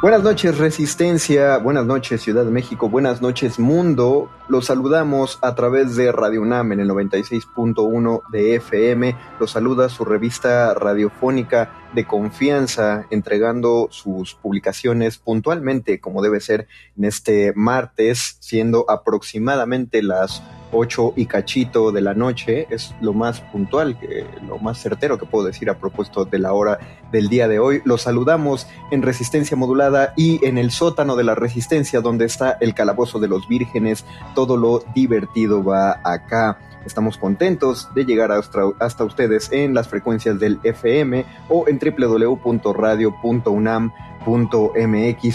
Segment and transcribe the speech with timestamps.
[0.00, 4.30] Buenas noches Resistencia, buenas noches Ciudad de México, buenas noches mundo.
[4.48, 9.16] Los saludamos a través de Radio UNAM en el 96.1 de FM.
[9.40, 17.04] Los saluda su revista radiofónica de confianza, entregando sus publicaciones puntualmente como debe ser en
[17.04, 22.66] este martes, siendo aproximadamente las 8 y cachito de la noche.
[22.70, 26.52] Es lo más puntual, que, lo más certero que puedo decir a propósito de la
[26.52, 26.78] hora
[27.12, 27.82] del día de hoy.
[27.84, 32.74] Los saludamos en Resistencia Modulada y en el sótano de la Resistencia, donde está el
[32.74, 34.04] calabozo de los vírgenes.
[34.34, 36.58] Todo lo divertido va acá.
[36.86, 41.78] Estamos contentos de llegar hasta, hasta ustedes en las frecuencias del FM o en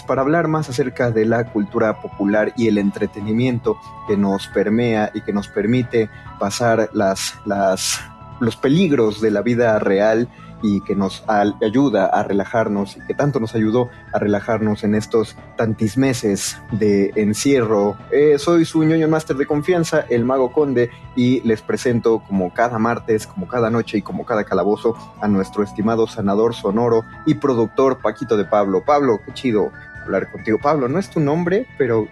[0.04, 3.78] para hablar más acerca de la cultura popular y el entretenimiento
[4.08, 6.10] que nos permea y que nos permite
[6.40, 8.00] pasar las, las,
[8.40, 10.28] los peligros de la vida real
[10.64, 11.24] y que nos
[11.62, 17.12] ayuda a relajarnos y que tanto nos ayudó a relajarnos en estos tantis meses de
[17.16, 17.98] encierro.
[18.12, 22.80] Eh, soy su ñoño máster de confianza, el Mago Conde, y les presento como cada
[22.80, 28.00] martes, como cada noche y como cada calabozo a nuestro estimado sanador sonoro y productor
[28.02, 28.84] Paquito de Pablo.
[28.86, 29.72] Pablo, qué chido
[30.02, 30.60] hablar contigo.
[30.62, 32.08] Pablo, no es tu nombre, pero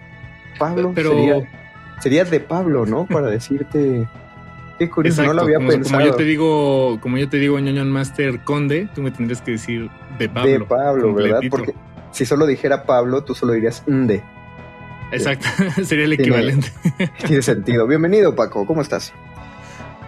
[0.58, 1.50] Pablo sería,
[2.00, 3.06] sería de Pablo, ¿no?
[3.06, 4.06] Para decirte
[4.82, 6.00] Qué curioso, no lo había como, pensado.
[6.00, 9.52] Como yo te digo, como yo te digo, ñoño Master Conde, tú me tendrías que
[9.52, 9.88] decir
[10.18, 10.50] de Pablo.
[10.50, 11.38] De Pablo, ¿verdad?
[11.48, 11.72] Porque
[12.10, 14.24] si solo dijera Pablo, tú solo dirías de.
[15.12, 15.46] Exacto,
[15.84, 16.72] sería el equivalente.
[17.26, 17.86] Tiene sentido.
[17.86, 19.12] Bienvenido, Paco, ¿cómo estás?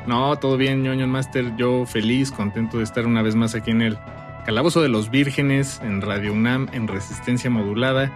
[0.09, 1.55] No, todo bien, ñoño Master.
[1.57, 3.97] Yo feliz, contento de estar una vez más aquí en el
[4.45, 8.11] Calabozo de los Vírgenes, en Radio UNAM, en Resistencia Modulada.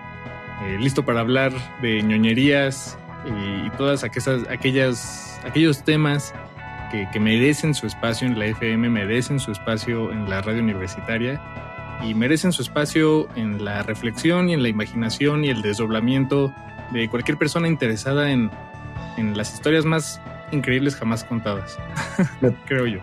[0.64, 1.52] Eh, listo para hablar
[1.82, 6.34] de ñoñerías y, y todas aquellas, aquellas, aquellos temas
[6.90, 11.40] que, que, merecen su espacio en la FM, merecen su espacio en la radio universitaria
[12.02, 16.54] y merecen su espacio en la reflexión y en la imaginación y el desdoblamiento
[16.92, 18.50] de cualquier persona interesada en,
[19.16, 20.20] en las historias más
[20.52, 21.78] increíbles jamás contadas,
[22.66, 23.00] creo yo.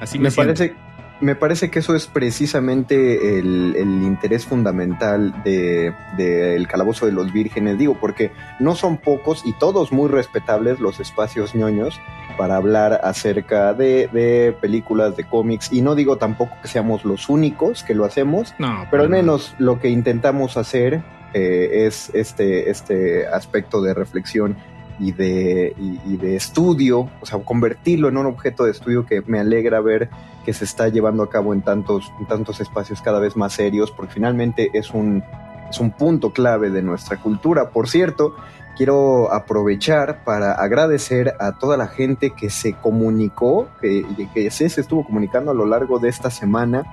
[0.00, 0.74] Así me, me parece,
[1.20, 7.12] me parece que eso es precisamente el, el interés fundamental del de, de Calabozo de
[7.12, 12.00] los Vírgenes, digo, porque no son pocos y todos muy respetables los espacios ñoños
[12.36, 17.28] para hablar acerca de, de, películas, de cómics, y no digo tampoco que seamos los
[17.28, 19.66] únicos que lo hacemos, no, pero al menos no.
[19.66, 21.02] lo que intentamos hacer
[21.32, 24.56] eh, es este, este aspecto de reflexión
[24.98, 29.22] y de, y, y de estudio, o sea, convertirlo en un objeto de estudio que
[29.26, 30.10] me alegra ver
[30.46, 33.90] que se está llevando a cabo en tantos, en tantos espacios cada vez más serios,
[33.90, 35.24] porque finalmente es un,
[35.68, 37.70] es un punto clave de nuestra cultura.
[37.70, 38.36] Por cierto,
[38.76, 44.82] quiero aprovechar para agradecer a toda la gente que se comunicó, que, que se, se
[44.82, 46.84] estuvo comunicando a lo largo de esta semana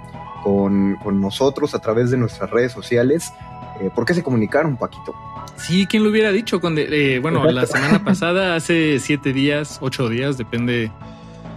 [0.43, 3.31] con, con nosotros a través de nuestras redes sociales.
[3.81, 5.13] Eh, ¿Por qué se comunicaron, Paquito?
[5.57, 6.59] Sí, ¿quién lo hubiera dicho?
[6.59, 10.91] Cuando, eh, bueno, la semana pasada, hace siete días, ocho días, depende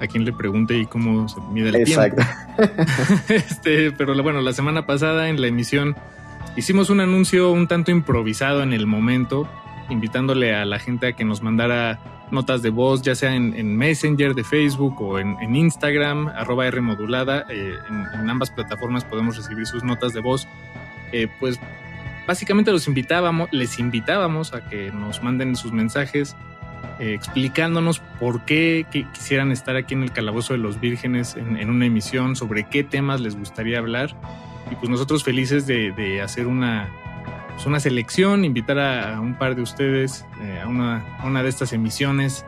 [0.00, 2.22] a quien le pregunte y cómo se mide el tiempo.
[3.28, 5.96] este, pero bueno, la semana pasada en la emisión
[6.56, 9.48] hicimos un anuncio un tanto improvisado en el momento,
[9.88, 12.00] invitándole a la gente a que nos mandara
[12.30, 17.44] notas de voz, ya sea en, Messenger de Facebook o en, Instagram, arroba R modulada.
[17.48, 20.48] Eh, en, ambas plataformas podemos recibir sus notas de voz.
[21.12, 21.60] Eh, pues
[22.26, 26.36] básicamente los invitábamos, les invitábamos a que nos manden sus mensajes
[26.98, 31.86] eh, explicándonos por qué quisieran estar aquí en el Calabozo de los Vírgenes en, una
[31.86, 34.14] emisión, sobre qué temas les gustaría hablar.
[34.70, 36.88] Y pues nosotros felices de, hacer una,
[37.54, 42.44] pues una selección, invitar a, un par de ustedes eh, a, una, de estas emisiones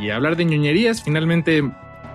[0.00, 1.02] y hablar de ñoñerías.
[1.02, 1.62] Finalmente,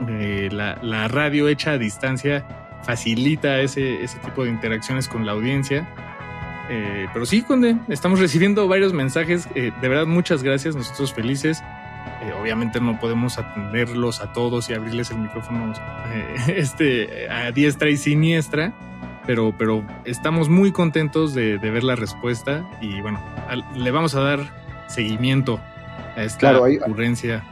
[0.08, 2.46] eh, la, radio hecha a distancia
[2.84, 5.88] facilita ese tipo de interacciones con la audiencia
[6.70, 9.48] eh, pero sí, Conde, estamos recibiendo varios mensajes.
[9.56, 10.76] Eh, de verdad, muchas gracias.
[10.76, 11.64] Nosotros felices.
[12.22, 15.74] Eh, obviamente no podemos atenderlos a todos y abrirles el micrófono
[16.48, 18.74] este, a diestra y siniestra.
[19.26, 23.20] Pero, pero estamos muy contentos de, ver la respuesta y bueno,
[23.76, 24.40] le vamos a dar
[24.88, 25.60] seguimiento
[26.16, 27.44] a esta ocurrencia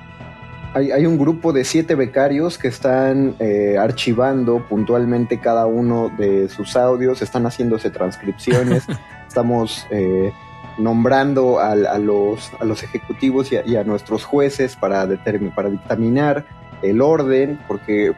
[0.74, 6.76] hay, un grupo de siete becarios que están eh, archivando puntualmente cada uno de sus
[6.76, 8.84] audios, están haciéndose transcripciones,
[9.28, 10.34] estamos eh,
[10.80, 15.08] nombrando a, los, a los ejecutivos y a, nuestros jueces para,
[15.56, 16.46] para dictaminar
[16.82, 18.14] el orden, porque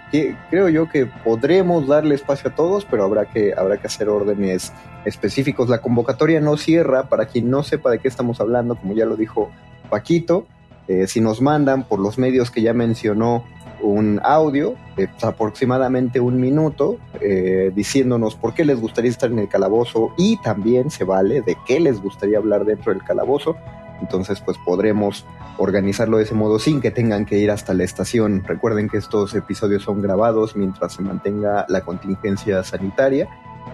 [0.50, 4.74] creo yo que podremos darle espacio a todos, pero habrá que, habrá que hacer órdenes
[5.04, 5.70] específicos.
[5.70, 9.18] La convocatoria no cierra, para quien no sepa de qué estamos hablando, como ya lo
[9.18, 9.52] dijo
[9.90, 10.48] Paquito,
[10.88, 13.44] eh, si nos mandan por los medios que ya mencionó
[13.82, 19.40] un audio de pues, aproximadamente un minuto eh, diciéndonos por qué les gustaría estar en
[19.40, 23.56] el calabozo y también se vale de qué les gustaría hablar dentro del calabozo.
[24.02, 25.26] Entonces pues podremos
[25.58, 28.44] organizarlo de ese modo sin que tengan que ir hasta la estación.
[28.44, 33.30] Recuerden que estos episodios son grabados mientras se mantenga la contingencia sanitaria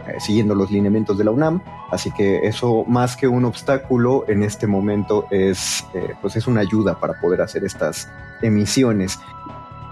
[0.07, 1.61] eh, siguiendo los lineamientos de la UNAM.
[1.91, 6.61] Así que eso más que un obstáculo en este momento es, eh, pues es una
[6.61, 8.09] ayuda para poder hacer estas
[8.41, 9.19] emisiones.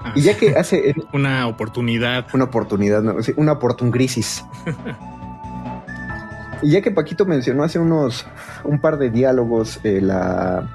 [0.04, 0.96] Ah, y ya que hace...
[1.14, 2.26] una oportunidad.
[2.34, 3.04] Una oportunidad,
[3.36, 4.46] una oportun crisis.
[6.62, 8.26] y ya que Paquito mencionó hace unos,
[8.64, 10.68] un par de diálogos eh, la,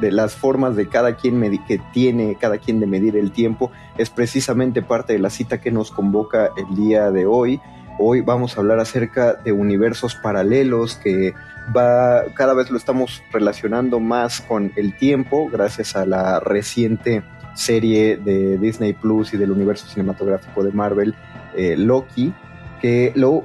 [0.00, 4.10] de las formas de cada quien que tiene cada quien de medir el tiempo, es
[4.10, 7.60] precisamente parte de la cita que nos convoca el día de hoy.
[7.98, 11.34] Hoy vamos a hablar acerca de universos paralelos que
[11.76, 17.22] va cada vez lo estamos relacionando más con el tiempo gracias a la reciente
[17.54, 21.14] serie de Disney Plus y del universo cinematográfico de Marvel
[21.54, 22.32] eh, Loki
[22.80, 23.44] que lo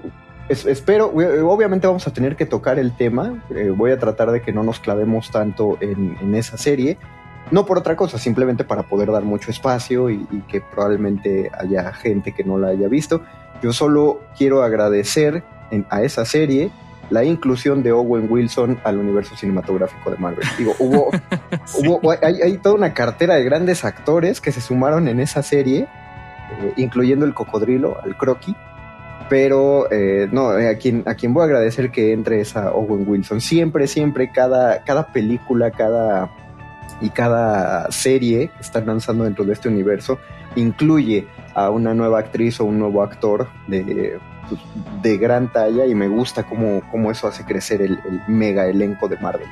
[0.49, 4.53] espero obviamente vamos a tener que tocar el tema eh, voy a tratar de que
[4.53, 6.97] no nos clavemos tanto en, esa serie
[7.49, 11.93] no por otra cosa, simplemente para poder dar mucho espacio y, y que probablemente haya
[11.93, 13.21] gente que no la haya visto.
[13.61, 15.43] Yo solo quiero agradecer
[15.89, 16.71] a esa serie
[17.09, 20.45] la inclusión de Owen Wilson al universo cinematográfico de Marvel.
[20.57, 21.09] Digo, hubo,
[21.77, 25.87] hubo hay, toda una cartera de grandes actores que se sumaron en esa serie,
[26.61, 28.55] eh, incluyendo el cocodrilo, al croqui.
[29.29, 33.03] Pero eh, no, eh, a quien, a quien voy a agradecer que entre esa Owen
[33.07, 33.41] Wilson.
[33.41, 36.29] Siempre, siempre, cada, cada película, cada
[37.01, 40.17] y cada serie que están lanzando dentro de este universo
[40.55, 41.27] incluye
[41.57, 44.61] a una nueva actriz o un nuevo actor de, pues,
[45.01, 49.17] de gran talla y me gusta cómo, cómo eso hace crecer el, mega elenco de
[49.17, 49.47] Marvel.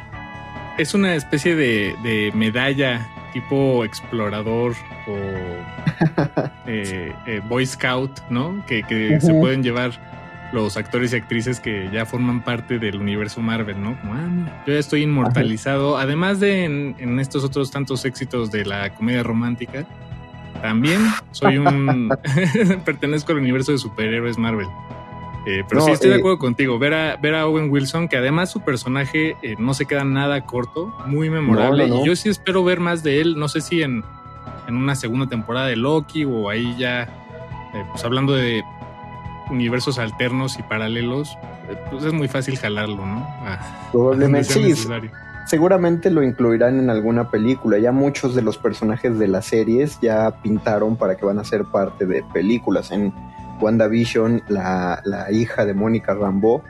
[0.78, 4.74] Es una especie de, medalla tipo explorador
[5.08, 5.16] o
[6.68, 8.64] eh, eh, Boy Scout, ¿no?
[8.68, 8.84] Que,
[9.20, 9.92] se pueden llevar
[10.54, 14.00] los actores y actrices que ya forman parte del universo Marvel, ¿no?
[14.00, 18.94] Como, ah, yo ya estoy inmortalizado, además de en, estos otros tantos éxitos de la
[18.94, 19.86] comedia romántica,
[20.66, 22.10] también soy un.
[22.86, 24.68] pertenezco al universo de superhéroes Marvel.
[25.46, 26.80] Eh, pero sí estoy de eh, acuerdo contigo.
[26.80, 30.44] Ver a, ver a Owen Wilson, que además su personaje eh, no se queda nada
[30.48, 31.86] corto, muy memorable.
[31.86, 33.38] y yo sí espero ver más de él.
[33.38, 34.04] No sé si en,
[34.68, 37.08] en una segunda temporada de Loki o ahí ya,
[37.92, 38.64] pues hablando de
[39.52, 41.38] universos alternos y paralelos,
[41.92, 43.28] pues es muy fácil jalarlo, ¿no?
[43.92, 44.74] Probablemente sí
[45.46, 47.78] seguramente lo incluirán en alguna película.
[47.78, 51.66] Ya muchos de los personajes de las series ya pintaron para que van a ser
[51.66, 52.92] parte de películas.
[52.92, 53.14] En
[53.62, 56.62] WandaVision, la, la hija de Mónica Rambeau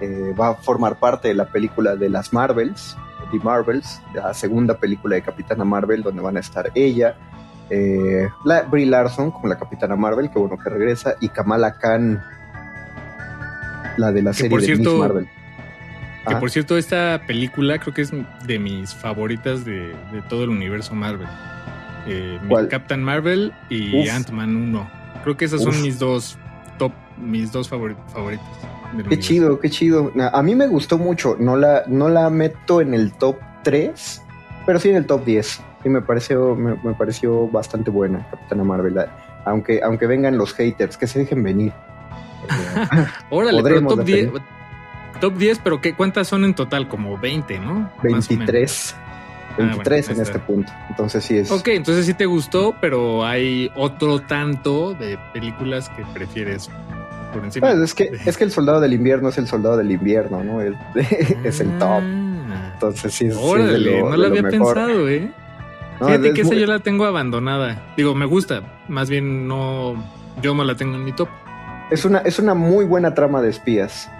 [0.00, 2.96] eh, va a formar parte de la película de las Marvels,
[3.30, 7.16] The Marvels, la segunda película de Capitana Marvel, donde van a estar ella,
[7.68, 12.22] eh, la, Brie Larson como la Capitana Marvel, que bueno que regresa, y Kamala Khan,
[13.98, 15.28] la de la serie de Miss Marvel.
[16.28, 18.12] Que por cierto, esta película creo que es
[18.46, 19.94] de mis favoritas de,
[20.28, 21.26] todo el universo Marvel.
[22.06, 22.38] Eh.
[22.70, 24.08] Captain Marvel y.
[24.08, 24.90] Ant-Man 1.
[25.24, 26.38] Creo que esas son mis dos
[26.78, 28.46] top, mis dos favori- favoritos.
[28.92, 29.28] del Qué universo.
[29.28, 30.12] chido, qué chido.
[30.32, 31.36] A mí me gustó mucho.
[31.38, 34.22] No la, no la meto en el top 3,
[34.66, 35.62] pero sí en el top 10.
[35.82, 38.98] Sí, me pareció, me, me pareció bastante buena, Capitana Marvel.
[39.46, 41.72] Aunque, aunque vengan los haters, que se dejen venir.
[42.50, 44.42] Eh, Órale, pero top 10, defender.
[45.20, 46.88] Top 10, pero ¿qué, ¿cuántas son en total?
[46.88, 47.74] Como 20, ¿no?
[47.74, 48.28] Más o menos.
[48.28, 48.96] 23.
[48.96, 50.72] Ah, bueno, 23 ahí en este punto.
[50.88, 51.50] Entonces sí es.
[51.50, 56.70] Ok, entonces sí te gustó, pero hay otro tanto de películas que prefieres
[57.32, 57.68] por encima.
[57.70, 60.60] Pues, es, que, es que el soldado del invierno es el soldado del invierno, ¿no?
[60.62, 60.74] Es,
[61.44, 62.02] es el top.
[62.02, 62.70] Ah.
[62.74, 63.34] Entonces sí es.
[63.34, 64.74] sí es de Órale, lo- no lo había mejor.
[64.74, 65.30] pensado, ¿eh?
[66.00, 67.92] No, Fíjate es que esa muy- yo la tengo abandonada.
[67.96, 68.62] Digo, me gusta.
[68.88, 70.02] Más bien no.
[70.40, 71.28] Yo no la tengo en mi top.
[71.90, 74.10] Es una, es una muy buena trama de espías.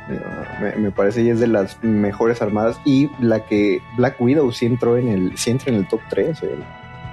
[0.60, 2.80] Me, me parece y es de las mejores armadas.
[2.84, 6.42] Y la que Black Widow sí entró en el, sí entra en el top 3.
[6.42, 6.48] eh.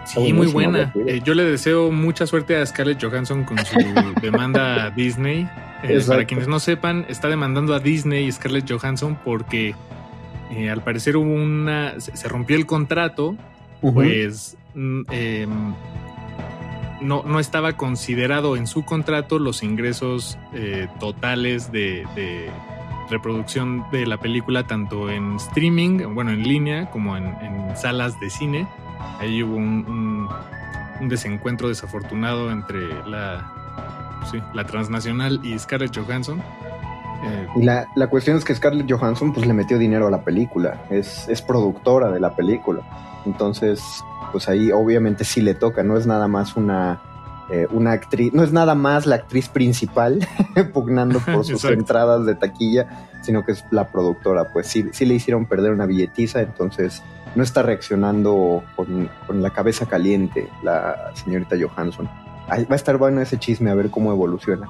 [0.08, 0.94] Sí, muy buena.
[1.06, 3.76] Eh, yo le deseo mucha suerte a Scarlett Johansson con su
[4.22, 5.48] demanda a Disney.
[5.84, 9.76] Eh, para quienes no sepan, está demandando a Disney y Scarlett Johansson porque
[10.52, 12.00] eh, al parecer hubo una.
[12.00, 13.36] Se, rompió el contrato,
[13.82, 14.58] pues.
[17.02, 22.06] No, no estaba considerado en su contrato los ingresos eh, totales de,
[23.10, 27.34] reproducción de la película, tanto en streaming, bueno, en línea, como en,
[27.78, 28.68] salas de cine.
[29.20, 30.28] Ahí hubo un,
[31.02, 33.54] desencuentro desafortunado entre la,
[34.54, 36.42] la transnacional y Scarlett Johansson.
[37.24, 40.24] Eh, Y la, la cuestión es que Scarlett Johansson pues le metió dinero a la
[40.24, 40.84] película.
[40.90, 42.82] Es, es productora de la película.
[43.26, 45.84] Entonces, pues ahí obviamente sí le toca.
[45.84, 47.00] No es nada más una,
[47.50, 50.20] eh, una actriz, no es nada más la actriz principal
[50.74, 54.52] pugnando por sus entradas de taquilla, sino que es la productora.
[54.52, 57.02] Pues sí, sí le hicieron perder una billetiza, entonces
[57.36, 62.10] no está reaccionando con, con la cabeza caliente la señorita Johansson.
[62.50, 64.68] Ahí va a estar bueno ese chisme a ver cómo evoluciona.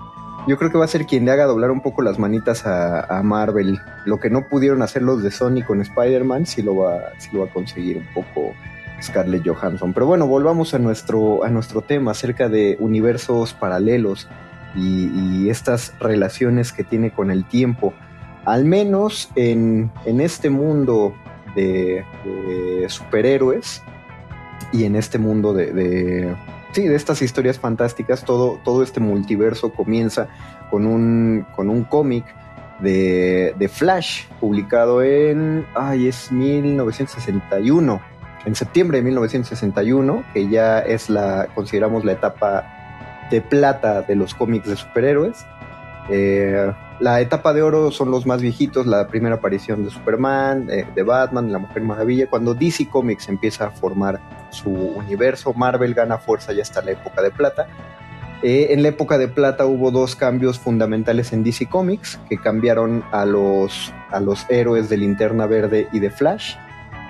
[0.48, 3.02] Yo creo que va a ser quien le haga doblar un poco las manitas a,
[3.02, 3.80] a Marvel.
[4.06, 7.42] Lo que no pudieron hacer los de Sony con Spider-Man, sí lo va, sí lo
[7.42, 8.54] va a conseguir un poco
[9.02, 9.94] Scarlett Johansson.
[9.94, 14.28] Pero bueno, volvamos a nuestro, a nuestro tema acerca de universos paralelos
[14.76, 17.94] y, estas relaciones que tiene con el tiempo.
[18.46, 21.16] Al menos en, en este mundo
[21.56, 23.82] de, de superhéroes
[24.74, 26.36] y en este mundo de, de-
[26.74, 30.28] sí, de estas historias fantásticas, todo, todo este multiverso comienza
[30.70, 32.26] con un, con un cómic
[32.80, 38.02] de, de Flash, publicado en, ay, es 1961,
[38.48, 44.34] en septiembre de 1961, que ya es la, consideramos la etapa de plata de los
[44.34, 45.46] cómics de superhéroes.
[46.10, 50.88] Eh, la etapa de oro son los más viejitos, la primera aparición de Superman, eh,
[50.96, 52.30] de Batman, la Mujer Maravilla.
[52.30, 57.22] Cuando DC Comics empieza a formar su universo, Marvel gana fuerza ya hasta la época
[57.22, 57.68] de plata.
[58.44, 63.04] Eh, en la época de plata hubo dos cambios fundamentales en DC Comics que cambiaron
[63.12, 66.56] a los, a los héroes de Linterna Verde y de Flash.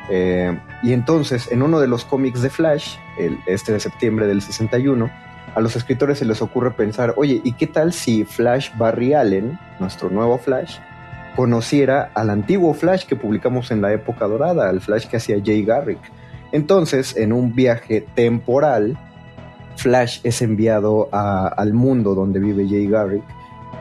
[0.09, 2.95] Eh, y entonces, en uno de los cómics de Flash,
[3.45, 5.09] este de septiembre del 61,
[5.55, 9.59] a los escritores se les ocurre pensar, oye, ¿y qué tal si Flash Barry Allen,
[9.79, 10.77] nuestro nuevo Flash,
[11.35, 15.63] conociera al antiguo Flash que publicamos en la época dorada, al Flash que hacía Jay
[15.63, 15.99] Garrick?
[16.51, 18.97] Entonces, en un viaje temporal,
[19.75, 23.23] Flash es enviado al mundo donde vive Jay Garrick.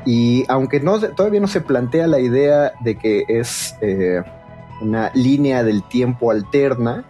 [0.05, 4.23] Y aunque todavía no se plantea la idea de que es eh,
[4.81, 7.05] una línea del tiempo alterna,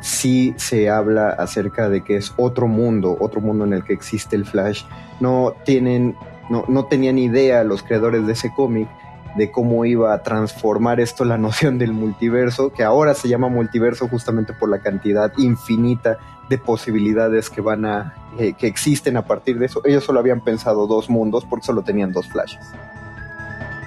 [0.00, 4.36] sí se habla acerca de que es otro mundo, otro mundo en el que existe
[4.36, 4.84] el Flash.
[5.20, 6.16] No tienen,
[6.50, 8.88] no, no tenían idea los creadores de ese cómic
[9.36, 14.08] de cómo iba a transformar esto la noción del multiverso, que ahora se llama multiverso
[14.08, 16.18] justamente por la cantidad infinita
[16.48, 19.80] de posibilidades que van a eh, que existen a partir de eso.
[19.84, 22.60] Ellos solo habían pensado dos mundos porque solo tenían dos flashes.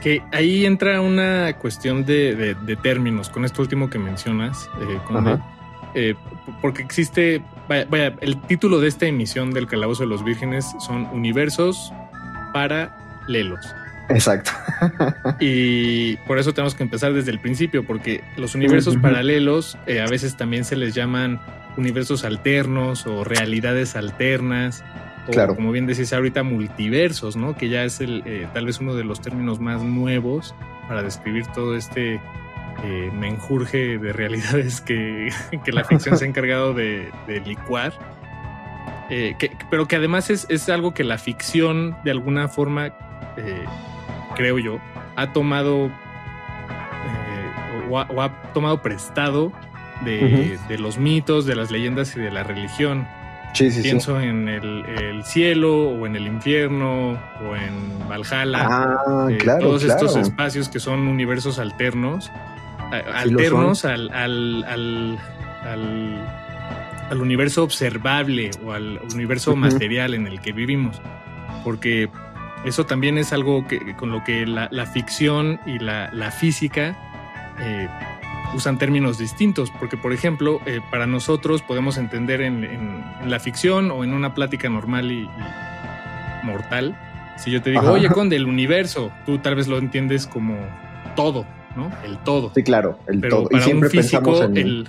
[0.08, 5.00] Que ahí entra una cuestión de, de- de términos con esto último que mencionas, eh.
[5.96, 6.16] Eh,
[6.62, 11.08] porque existe, vaya, vaya, el título de esta emisión del Calabozo de los Vírgenes son
[11.12, 11.92] Universos
[12.54, 13.60] Paralelos.
[14.10, 14.52] Exacto.
[15.42, 20.08] Y por eso tenemos que empezar desde el principio, porque los universos paralelos eh, a
[20.08, 21.42] veces también se les llaman
[21.76, 24.84] universos alternos o realidades alternas.
[25.28, 25.56] O Claro.
[25.56, 27.56] como bien decís ahorita, multiversos, ¿no?
[27.56, 30.56] Que ya es el, eh, tal vez uno de los términos más nuevos
[30.88, 32.22] para describir todo este
[32.84, 35.30] eh, menjurje de realidades que,
[35.66, 37.94] que la ficción se ha encargado de, de licuar.
[39.10, 42.88] Eh, que- pero que además es, es algo que la ficción de alguna forma,
[43.38, 43.64] eh,
[44.36, 44.80] creo yo,
[45.16, 45.90] ha tomado
[47.90, 49.52] o, ha, o ha tomado prestado
[50.04, 53.08] de, de los mitos, de las leyendas y de la religión.
[53.58, 58.60] Sí, sí, Pienso en el, el, cielo o en el infierno o en Valhalla.
[58.62, 59.62] Ah, eh, claro.
[59.62, 60.06] Todos claro.
[60.06, 62.32] estos espacios que son universos alternos.
[62.92, 65.20] alternos al, al, al,
[67.10, 71.02] al, universo observable o al universo material en el que vivimos.
[71.64, 72.10] Porque
[72.64, 76.96] eso también es algo que, con lo que la, la ficción y la, la física
[77.60, 77.90] eh,
[78.56, 83.40] usan términos distintos, porque por ejemplo, eh, para nosotros podemos entender en, en- en la
[83.40, 86.98] ficción o en una plática normal y, y mortal,
[87.38, 87.92] si yo te digo, Ajá.
[87.92, 90.56] oye, con del universo, tú tal vez lo entiendes como
[91.16, 91.92] todo, ¿no?
[92.06, 92.52] El todo.
[92.56, 93.46] Sí, claro, el Pero todo.
[93.46, 94.88] Y para un siempre físico, pensamos en, el...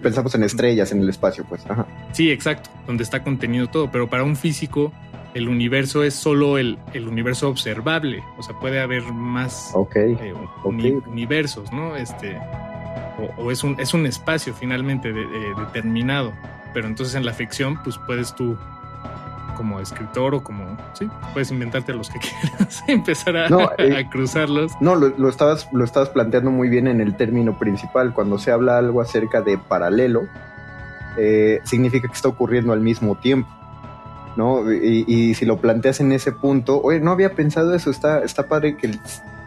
[0.00, 1.64] pensamos en estrellas en el espacio, pues.
[1.68, 1.86] Ajá.
[2.12, 4.92] Sí, exacto, donde está contenido todo, pero para un físico
[5.34, 10.34] el universo es solo el, el universo observable, o sea, puede haber más eh,
[10.64, 11.96] uni- universos, ¿no?
[11.96, 12.36] Este,
[13.38, 16.32] o, o es, un, es un espacio finalmente de- de- determinado,
[16.74, 18.56] pero entonces en la ficción pues puedes tú
[19.56, 22.18] como escritor o como, sí, puedes inventarte los que
[22.50, 24.72] quieras, empezar a, No, eh, a cruzarlos.
[24.80, 28.12] No, lo, lo estabas, lo estabas planteando muy bien en el término principal.
[28.14, 30.22] Cuando se habla algo acerca de paralelo,
[31.18, 33.48] eh, significa que está ocurriendo al mismo tiempo.
[34.36, 34.72] ¿No?
[34.72, 38.48] Y, y si lo planteas en ese punto, oye, no había pensado eso, está, está
[38.48, 39.00] padre que el,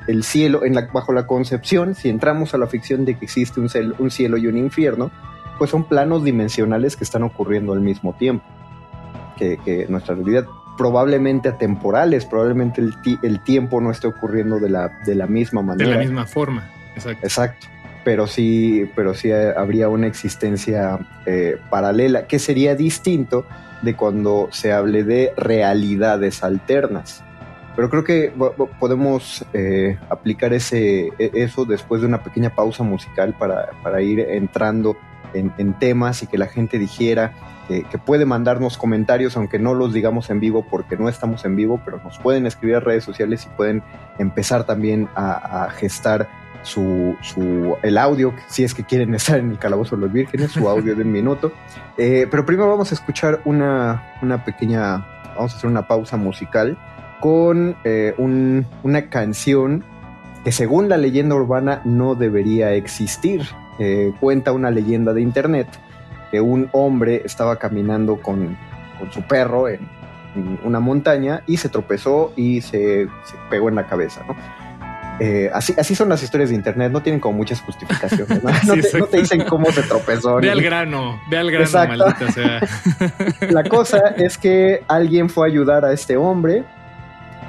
[0.08, 3.60] el cielo, en la, bajo la concepción, si entramos a la ficción de que existe
[3.60, 5.10] un, cel- un cielo y un infierno,
[5.58, 8.46] pues son planos dimensionales que están ocurriendo al mismo tiempo.
[9.38, 10.46] Que, que nuestra realidad
[10.78, 15.62] probablemente atemporales, probablemente el, ti- el tiempo no esté ocurriendo de la, de la misma
[15.62, 15.90] De manera.
[15.92, 17.26] la misma forma, exacto.
[17.26, 17.68] Exacto.
[18.04, 23.46] Pero sí, pero sí habría una existencia eh, paralela, que sería distinto
[23.82, 27.24] de cuando se hable de realidades alternas.
[27.76, 28.34] Pero creo que
[28.80, 34.20] podemos eh, aplicar ese, e- eso después de una pequeña pausa musical para, para ir
[34.20, 34.96] entrando
[35.34, 37.34] en, temas y que la gente dijera
[37.68, 41.82] que, puede mandarnos comentarios, aunque no los digamos en vivo porque no estamos en vivo,
[41.84, 43.84] pero nos pueden escribir a redes sociales y pueden
[44.20, 46.30] empezar también a gestar
[46.66, 50.52] su, su, el audio, si es que quieren estar en el calabozo de los vírgenes,
[50.52, 51.52] su audio de un minuto.
[51.98, 56.78] Eh, pero primero vamos a escuchar una, una pequeña, vamos a hacer una pausa musical
[57.22, 59.84] con eh, un- una canción
[60.44, 63.44] que según la leyenda urbana no debería existir.
[63.80, 65.68] Eh, cuenta una leyenda de internet
[66.32, 68.58] que un hombre estaba caminando con,
[69.00, 69.80] con su perro en,
[70.66, 74.36] una montaña y se tropezó y se, se pegó en la cabeza, ¿no?
[75.20, 78.50] Eh, así, así son las historias de internet, no tienen como muchas justificaciones, ¿no?
[78.66, 80.36] No Sí, te, no te dicen cómo se tropezó.
[80.36, 81.98] Ve ni- al grano, ve al grano, Exacto.
[81.98, 82.60] maldita sea.
[83.52, 86.66] La cosa es que alguien fue a ayudar a este hombre,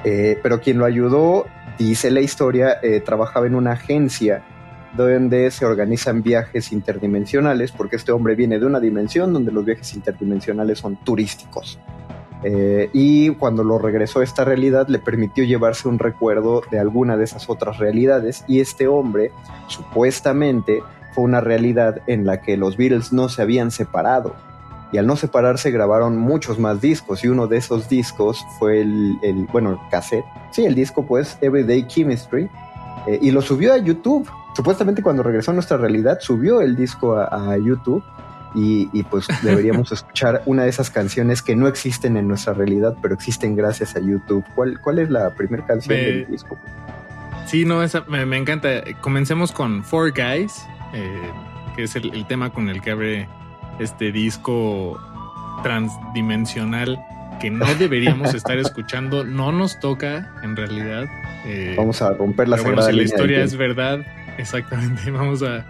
[0.05, 4.43] eh, pero quien lo ayudó, dice la historia, eh, trabajaba en una agencia
[4.97, 9.93] donde se organizan viajes interdimensionales, porque este hombre viene de una dimensión donde los viajes
[9.95, 11.79] interdimensionales son turísticos.
[12.42, 17.16] Eh, y cuando lo regresó a esta realidad le permitió llevarse un recuerdo de alguna
[17.16, 18.44] de esas otras realidades.
[18.46, 19.33] Y este hombre
[19.68, 20.83] supuestamente
[21.14, 24.35] fue una realidad en la que los Beatles no se habían separado.
[24.92, 27.25] Y al no separarse grabaron muchos más discos.
[27.25, 31.87] Y uno de esos discos fue el, bueno, el cassette, sí, el disco pues Everyday
[31.87, 32.49] Chemistry.
[33.07, 34.29] Eh, y lo subió a YouTube.
[34.55, 38.03] Supuestamente cuando regresó a nuestra realidad subió el disco a YouTube
[38.57, 42.97] y, y, pues deberíamos escuchar una de esas canciones que no existen en nuestra realidad
[43.03, 44.45] pero existen gracias a YouTube.
[44.55, 46.59] ¿Cuál, cuál es la primera canción Me- del disco?
[47.47, 48.83] Sí, no, esa, me, me encanta.
[49.01, 51.31] Comencemos con Four Guys, eh,
[51.77, 53.29] que es el, el tema con el que abre
[53.79, 54.99] este disco
[55.62, 56.99] transdimensional
[57.40, 59.25] que no deberíamos estar escuchando.
[59.25, 61.05] No nos toca, en realidad.
[61.45, 64.01] Eh, Vamos a romper la bueno, si la historia es verdad,
[64.38, 65.64] exactamente, vamos a,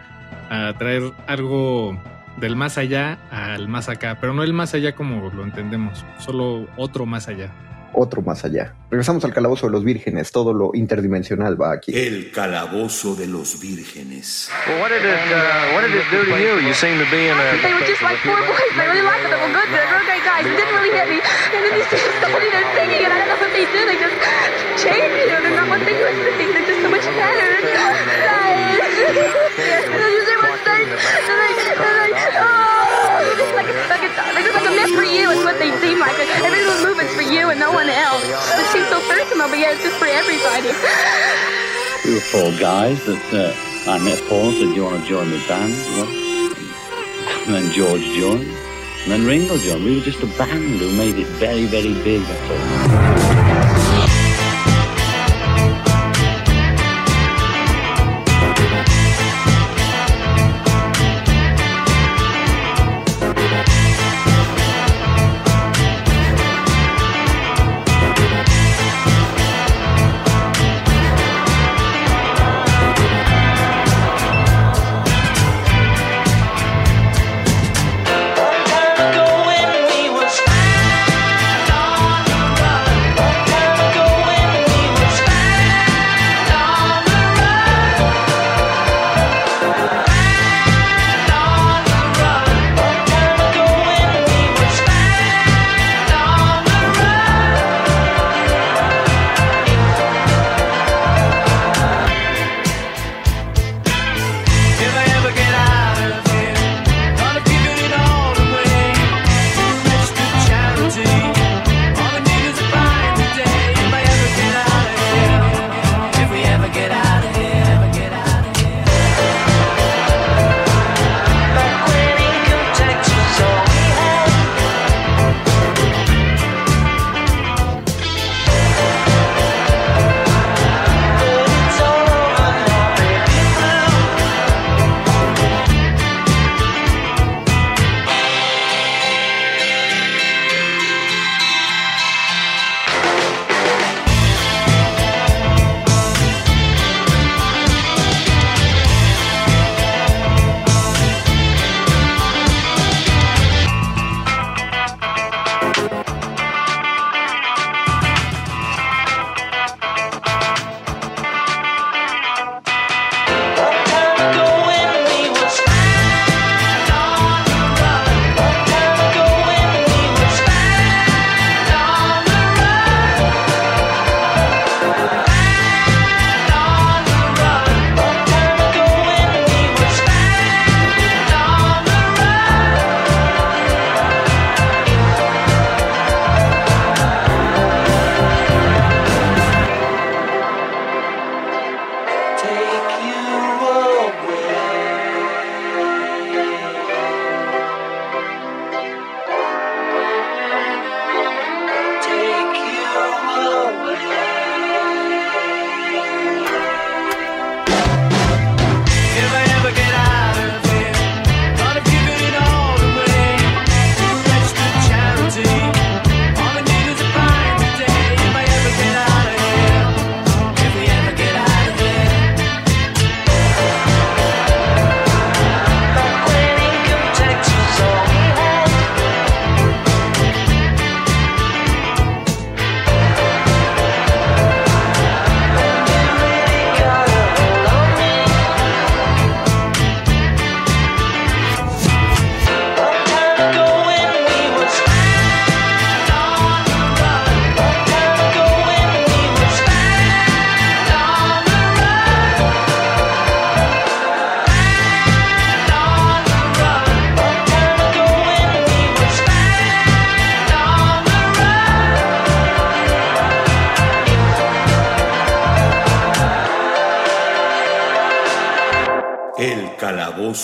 [0.48, 1.98] a traer algo
[2.36, 6.66] del más allá al más acá, pero no el más allá como lo entendemos, solo
[6.76, 7.50] otro más allá.
[7.98, 8.74] otro más allá.
[8.90, 11.96] Regresamos al calabozo de los vírgenes, todo lo interdimensional va aquí.
[11.96, 14.50] El calabozo de los vírgenes.
[35.70, 36.18] They seem like.
[36.18, 38.22] Every little movement's for you and no one else.
[38.22, 40.70] It so personal, but yeah, it's just for everybody.
[42.04, 45.30] We were four guys that uh, I met Paul said, Do you want to join
[45.30, 45.72] the band?
[45.96, 46.08] Well,
[47.46, 48.48] and then George joined.
[49.02, 49.84] And then Ringo joined.
[49.84, 53.25] We were just a band who made it very, very big.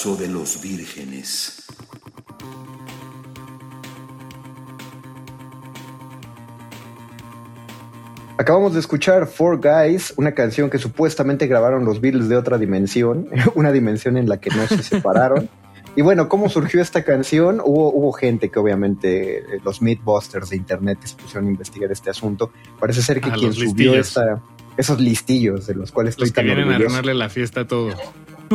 [0.04, 1.62] De los Vírgenes.
[8.36, 13.28] Acabamos de escuchar Four Guys, una canción que supuestamente grabaron los Beatles de otra dimensión,
[13.54, 15.48] una dimensión en la que no se separaron.
[15.94, 17.60] Y bueno, ¿cómo surgió esta canción?
[17.64, 21.92] Hubo, hubo gente que obviamente, eh, los Mythbusters de internet que se pusieron a investigar
[21.92, 22.50] este asunto.
[22.80, 24.08] Parece ser que Ah, quien subió listillos.
[24.08, 24.42] esta,
[24.76, 27.66] esos listillos de los cuales estoy Los que tan vienen a arruinarle la fiesta a
[27.68, 27.90] todo.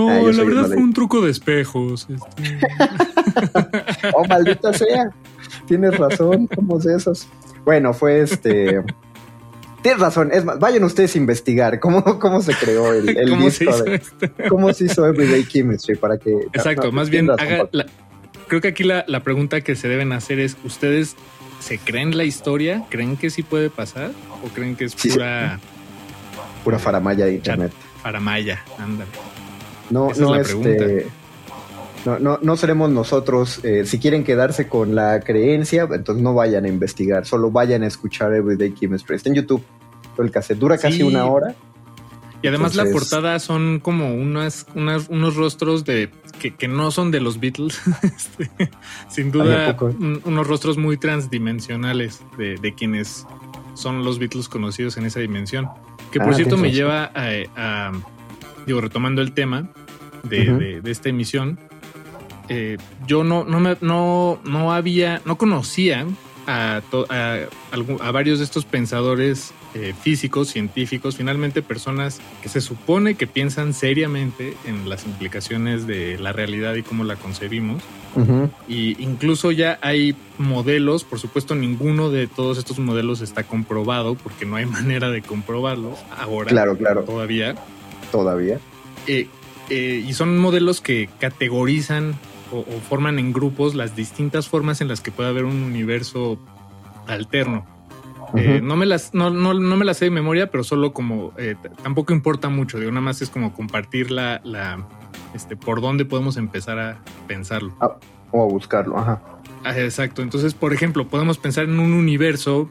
[0.06, 2.08] No, Ah, la verdad de fue un truco de espejos.
[2.10, 2.60] este.
[4.14, 5.10] Oh, maldita sea.
[5.68, 7.28] Tienes razón, somos esos.
[7.66, 8.82] Bueno, fue este.
[9.82, 13.50] Tienes razón, es más, vayan ustedes a investigar cómo, cómo se creó el, el ¿Cómo
[13.52, 14.28] se disco hizo de- esto?
[14.50, 16.32] cómo se hizo Everyday Chemistry para que.
[16.54, 17.86] Exacto, no, más bien, haga la-
[18.48, 21.16] creo que aquí la, la pregunta que se deben hacer es, ¿ustedes
[21.60, 22.86] se creen la historia?
[22.90, 24.12] ¿Creen que sí puede pasar?
[24.44, 25.16] ¿O creen que es Sí, sí.
[25.18, 25.60] pura
[26.64, 27.72] Pura faramaya de internet.
[28.02, 28.60] faramaya?
[28.80, 29.10] Ándale.
[29.90, 31.08] No, Esa es no, la este.
[32.06, 33.60] No, no, no seremos nosotros.
[33.64, 37.88] eh, si quieren quedarse con la creencia, entonces no vayan a investigar, solo vayan a
[37.88, 39.16] escuchar Everyday Chemistry.
[39.16, 39.64] Está en YouTube.
[40.16, 41.04] Todo el cassette dura casi Sí.
[41.04, 41.56] una hora.
[42.42, 47.10] Y además la portada son como unas, unas- unos rostros de que, que no son
[47.12, 47.80] de los Beatles.
[48.04, 48.50] Este,
[49.10, 49.76] sin duda,
[50.24, 53.26] unos rostros muy transdimensionales de, de quienes
[53.74, 55.68] son los Beatles conocidos en esa dimensión.
[56.12, 57.92] Que por Ah, cierto me lleva a, a-
[58.68, 59.68] digo, retomando el tema
[60.24, 61.58] de, de- de esta emisión.
[62.50, 62.78] eh,
[63.08, 66.06] yo no, no, me, no, no había, no conocía
[66.46, 67.40] a, to- a,
[68.02, 73.74] a varios de estos pensadores eh, físicos, científicos, finalmente personas que se supone que piensan
[73.74, 77.82] seriamente en las implicaciones de la realidad y cómo la concebimos.
[78.68, 84.46] Y incluso ya hay modelos, por supuesto ninguno de todos estos modelos está comprobado porque
[84.46, 87.56] no hay manera de comprobarlo ahora Claro, claro, todavía.
[88.12, 88.60] Todavía.
[89.08, 89.28] Eh,
[89.70, 92.16] eh, y son modelos que categorizan
[92.52, 96.40] o, o forman en grupos las distintas formas en las que puede haber un universo
[97.08, 97.66] alterno.
[98.36, 101.32] Eh, no, me las, no, no, no me las sé de memoria, pero solo como
[101.82, 102.78] tampoco importa mucho.
[102.78, 104.86] Digo, nada más es como compartir la, la
[105.34, 107.74] este, por dónde podemos empezar a pensarlo.
[108.32, 109.22] O a buscarlo, ajá.
[109.64, 110.22] Ah, Exacto.
[110.22, 112.70] Entonces, por ejemplo, podemos pensar en un universo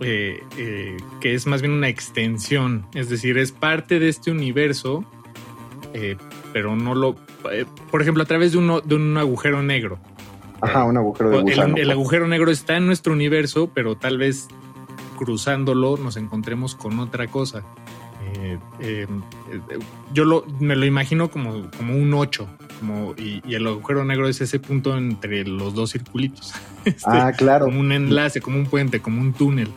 [0.00, 5.04] eh, eh, que es más bien una extensión, es decir, es parte de este universo,
[5.94, 6.16] eh,
[6.52, 7.16] pero no lo,
[7.90, 9.98] por ejemplo, a través de, uno, de un agujero negro.
[10.60, 11.76] Ajá, un agujero de El- gusano.
[11.76, 14.48] el, agujero negro está en nuestro universo, pero tal vez
[15.18, 17.62] cruzándolo nos encontremos con otra cosa.
[18.34, 19.06] Eh, eh,
[19.50, 19.78] eh,
[20.12, 22.48] yo lo, me lo imagino como, como un 8,
[22.82, 26.52] como, y, y el agujero negro es ese punto entre los dos circulitos.
[26.84, 27.66] Este, Ah, claro.
[27.66, 29.68] Como un enlace, como un puente, como un túnel.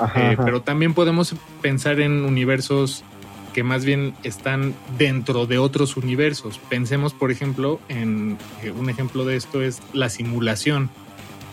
[0.00, 0.44] Ajá, Eh, ajá.
[0.46, 3.04] pero también podemos pensar en universos
[3.52, 6.58] que más bien están dentro de otros universos.
[6.70, 10.88] Pensemos, por ejemplo, en eh, un ejemplo de esto es la simulación.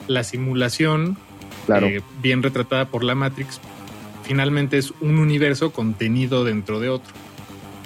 [0.08, 1.18] La simulación,
[1.66, 1.88] Claro.
[1.88, 3.60] eh, bien retratada por la Matrix,
[4.24, 7.14] finalmente es un universo contenido dentro de otro.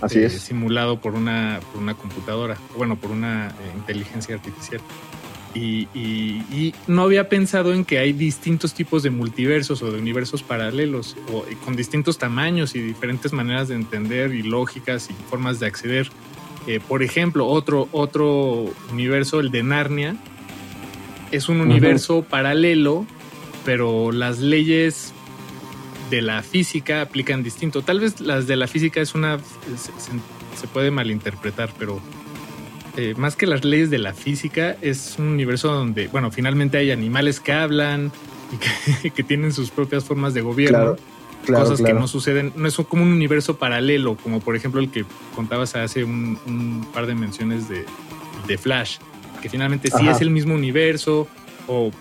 [0.02, 0.42] Así eh, es.
[0.42, 4.82] Simulado por una, por una computadora, bueno, por una eh, inteligencia artificial.
[5.56, 9.98] Y, y- y no había pensado en que hay distintos tipos de multiversos o de
[10.00, 15.60] universos paralelos, o, con distintos tamaños y diferentes maneras de entender y lógicas y formas
[15.60, 16.10] de acceder.
[16.68, 20.16] Eh, por ejemplo, otro, otro universo, el de Narnia,
[21.32, 23.06] es un universo paralelo,
[23.66, 25.14] pero las leyes
[26.10, 27.82] de la física aplican distinto.
[27.82, 29.40] Tal vez las de la física es una
[30.58, 32.02] se, puede malinterpretar, pero
[32.98, 36.92] eh, más que las leyes de la física es un universo donde, bueno, finalmente hay
[36.92, 38.12] animales que hablan
[38.52, 38.58] y
[39.02, 40.78] que, que tienen sus propias formas de gobierno.
[40.78, 40.98] Claro,
[41.46, 41.96] claro, cosas claro.
[41.96, 45.76] que no suceden, no es como un universo paralelo, como por ejemplo el que contabas
[45.76, 47.86] hace un, un par de menciones de,
[48.48, 48.98] de Flash,
[49.42, 51.28] que finalmente sí es el mismo universo,
[51.68, 51.92] o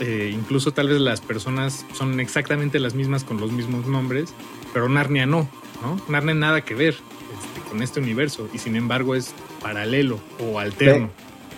[0.00, 4.32] eh, incluso tal vez las personas son exactamente las mismas con los mismos nombres,
[4.72, 5.48] pero Narnia no,
[5.82, 6.00] ¿no?
[6.08, 9.32] Narnia nada que ver este, con este universo, y sin embargo es
[9.62, 11.10] paralelo o alterno.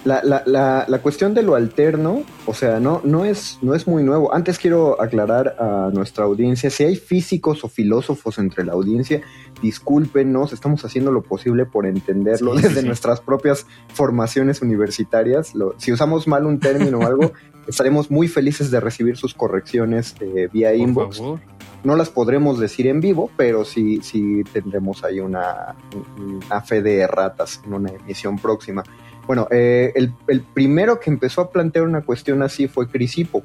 [0.04, 3.86] La, la, la, la cuestión de lo alterno, o sea, no, no, es, no es
[3.86, 4.34] muy nuevo.
[4.34, 9.22] Antes quiero aclarar a nuestra audiencia, si hay físicos o filósofos entre la audiencia,
[9.62, 12.86] discúlpenos, estamos haciendo lo posible por entenderlo Sí, sí, desde sí.
[12.86, 15.54] nuestras propias formaciones universitarias.
[15.54, 17.32] Lo- si usamos mal un término o algo,
[17.68, 21.18] estaremos muy felices de recibir sus correcciones eh, vía Por inbox.
[21.18, 21.40] favor.
[21.84, 25.74] No las podremos decir en vivo, pero sí, sí tendremos ahí una,
[26.16, 28.84] una fe de erratas en una emisión próxima.
[29.26, 33.42] Bueno, eh, el, el primero que empezó a plantear una cuestión así fue Crisipo,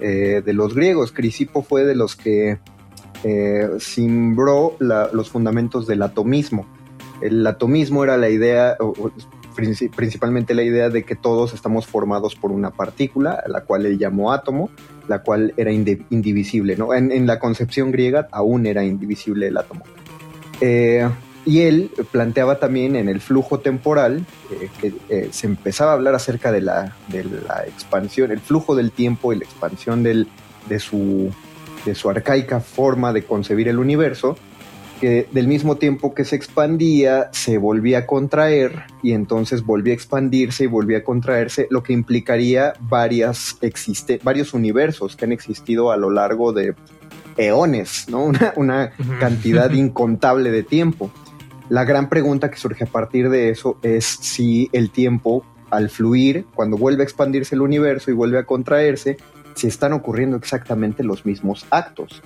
[0.00, 1.12] eh, de los griegos.
[1.12, 2.58] Crisipo fue de los que
[3.22, 6.66] eh, simbró la- los fundamentos del atomismo.
[7.20, 8.76] El atomismo era la idea,
[9.54, 13.98] principalmente la idea de que todos estamos formados por una partícula, a la cual él
[13.98, 14.70] llamó átomo,
[15.08, 16.94] la cual era indivisible, ¿no?
[16.94, 19.84] En, la concepción griega aún era indivisible el átomo.
[20.60, 21.08] Eh,
[21.46, 26.14] y él planteaba también en el flujo temporal, eh, que eh, se empezaba a hablar
[26.14, 30.26] acerca de la, de la, expansión, el flujo del tiempo y la expansión del,
[30.68, 31.30] de, su,
[31.84, 34.38] de su arcaica forma de concebir el universo,
[35.04, 39.96] que del mismo tiempo que se expandía, se volvía a contraer y entonces volvía a
[39.96, 45.92] expandirse y volvía a contraerse, lo que implicaría varias existe, varios universos que han existido
[45.92, 46.74] a lo largo de
[47.36, 48.24] eones, ¿no?
[48.24, 51.10] Una, una cantidad incontable de tiempo.
[51.68, 56.46] La gran pregunta que surge a partir de eso es si el tiempo, al fluir,
[56.54, 59.18] cuando vuelve a expandirse el universo y vuelve a contraerse,
[59.54, 62.22] si están ocurriendo exactamente los mismos actos.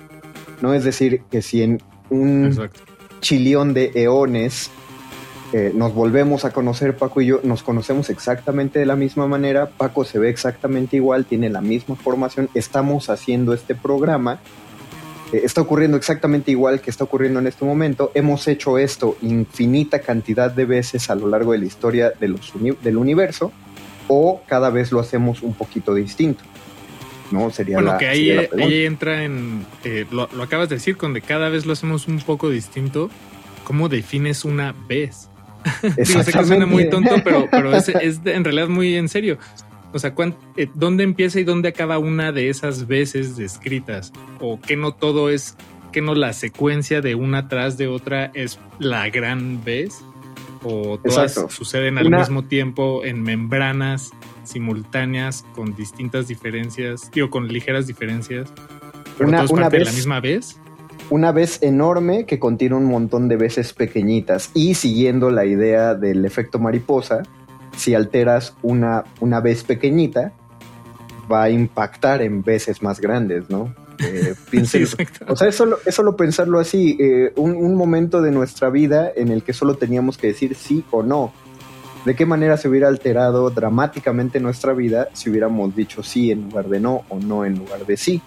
[0.61, 0.73] ¿No?
[0.73, 2.69] Es decir, que si en un
[3.21, 4.71] chilión de eones
[5.51, 9.67] eh, nos volvemos a conocer, Paco y yo, nos conocemos exactamente de la misma manera,
[9.67, 14.39] Paco se ve exactamente igual, tiene la misma formación, estamos haciendo este programa
[15.31, 18.11] eh, está ocurriendo exactamente igual que está ocurriendo en este momento.
[18.13, 22.53] Hemos hecho esto infinita cantidad de veces a lo largo de la historia de los
[22.81, 23.51] del universo
[24.07, 26.43] o cada vez lo hacemos un poquito distinto.
[27.31, 27.49] ¿No?
[27.49, 31.49] Sería bueno, que ahí, ahí, entra en, eh, lo, acabas de decir, con de cada
[31.49, 33.09] vez lo hacemos un poco distinto,
[33.63, 35.29] ¿cómo defines una vez?
[35.81, 39.37] Digo, sé que suena muy tonto, pero, pero es, es en realidad muy en serio.
[39.91, 40.13] O sea,
[40.55, 44.13] eh, ¿dónde empieza y dónde acaba una de esas veces descritas?
[44.39, 45.55] ¿O que no todo es,
[45.91, 50.03] que no la secuencia de una tras de otra es la gran vez?
[50.63, 54.11] ¿O todas suceden al mismo tiempo en membranas
[54.49, 58.49] simultáneas con distintas diferencias, digo, con ligeras diferencias?
[59.17, 60.59] ¿Pero una, parte vez, de la misma vez?
[61.09, 66.25] Una vez enorme que contiene un montón de veces pequeñitas y siguiendo la idea del
[66.25, 67.23] efecto mariposa,
[67.75, 70.33] si alteras una, una vez pequeñita,
[71.31, 73.73] va a impactar en veces más grandes, ¿no?
[74.01, 74.33] Eh,
[75.27, 79.51] o sea, es solo, pensarlo así, eh, un, momento de nuestra vida en el que
[79.51, 81.33] solo teníamos que decir sí o no.
[82.05, 86.69] ¿De qué manera se hubiera alterado dramáticamente nuestra vida si hubiéramos dicho sí en lugar
[86.69, 88.21] de no o no en lugar de sí?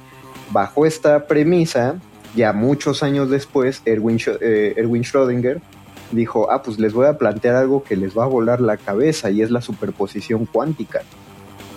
[0.51, 1.97] Bajo esta premisa,
[2.37, 5.61] ya muchos años después, Erwin, eh, Erwin Schrödinger
[6.11, 9.31] dijo, ah, pues les voy a plantear algo que les va a volar la cabeza
[9.31, 11.01] y es la superposición cuántica.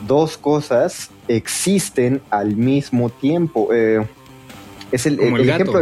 [0.06, 3.70] Dos cosas existen al mismo tiempo.
[3.74, 4.06] Eh,
[4.92, 5.80] es el, ejemplo.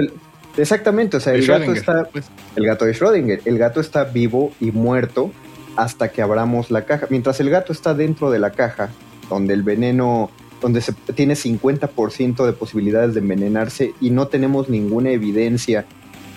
[0.56, 2.06] exactamente, o sea, el gato está.
[2.06, 2.30] Pues.
[2.56, 3.42] El gato de Schrödinger.
[3.46, 5.32] El gato está vivo y muerto
[5.76, 7.08] hasta que abramos la caja.
[7.10, 8.90] Mientras el gato está dentro de la caja,
[9.30, 10.30] donde el veneno
[10.62, 15.86] donde se tiene 50% de posibilidades de envenenarse y no tenemos ninguna evidencia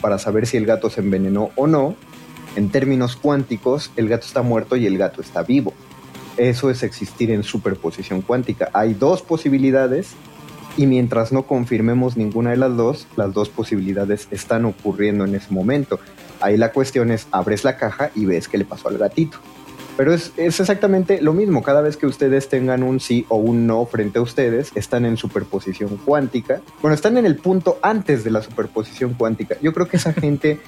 [0.00, 1.94] para saber si el gato se envenenó o no,
[2.56, 5.74] en términos cuánticos, el gato está muerto y el gato está vivo.
[6.36, 8.68] Eso es existir en superposición cuántica.
[8.72, 10.14] Hay dos posibilidades
[10.76, 15.52] y mientras no confirmemos ninguna de las dos, las dos posibilidades están ocurriendo en ese
[15.52, 16.00] momento.
[16.40, 19.38] Ahí la cuestión es, abres la caja y ves qué le pasó al gatito.
[19.96, 21.62] Pero es, es, exactamente lo mismo.
[21.62, 25.16] Cada vez que ustedes tengan un sí o un no frente a ustedes, están en
[25.16, 26.60] superposición cuántica.
[26.82, 29.56] Bueno, están en el punto antes de la superposición cuántica.
[29.62, 30.60] Yo creo que esa gente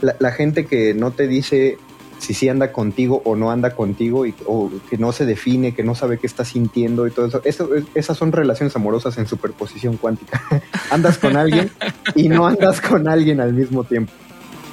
[0.00, 1.78] la, gente que no te dice
[2.18, 5.82] si sí anda contigo o no anda contigo y, o que no se define, que
[5.82, 7.42] no sabe qué está sintiendo y todo eso.
[7.44, 10.42] eso esas son relaciones amorosas en superposición cuántica.
[10.90, 11.70] andas con alguien
[12.14, 14.12] y no andas con alguien al mismo tiempo.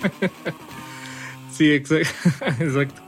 [1.51, 3.01] Sí, exacto.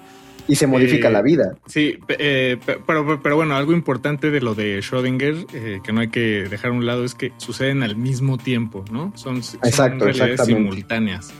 [0.47, 1.57] Y se modifica la vida.
[1.65, 6.09] Sí, eh, pero, pero, bueno, algo importante de lo de Schrödinger, eh, que no hay
[6.09, 9.11] que dejar a un lado, es que suceden al mismo tiempo, ¿no?
[9.15, 11.33] Son, son realidades simultáneas.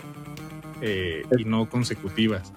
[0.82, 2.52] Eh, y no consecutivas.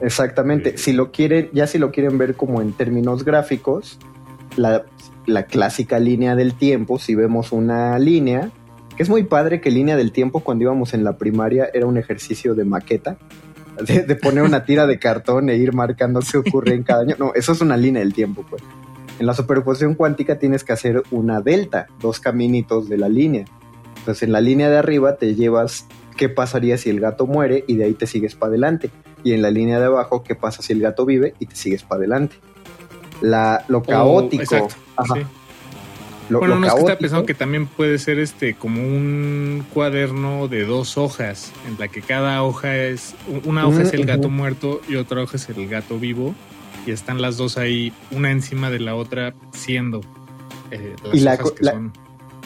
[0.00, 0.78] Exactamente.
[0.78, 3.98] si lo quieren, ya si lo quieren ver como en términos gráficos,
[4.56, 4.84] la,
[5.48, 8.50] clásica línea del tiempo, si vemos una línea,
[9.00, 12.54] es muy padre que línea del tiempo cuando íbamos en la primaria era un ejercicio
[12.54, 13.16] de maqueta,
[13.80, 17.16] de, poner una tira de cartón e ir marcando qué ocurre en cada año.
[17.18, 18.62] No, eso es una línea del tiempo, pues.
[19.18, 23.46] En la superposición cuántica tienes que hacer una delta, dos caminitos de la línea.
[23.96, 25.86] Entonces en la línea de arriba te llevas
[26.18, 28.90] qué pasaría si el gato muere y de ahí te sigues para adelante.
[29.24, 31.84] Y en la línea de abajo, qué pasa si el gato vive y te sigues
[31.84, 32.36] para adelante.
[33.22, 34.28] La, lo oh,
[36.30, 36.38] caótico.
[36.40, 40.64] bueno, no es que está pensando que también puede ser este como un cuaderno de
[40.64, 43.14] dos hojas, en la que cada hoja es,
[43.44, 46.34] una hoja es el gato muerto y otra hoja es el gato vivo,
[46.86, 50.00] y están las dos ahí, una encima de la otra, siendo
[50.70, 51.92] eh, las hojas que son.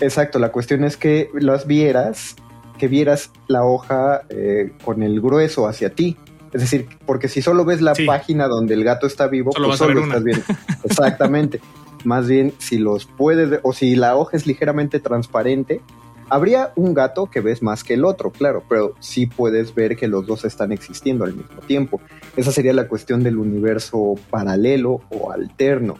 [0.00, 2.36] Exacto, la cuestión es que las vieras
[2.78, 6.16] que vieras la hoja eh, con el grueso hacia ti.
[6.52, 8.04] Es decir, porque si solo ves la Sí.
[8.04, 10.08] página donde el gato está vivo, Solo pues solo una.
[10.16, 10.44] estás viendo.
[10.84, 11.60] Exactamente.
[12.04, 15.80] Más bien, si los puedes, o si la hoja es ligeramente transparente,
[16.28, 20.08] habría un gato que ves más que el otro, claro, pero sí puedes ver que
[20.08, 22.00] los dos están existiendo al mismo tiempo.
[22.36, 25.96] Esa sería la cuestión del universo paralelo o alterno.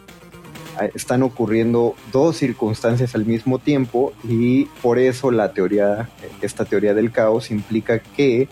[0.77, 6.09] Ah, Están ocurriendo dos circunstancias al mismo tiempo y por eso la teoría,
[6.41, 8.49] esta teoría del caos implica que,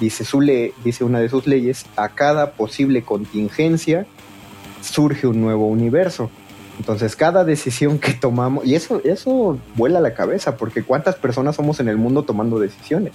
[0.00, 4.06] dice, su ley, dice una de sus leyes, a cada posible contingencia
[4.80, 6.30] surge un nuevo universo.
[6.78, 11.80] Entonces, cada decisión que tomamos, y eso, eso vuela la cabeza, porque cuántas personas somos
[11.80, 13.14] en el mundo tomando decisiones.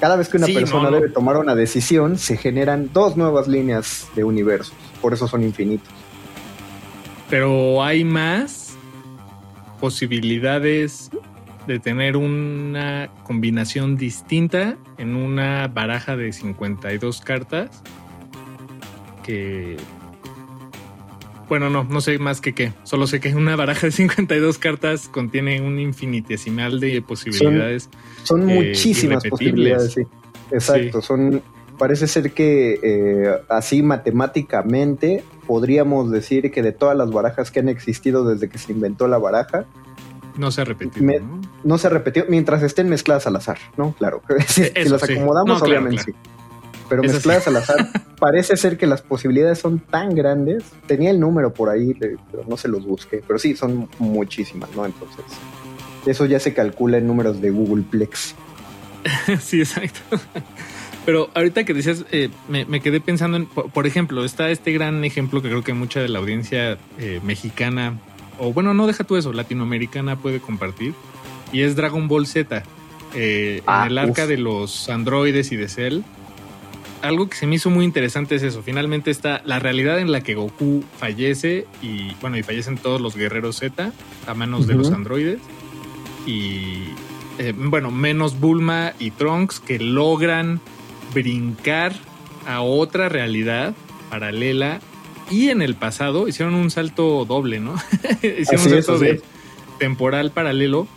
[0.00, 3.48] Cada vez que una Sí, persona no, debe tomar una decisión, se generan dos nuevas
[3.48, 4.74] líneas de universos.
[5.00, 5.88] Por eso son infinitos.
[7.30, 8.76] Pero hay más
[9.80, 11.10] posibilidades
[11.66, 17.82] de tener una combinación distinta en una baraja de 52 cartas
[19.22, 19.76] que...
[21.48, 22.72] Bueno, no, no sé más que qué.
[22.84, 27.88] Solo sé que una baraja de 52 cartas contiene un infinitesimal de posibilidades.
[28.24, 30.02] Son eh, muchísimas posibilidades, sí.
[30.50, 31.42] Exacto, son
[31.78, 37.68] parece ser que eh, así matemáticamente podríamos decir que de todas las barajas que han
[37.68, 39.64] existido desde que se inventó la baraja,
[40.36, 41.04] No se ha repetido.
[41.06, 41.40] Me- ¿no?
[41.64, 43.92] no se ha repetido mientras estén mezcladas al azar, ¿no?
[43.92, 44.22] Claro.
[44.48, 45.12] si, si Eso las sí.
[45.14, 46.18] acomodamos, claro, obviamente claro.
[46.24, 46.30] sí.
[46.88, 47.50] Pero Eso mezcladas sí.
[47.50, 50.64] al azar, parece ser que las posibilidades son tan grandes.
[50.86, 52.18] Tenía el número por ahí, pero
[52.48, 53.22] no se los busqué.
[53.26, 54.86] Pero sí, son muchísimas, ¿no?
[54.86, 55.24] Entonces,
[56.06, 58.34] eso ya se calcula en números de Googleplex.
[59.40, 60.00] sí, exacto.
[61.04, 64.72] Pero ahorita que decías, eh, me, me quedé pensando en, por, por ejemplo, está este
[64.72, 67.98] gran ejemplo que creo que mucha de la audiencia eh, mexicana,
[68.38, 70.92] o bueno, no deja tú eso, latinoamericana puede compartir,
[71.52, 72.62] y es Dragon Ball Z.
[73.14, 74.28] Eh, Ah, en el arca uf.
[74.28, 76.00] de los androides y de Cell.
[77.02, 78.62] Algo que se me hizo muy interesante es eso.
[78.62, 83.16] Finalmente está la realidad en la que Goku fallece y bueno, y fallecen todos los
[83.16, 83.92] guerreros Z
[84.26, 85.40] a manos de los androides.
[86.26, 86.84] Y
[87.38, 90.60] eh, bueno, menos Bulma y Trunks que logran
[91.14, 91.92] brincar
[92.46, 93.74] a otra realidad
[94.10, 94.80] paralela
[95.30, 97.74] y en el pasado hicieron un salto doble, ¿no?
[98.22, 99.22] hicieron Así un salto de
[99.78, 100.88] temporal paralelo.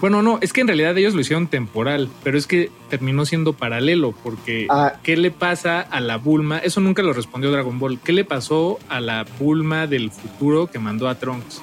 [0.00, 3.52] Bueno, no, es que en realidad ellos lo hicieron temporal, pero es que terminó siendo
[3.52, 4.94] paralelo porque Ah.
[5.02, 6.58] ¿qué le pasa a la Bulma?
[6.58, 7.98] Eso nunca lo respondió Dragon Ball.
[7.98, 11.60] ¿Qué le pasó a la Bulma del futuro que mandó a Trunks?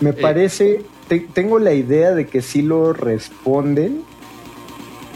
[0.00, 4.02] Me parece, te- tengo la idea de que sí lo responden.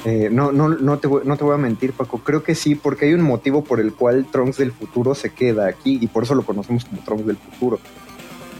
[0.05, 2.18] Eh, no, no, no, te voy, no te voy a mentir, Paco.
[2.18, 5.68] Creo que sí, porque hay un motivo por el cual Trunks del futuro se queda
[5.68, 7.78] aquí y por eso lo conocemos como Trunks del futuro.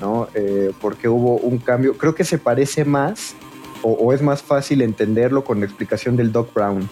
[0.01, 0.28] ¿no?
[0.34, 1.95] Eh, porque hubo un cambio.
[1.99, 3.34] Creo que se parece más
[3.83, 6.89] o, o es más fácil entenderlo con la explicación del Doc Brown.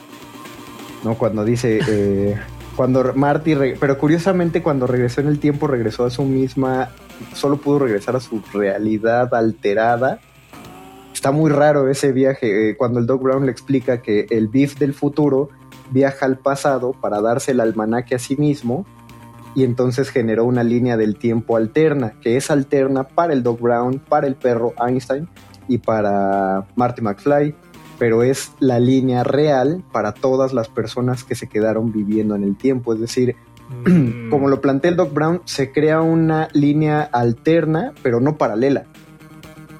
[1.05, 1.14] ¿no?
[1.16, 1.80] Cuando dice.
[1.89, 2.36] eh,
[2.76, 3.57] cuando Marty.
[3.80, 6.91] pero curiosamente, cuando regresó en el tiempo, regresó a su misma.
[7.34, 10.20] Solo pudo regresar a su realidad alterada.
[11.12, 12.70] Está muy raro ese viaje.
[12.70, 15.51] eh, cuando el Doc Brown le explica que el Biff del futuro
[15.91, 18.86] viaja al pasado para darse el almanaque a sí mismo
[19.55, 23.99] y entonces generó una línea del tiempo alterna, que es alterna para el Doc Brown,
[23.99, 25.28] para el perro Einstein
[25.68, 27.54] y para Marty McFly,
[27.98, 32.56] pero es la línea real para todas las personas que se quedaron viviendo en el
[32.56, 32.94] tiempo.
[32.94, 33.36] Es decir,
[33.68, 38.84] Mm, como lo plantea el Doc Brown, se crea una línea alterna, pero no paralela,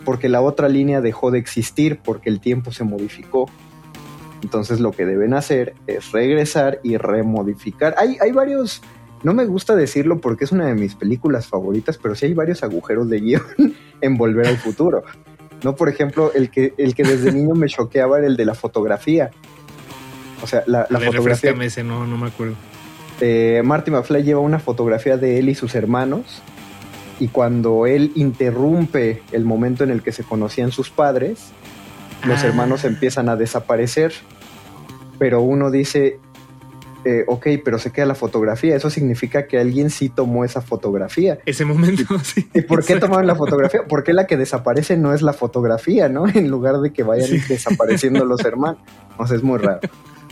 [0.05, 3.49] porque la otra línea dejó de existir porque el tiempo se modificó.
[4.43, 7.95] Entonces lo que deben hacer es regresar y remodificar.
[7.99, 8.83] Hay, hay varios,
[9.25, 12.63] no me gusta decirlo porque es una de mis películas favoritas, pero sí hay varios
[12.63, 13.43] agujeros de guion
[14.01, 15.03] en Volver al Futuro.
[15.65, 18.55] No, por ejemplo, el que, el que desde niño me choqueaba era el de la
[18.55, 19.31] fotografía.
[20.43, 22.55] O sea, la, la ver, fotografía ese, no, no me acuerdo.
[23.21, 26.43] eh, Marty McFly lleva una fotografía de él y sus hermanos
[27.19, 31.51] y cuando él interrumpe el momento en el que se conocían sus padres,
[32.25, 32.47] los Ah.
[32.47, 34.13] hermanos empiezan a desaparecer,
[35.19, 36.21] pero uno dice,
[37.05, 41.39] eh, ok, pero se queda la fotografía, eso significa que alguien sí tomó esa fotografía.
[41.47, 42.49] Ese momento, sí.
[42.55, 43.07] ¿Y por qué Exacto.
[43.07, 43.83] tomaron la fotografía?
[43.89, 46.27] ¿Por qué la que desaparece no es la fotografía, no?
[46.35, 47.39] En lugar de que vayan Sí.
[47.49, 48.81] desapareciendo los hermanos.
[49.17, 49.81] O sea, es muy raro.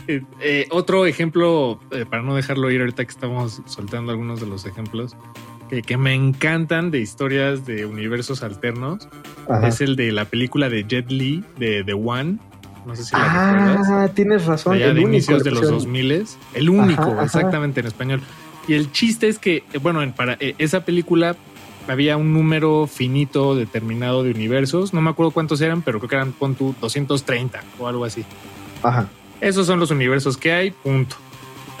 [0.09, 4.47] Eh, eh, otro ejemplo, eh, para no dejarlo ir ahorita que estamos soltando algunos de
[4.47, 5.17] los ejemplos,
[5.69, 9.09] que, que me encantan de historias de universos alternos,
[9.49, 9.67] Ajá.
[9.67, 12.37] es el de la película de Jet Li, de The One.
[12.87, 13.23] No sé si la
[13.53, 13.87] recuerdas.
[13.89, 14.73] Ah, tienes razón.
[14.73, 15.79] allá el de único inicios de los pusieron.
[15.83, 16.25] 2000
[16.55, 17.23] el único Ajá, ajá.
[17.25, 18.21] exactamente en español
[18.67, 21.35] y el chiste es que eh, bueno en para eh, esa película
[21.87, 26.15] había un número finito determinado de universos no me acuerdo cuántos eran pero creo que
[26.15, 28.23] eran pon tú 230 o algo así
[28.83, 29.07] Ajá.
[29.41, 31.15] esos son los universos que hay punto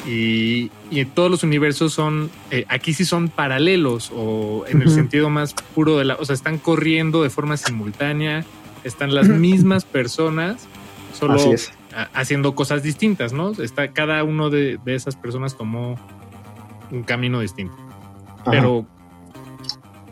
[0.07, 5.29] Y, y todos los universos son, eh, aquí sí son paralelos o en el sentido
[5.29, 8.45] más puro de la, o sea, están corriendo de forma simultánea,
[8.85, 10.67] están las mismas personas,
[11.17, 11.71] solo Así es.
[11.95, 13.51] a- haciendo cosas distintas, ¿no?
[13.51, 15.99] Está, cada uno de, de esas personas tomó
[16.91, 17.75] un camino distinto.
[18.41, 18.51] Ajá.
[18.51, 18.85] Pero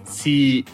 [0.05, 0.65] si,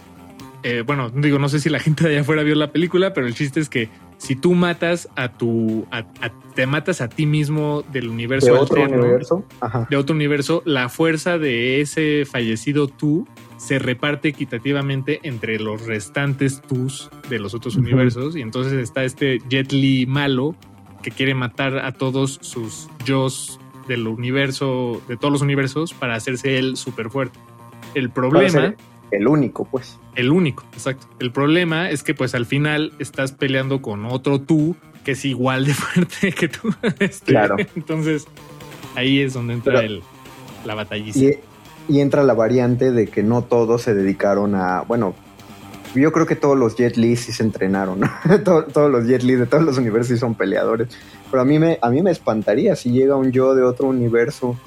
[0.63, 3.27] eh, bueno, digo, no sé si la gente de allá afuera vio la película, pero
[3.27, 7.25] el chiste es que si tú matas a tu, a- a- te matas a ti
[7.25, 9.45] mismo del universo de otro alterno, universo.
[9.61, 9.88] Ajá.
[9.89, 13.27] de otro universo, la fuerza de ese fallecido tú
[13.62, 18.36] se reparte equitativamente entre los restantes tus de los otros universos.
[18.36, 20.55] Y entonces está este Jet Li malo
[21.03, 26.57] que quiere matar a todos sus yos del universo, de todos los universos, para hacerse
[26.57, 27.38] él súper fuerte.
[27.93, 28.74] El problema,
[29.12, 29.99] el único, pues.
[30.16, 31.07] el único, exacto.
[31.20, 35.66] El problema es que pues al final estás peleando con otro tú que es igual
[35.66, 36.74] de fuerte que tú.
[36.99, 37.57] Este, Claro.
[37.76, 38.26] Entonces
[38.95, 40.01] ahí es donde entra Pero- el,
[40.66, 41.20] la batalliza.
[41.20, 41.38] Y,
[41.91, 45.13] y entra la variante de que no todos se dedicaron a, bueno,
[45.93, 48.09] yo creo que todos los Jet Li sí se entrenaron, ¿no?
[48.45, 50.87] Todo- todos los Jet Li de todos los universos sí son peleadores.
[51.29, 54.57] Pero a mí me, a mí me espantaría si llega un yo de otro universo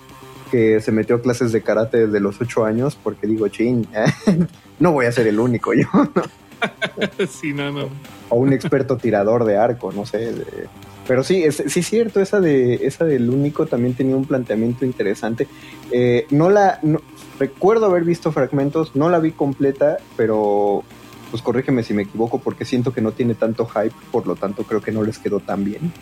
[0.51, 3.87] que se metió a clases de karate desde los ocho años, porque digo, chin,
[4.79, 5.87] no voy a ser el único yo,
[7.29, 7.89] sí, no, no.
[8.29, 10.19] o un experto tirador de arco, no sé.
[10.33, 10.69] de-
[11.09, 14.85] Pero sí, es, sí es cierto, esa de esa del único también tenía un planteamiento
[14.85, 15.47] interesante.
[15.91, 17.01] Eh, no la no-
[17.39, 20.83] recuerdo haber visto fragmentos, no la vi completa, pero
[21.31, 24.63] pues corrígeme si me equivoco porque siento que no tiene tanto hype, por lo tanto
[24.65, 25.93] creo que no les quedó tan bien.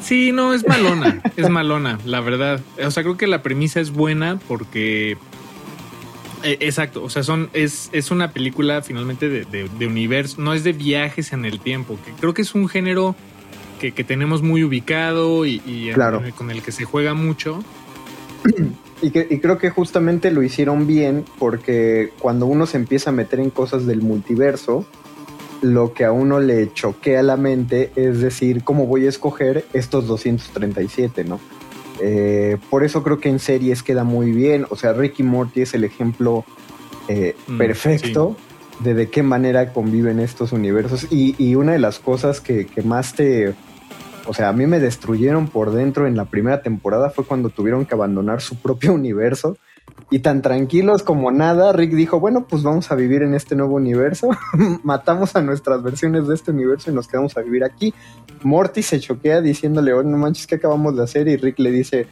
[0.00, 2.60] Sí, no, es malona, es malona, la verdad.
[2.84, 5.16] O sea, creo que la premisa es buena porque...
[6.44, 10.54] eh, exacto, o sea, son, es, es una película finalmente de, de- de universo, no
[10.54, 13.16] es de viajes en el tiempo, que creo que es un género
[13.80, 16.22] que, que tenemos muy ubicado y, y en- Claro.
[16.36, 17.64] con el que se juega mucho.
[19.00, 23.12] Y, que, y creo que justamente lo hicieron bien porque cuando uno se empieza a
[23.12, 24.84] meter en cosas del multiverso,
[25.62, 30.06] lo que a uno le choquea la mente es decir, ¿cómo voy a escoger estos
[30.06, 31.38] 237, no?
[32.00, 34.66] Eh, por eso creo que en series queda muy bien.
[34.70, 36.44] O sea, Ricky Morty es el ejemplo
[37.08, 38.36] eh, Mm, perfecto
[38.80, 41.08] de de qué manera conviven estos universos.
[41.10, 43.54] Y, y una de las cosas que, que más te...
[44.28, 47.86] O sea, a mí me destruyeron por dentro en la primera temporada fue cuando tuvieron
[47.86, 49.56] que abandonar su propio universo.
[50.10, 53.74] Y tan tranquilos como nada, Rick dijo, bueno, pues vamos a vivir en este nuevo
[53.76, 54.28] universo.
[54.84, 57.94] Matamos a nuestras versiones de este universo y nos quedamos a vivir aquí.
[58.42, 61.26] Morty se choquea diciéndole, oye, no manches, ¿qué acabamos de hacer?
[61.26, 62.06] Y Rick le dice,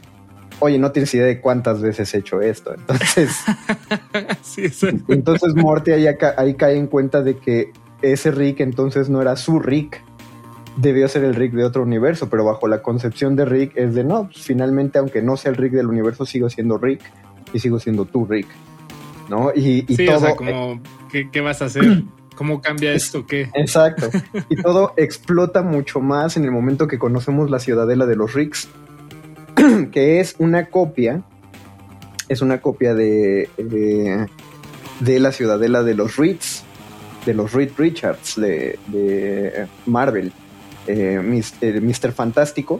[0.59, 2.73] oye, no tienes idea de cuántas veces he hecho esto.
[2.73, 3.31] Entonces,
[4.41, 4.63] Sí,
[5.07, 10.03] entonces Morty ahí cae en cuenta de que ese Rick entonces no era su Rick,
[10.77, 14.03] debió ser el Rick de otro universo, pero bajo la concepción de Rick es de
[14.03, 17.01] no, finalmente aunque no sea el Rick del universo, sigo siendo Rick
[17.51, 18.47] y sigo siendo tu Rick,
[19.29, 19.51] ¿no?
[19.55, 20.17] Y, y sí, todo...
[20.17, 22.03] o sea, como, ¿qué, qué vas a hacer?
[22.35, 23.25] ¿Cómo cambia esto?
[23.25, 23.49] ¿Qué?
[23.55, 24.09] Exacto.
[24.49, 28.69] Y todo explota mucho más en el momento que conocemos la ciudadela de los Ricks,
[29.91, 31.23] que es una copia,
[32.29, 34.27] es una copia de, eh,
[34.99, 36.63] de la ciudadela de los Reeds,
[37.25, 40.31] de los Reed Richards de, de Marvel.
[40.87, 42.11] Eh, mis- eh, Mr.
[42.13, 42.79] Fantástico,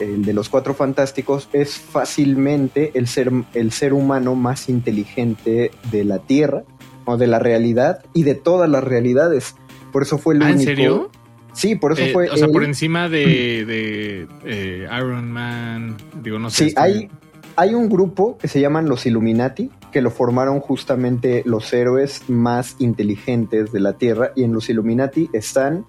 [0.00, 6.04] el de los cuatro fantásticos, es fácilmente el ser, el ser humano más inteligente de
[6.04, 6.64] la Tierra
[7.04, 9.54] o de la realidad y de todas las realidades.
[9.92, 10.70] Por eso fue el Ah, ¿en único.
[10.70, 11.10] serio?
[11.52, 12.28] Sí, por eso Eh, fue.
[12.30, 12.52] o sea, él.
[12.52, 16.56] por encima de, de eh, Iron Man, digo, no sé.
[16.56, 17.10] Sí, estoy- hay,
[17.56, 22.74] hay un grupo que se llaman los Illuminati, que lo formaron justamente los héroes más
[22.80, 24.32] inteligentes de la Tierra.
[24.34, 25.84] Y en los Illuminati están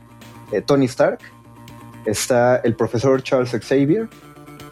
[0.52, 1.18] eh, Tony Stark,
[2.06, 4.08] está el profesor Charles Xavier,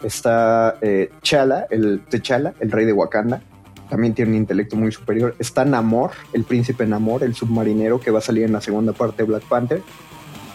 [0.02, 3.40] está eh, Chala, el T'Challa, el rey de Wakanda.
[3.88, 5.34] También tiene un intelecto muy superior.
[5.38, 9.22] Está Namor, el príncipe Namor, el submarinero que va a salir en la segunda parte
[9.22, 9.82] de Black Panther.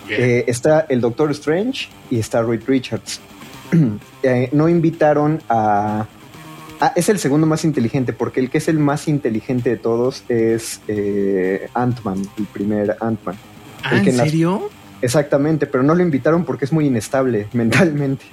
[0.09, 3.19] Eh, está el Doctor Strange y está Reed Richards.
[4.23, 6.05] Eh, no invitaron a...
[6.81, 10.25] Ah, es el segundo más inteligente, porque el que es el más inteligente de todos
[10.27, 13.35] es eh, Ant-Man, el primer Ant-Man.
[13.83, 14.69] Ah, ¿en las- serio?
[15.01, 18.25] Exactamente, pero no lo invitaron porque es muy inestable mentalmente.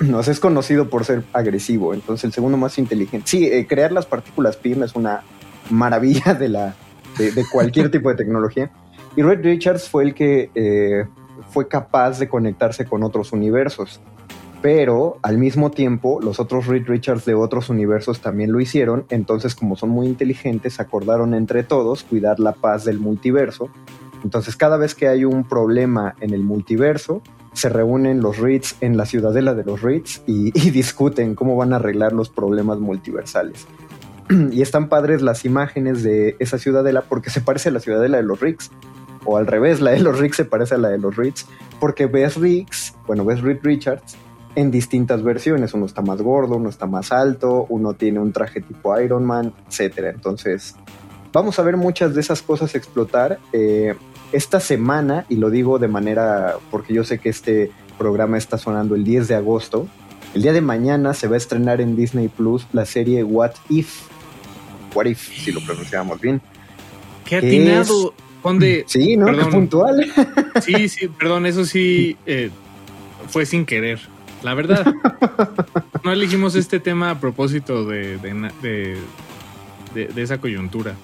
[0.00, 3.26] No sé, es conocido por ser agresivo, entonces el segundo más inteligente.
[3.28, 5.22] Sí, eh, crear las partículas PIM es una
[5.70, 6.74] maravilla de, la,
[7.18, 8.70] de, de cualquier tipo de tecnología.
[9.14, 11.04] Y Red Richards fue el que eh,
[11.50, 14.00] fue capaz de conectarse con otros universos.
[14.62, 19.04] Pero al mismo tiempo, los otros Reed Richards de otros universos también lo hicieron.
[19.10, 23.70] Entonces, como son muy inteligentes, acordaron entre todos cuidar la paz del multiverso.
[24.24, 28.96] Entonces, cada vez que hay un problema en el multiverso, se reúnen los Reeds en
[28.96, 33.66] la ciudadela de los Reeds y, discuten cómo van a arreglar los problemas multiversales.
[34.52, 38.22] y están padres las imágenes de esa ciudadela porque se parece a la ciudadela de
[38.22, 38.70] los Ricks.
[39.24, 41.46] O al revés, la de los Ricks se parece a la de los Reeds.
[41.78, 44.16] Porque ves Ricks, bueno, ves Reed Richards
[44.56, 45.74] en distintas versiones.
[45.74, 49.54] Uno está más gordo, uno está más alto, uno tiene un traje tipo Iron Man,
[49.68, 50.10] etc.
[50.12, 50.74] Entonces,
[51.32, 53.38] vamos a ver muchas de esas cosas explotar.
[53.52, 53.94] Eh,
[54.32, 58.94] esta semana, y lo digo de manera, porque yo sé que este programa está sonando
[58.94, 59.86] el 10 de agosto,
[60.34, 64.02] el día de mañana se va a estrenar en Disney Plus la serie What If.
[64.94, 66.40] What If, si lo pronunciamos bien.
[67.26, 68.14] Qué atinado.
[68.42, 68.84] ¿Dónde?
[68.88, 69.26] Sí, ¿no?
[69.26, 70.10] Qué puntual.
[70.62, 72.50] Sí, sí, perdón, eso sí eh,
[73.28, 74.00] fue sin querer.
[74.42, 74.92] La verdad.
[76.04, 78.98] no elegimos este tema a propósito de, de,
[79.94, 80.94] de, esa coyuntura.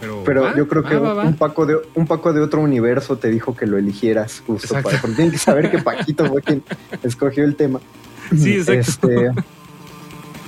[0.00, 3.56] Pero, Pero yo creo que un, Paco de, un Paco de otro universo te dijo
[3.56, 5.00] que lo eligieras justo para.
[5.00, 6.62] Porque tienen que saber que Paquito fue quien
[7.02, 7.80] escogió el tema.
[8.36, 9.10] Sí, exacto.
[9.10, 9.30] Este,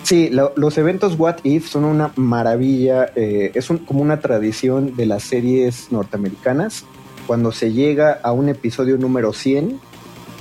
[0.02, 3.10] sí, los eventos What If son una maravilla.
[3.16, 6.84] Eh, es como una tradición de las series norteamericanas.
[7.26, 9.80] Cuando se llega a un episodio número 100,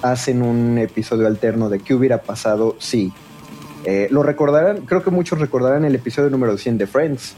[0.01, 3.11] hacen un episodio alterno de qué hubiera pasado si.
[3.85, 7.35] Eh, lo recordarán, creo que muchos recordarán el episodio número 100 de Friends,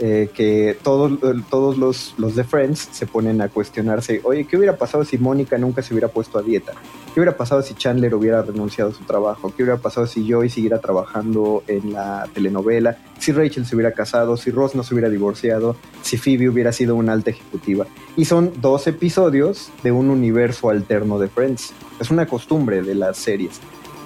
[0.00, 1.12] eh, que todos,
[1.48, 5.56] todos los, los, de Friends se ponen a cuestionarse, oye, ¿qué hubiera pasado si Mónica
[5.56, 6.72] nunca se hubiera puesto a dieta?
[7.14, 9.54] ¿Qué hubiera pasado si Chandler hubiera renunciado a su trabajo?
[9.56, 12.98] ¿Qué hubiera pasado si Joey siguiera trabajando en la telenovela?
[13.20, 16.96] Si Rachel se hubiera casado, si Ross no se hubiera divorciado, si Phoebe hubiera sido
[16.96, 17.86] una alta ejecutiva.
[18.16, 21.72] Y son dos episodios de un universo alterno de Friends.
[22.00, 23.60] Es una costumbre de las series.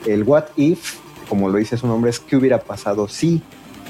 [0.04, 0.98] El What If,
[1.30, 3.42] como lo dice su nombre, es ¿qué hubiera pasado si?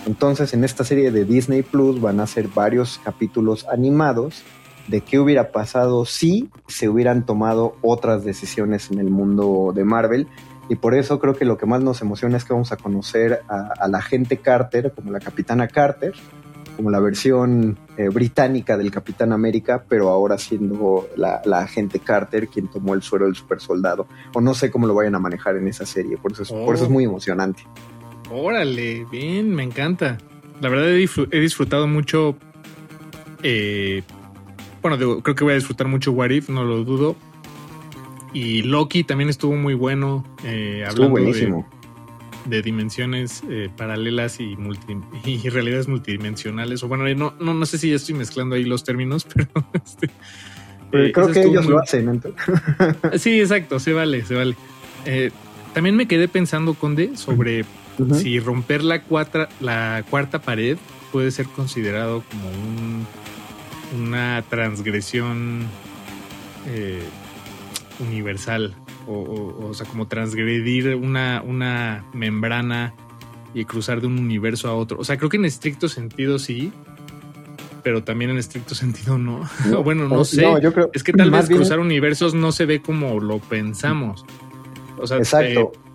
[0.06, 4.42] Entonces, en esta serie de Disney Plus van a ser varios capítulos animados
[4.88, 10.26] de qué hubiera pasado si se hubieran tomado otras decisiones en el mundo de Marvel.
[10.68, 13.42] Y por eso creo que lo que más nos emociona es que vamos a conocer
[13.48, 16.12] a, la agente Carter, como la capitana Carter,
[16.76, 22.68] como la versión eh, británica del Capitán América, pero ahora siendo la, agente Carter quien
[22.68, 24.06] tomó el suero del super soldado.
[24.34, 26.84] O no sé cómo lo vayan a manejar en esa serie, por eso por eso
[26.84, 26.92] es oh.
[26.92, 27.62] muy emocionante.
[28.30, 30.18] Órale, bien, me encanta.
[30.60, 32.36] La verdad he, disfrutado mucho.
[33.42, 34.02] Eh,
[34.82, 37.16] bueno, creo que voy a disfrutar mucho What If, no lo dudo.
[38.34, 40.24] Y Loki también estuvo muy bueno.
[40.44, 41.68] Eh, hablando buenísimo.
[42.44, 44.56] De, dimensiones eh, paralelas y,
[45.24, 46.82] y realidades multidimensionales.
[46.82, 50.10] O bueno, no, no, no sé si ya estoy mezclando ahí los términos, pero este,
[51.12, 52.20] creo que ellos lo hacen.
[53.18, 54.56] sí, exacto, se vale, se vale.
[55.72, 57.64] también me quedé pensando, Conde, sobre
[58.14, 59.02] si romper la,
[59.60, 60.78] la cuarta pared
[61.12, 63.06] puede ser considerado como un,
[64.04, 65.66] una transgresión
[66.66, 67.02] eh,
[68.00, 68.74] universal,
[69.06, 72.94] o, sea, como transgredir una, una membrana
[73.54, 74.98] y cruzar de un universo a otro.
[74.98, 76.72] O sea, creo que en estricto sentido sí,
[77.82, 79.48] pero también en estricto sentido no.
[79.84, 80.46] bueno, no sé.
[80.92, 84.24] es que tal vez cruzar universos no se ve como lo pensamos.
[84.98, 85.72] O sea, Exacto.
[85.74, 85.87] Eh,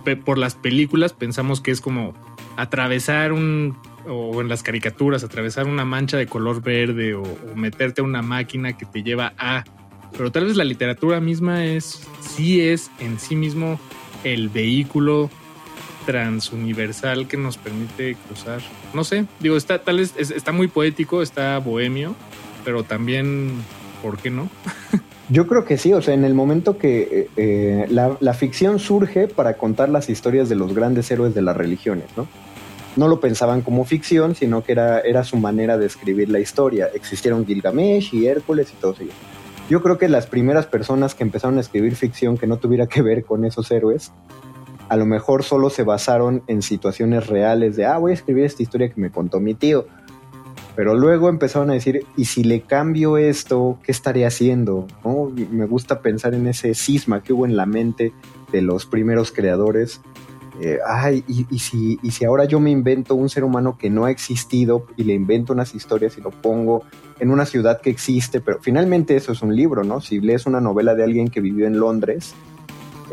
[0.00, 2.14] por las películas pensamos que es como
[2.56, 3.76] atravesar un,
[4.06, 7.22] o en las caricaturas, atravesar una mancha de color verde o,
[7.54, 9.64] meterte a una máquina que te lleva a...
[10.16, 13.78] Pero tal vez la literatura misma es, sí es en sí mismo
[14.24, 15.30] el vehículo
[16.04, 18.60] transuniversal que nos permite cruzar.
[18.92, 22.16] No sé, digo, está, tal vez está muy poético, está bohemio,
[22.64, 23.52] pero también,
[24.02, 24.50] ¿por qué no?
[25.30, 29.28] Yo creo que sí, o sea, en el momento que eh, eh, la, ficción surge
[29.28, 32.26] para contar las historias de los grandes héroes de las religiones, ¿no?
[32.96, 36.88] No lo pensaban como ficción, sino que era, era su manera de escribir la historia.
[36.92, 39.14] Existieron Gilgamesh y Hércules y todos ellos.
[39.68, 43.00] Yo creo que las primeras personas que empezaron a escribir ficción que no tuviera que
[43.00, 44.10] ver con esos héroes,
[44.88, 48.64] a lo mejor solo se basaron en situaciones reales de, ah, voy a escribir esta
[48.64, 49.86] historia que me contó mi tío
[50.76, 54.86] pero luego empezaron a decir, ¿y si le cambio esto, qué estaré haciendo?
[55.50, 58.12] Me gusta pensar en ese cisma que hubo en la mente
[58.52, 60.00] de los primeros creadores.
[60.62, 64.04] Eh, ay, y, si, y si ahora yo me invento un ser humano que no
[64.04, 66.84] ha existido y le invento unas historias y lo pongo
[67.18, 70.00] en una ciudad que existe, pero finalmente eso es un libro, ¿no?
[70.00, 72.34] Si lees una novela de alguien que vivió en Londres,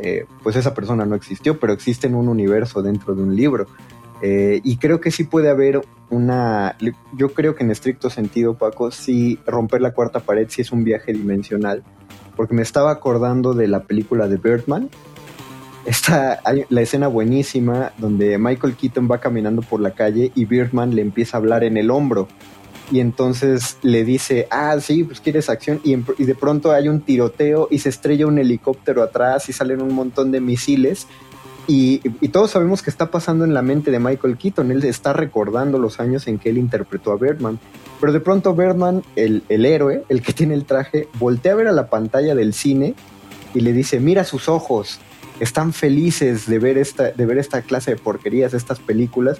[0.01, 3.67] eh, pues esa persona no existió, pero existe en un universo dentro de un libro.
[4.21, 6.75] Eh, y creo que sí puede haber una,
[7.13, 10.83] yo creo que en estricto sentido, Paco, sí romper la cuarta pared sí es un
[10.83, 11.83] viaje dimensional,
[12.35, 14.89] porque me estaba acordando de la película de Birdman.
[15.85, 21.01] Está la escena buenísima donde Michael Keaton va caminando por la calle y Birdman le
[21.01, 22.27] empieza a hablar en el hombro.
[22.89, 27.01] y entonces le dice, ah, sí, pues quieres acción, y, y, de pronto hay un
[27.01, 31.05] tiroteo y se estrella un helicóptero atrás y salen un montón de misiles.
[31.67, 35.11] Y, y, todos sabemos que está pasando en la mente de Michael Keaton, él está
[35.11, 37.59] recordando los años en que él interpretó a Birdman.
[37.99, 41.67] Pero de pronto Birdman, el, el héroe, el que tiene el traje, voltea a ver
[41.67, 42.95] a la pantalla del cine
[43.53, 44.99] y le dice, mira sus ojos,
[45.41, 49.39] están felices de ver esta, de ver esta clase de porquerías, estas películas,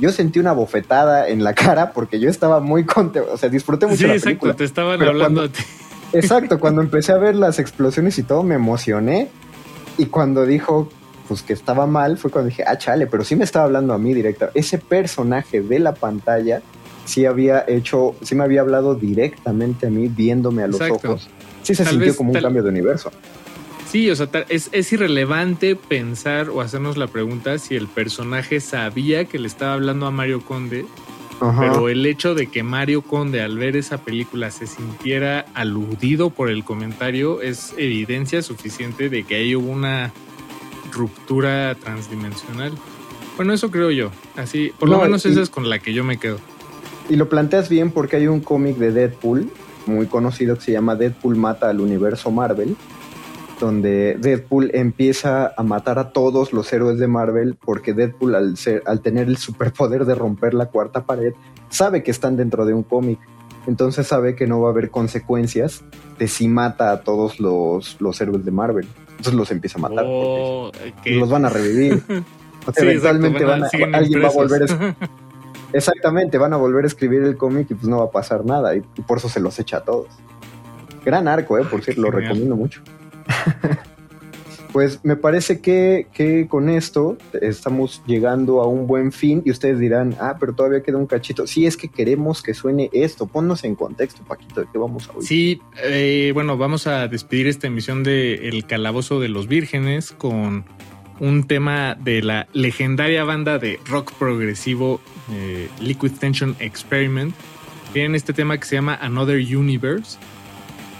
[0.00, 3.86] yo sentí una bofetada en la cara porque yo estaba muy contento, o sea, disfruté
[3.86, 4.54] mucho sí, la exacto, película.
[4.54, 5.62] te estaban hablando a ti.
[6.12, 9.28] Exacto, cuando empecé a ver las explosiones y todo me emocioné
[9.98, 10.88] y cuando dijo
[11.28, 13.98] pues que estaba mal fue cuando dije, ah, chale, pero sí me estaba hablando a
[13.98, 14.50] mí directa.
[14.54, 16.62] Ese personaje de la pantalla
[17.04, 21.10] sí había hecho, sí me había hablado directamente a mí viéndome a los Exacto.
[21.12, 21.28] ojos.
[21.62, 23.10] Sí se Tal sintió vez- como un tal- cambio de universo.
[23.90, 29.24] Sí, o sea, es, es irrelevante pensar o hacernos la pregunta si el personaje sabía
[29.26, 30.84] que le estaba hablando a Mario Conde,
[31.40, 31.60] Ajá.
[31.60, 36.50] pero el hecho de que Mario Conde al ver esa película se sintiera aludido por
[36.50, 40.12] el comentario es evidencia suficiente de que ahí hubo una
[40.96, 42.72] ruptura transdimensional.
[43.36, 44.10] Bueno, eso creo yo.
[44.36, 46.38] Así, por lo No, menos y- esa es con la que yo me quedo.
[47.08, 49.50] Y lo planteas bien porque hay un cómic de Deadpool
[49.86, 52.76] muy conocido que se llama Deadpool mata al universo Marvel,
[53.60, 58.82] donde Deadpool empieza a matar a todos los héroes de Marvel porque Deadpool al, ser,
[58.86, 61.32] al tener el superpoder de romper la cuarta pared
[61.68, 63.18] sabe que están dentro de un cómic.
[63.66, 65.82] Entonces sabe que no va a haber consecuencias
[66.18, 68.86] de si mata a todos los, los héroes de Marvel.
[69.18, 70.04] Entonces los empieza a matar.
[70.06, 70.70] Oh,
[71.04, 72.02] los van a revivir.
[72.68, 74.96] O sea, Sí, eventualmente exacto, van a- van a- siguen alguien va a volver a
[75.72, 78.74] Exactamente, van a volver a escribir el cómic y pues no va a pasar nada.
[78.74, 80.08] Y, y por eso se los echa a todos.
[81.04, 82.82] Gran arco, eh, por cierto, lo recomiendo mucho.
[84.76, 89.78] pues me parece que, que con esto estamos llegando a un buen fin y ustedes
[89.78, 91.46] dirán, ah, pero todavía queda un cachito.
[91.46, 93.26] Sí, es que queremos que suene esto.
[93.26, 95.26] Ponnos en contexto, Paquito, de qué vamos a oír.
[95.26, 100.66] Sí, eh, bueno, vamos a despedir esta emisión de El Calabozo de los Vírgenes con
[101.20, 105.00] un tema de la legendaria banda de rock progresivo
[105.32, 107.34] eh, Liquid Tension Experiment.
[107.94, 110.18] Tienen este tema que se llama Another Universe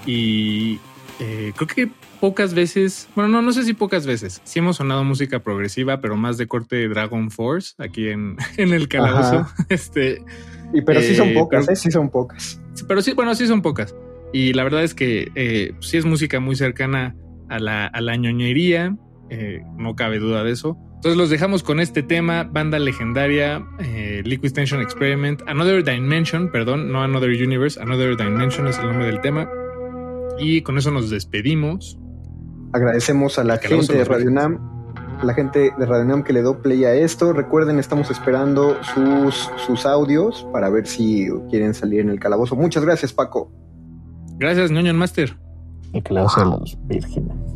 [0.07, 0.79] y
[1.21, 5.05] eh, creo que pocas veces, bueno, no, no sé si pocas veces, sí hemos sonado
[5.05, 9.39] música progresiva, pero más de corte Dragon Force aquí en, en el calabozo.
[9.41, 9.55] Ajá.
[9.69, 10.23] Este,
[10.75, 12.61] Y pero sí son eh, pocas, pero- eh, sí son pocas.
[12.87, 13.95] Pero sí, bueno, sí son pocas.
[14.33, 17.15] Y la verdad es que eh, sí es música muy cercana
[17.49, 18.97] a la, a la ñoñería,
[19.31, 20.77] eh, no cabe duda de eso.
[20.97, 26.91] Entonces los dejamos con este tema, banda legendaria, eh, Liquid Tension Experiment, Another Dimension, perdón,
[26.91, 29.49] no Another Universe, Another Dimension es el nombre del tema.
[30.39, 31.99] Y con eso nos despedimos.
[32.73, 34.59] Agradecemos a la gente de Radio Nam,
[35.23, 37.33] la gente de Radio Nam que le dio play a esto.
[37.33, 42.57] Recuerden, estamos esperando sus, sus audios para ver si quieren salir en el calabozo.
[42.57, 43.51] Muchas gracias, Paco.
[44.39, 45.37] Gracias, ñoño Master.
[45.93, 47.56] El calabozo de vírgenes.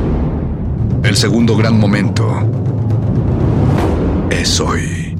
[1.03, 2.27] El segundo gran momento
[4.29, 5.15] es hoy.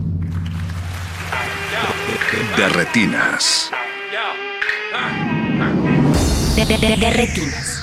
[2.58, 3.72] De retinas.
[6.56, 7.78] De, de- de- de retinas.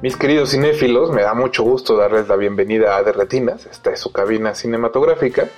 [0.00, 3.98] Mis queridos cinéfilos, me da mucho gusto darles la bienvenida a De Retinas, esta es
[4.00, 5.48] su cabina cinematográfica.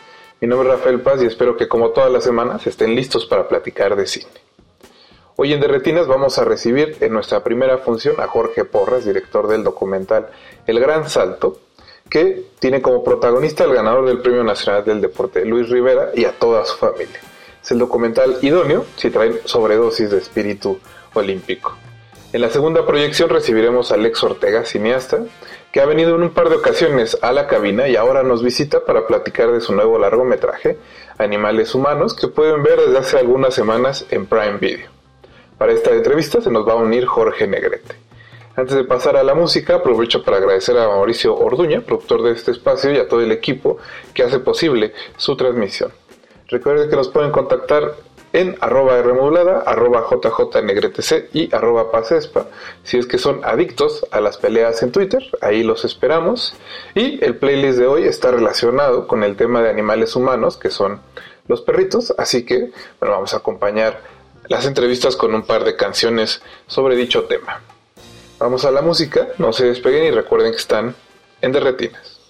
[0.40, 3.46] Mi nombre es Rafael Paz y espero que como todas las semanas estén listos para
[3.46, 4.30] platicar de cine.
[5.36, 9.48] Hoy en De Retinas vamos a recibir en nuestra primera función a Jorge Porras, director
[9.48, 10.30] del documental
[10.66, 11.60] El Gran Salto,
[12.08, 16.32] que tiene como protagonista al ganador del Premio Nacional del Deporte, Luis Rivera, y a
[16.32, 17.20] toda su familia.
[17.62, 20.80] Es el documental idóneo si traen sobredosis de espíritu
[21.12, 21.76] olímpico.
[22.32, 25.18] En la segunda proyección recibiremos a Alex Ortega, cineasta,
[25.72, 28.84] que ha venido en un par de ocasiones a la cabina y ahora nos visita
[28.84, 30.78] para platicar de su nuevo largometraje,
[31.18, 34.90] Animales Humanos, que pueden ver desde hace algunas semanas en Prime Video.
[35.58, 37.94] Para esta entrevista se nos va a unir Jorge Negrete.
[38.56, 42.50] Antes de pasar a la música, aprovecho para agradecer a Mauricio Orduña, productor de este
[42.50, 43.78] espacio, y a todo el equipo
[44.12, 45.92] que hace posible su transmisión.
[46.48, 47.94] Recuerden que nos pueden contactar
[48.32, 52.46] en arroba Rmodulada, arroba JJNegretC y arroba Pasespa.
[52.84, 56.54] Si es que son adictos a las peleas en Twitter, ahí los esperamos.
[56.94, 61.00] Y el playlist de hoy está relacionado con el tema de animales humanos, que son
[61.48, 62.14] los perritos.
[62.18, 62.70] Así que,
[63.00, 64.00] bueno, vamos a acompañar
[64.48, 67.60] las entrevistas con un par de canciones sobre dicho tema.
[68.38, 70.94] Vamos a la música, no se despeguen y recuerden que están
[71.40, 72.20] en Derretinas.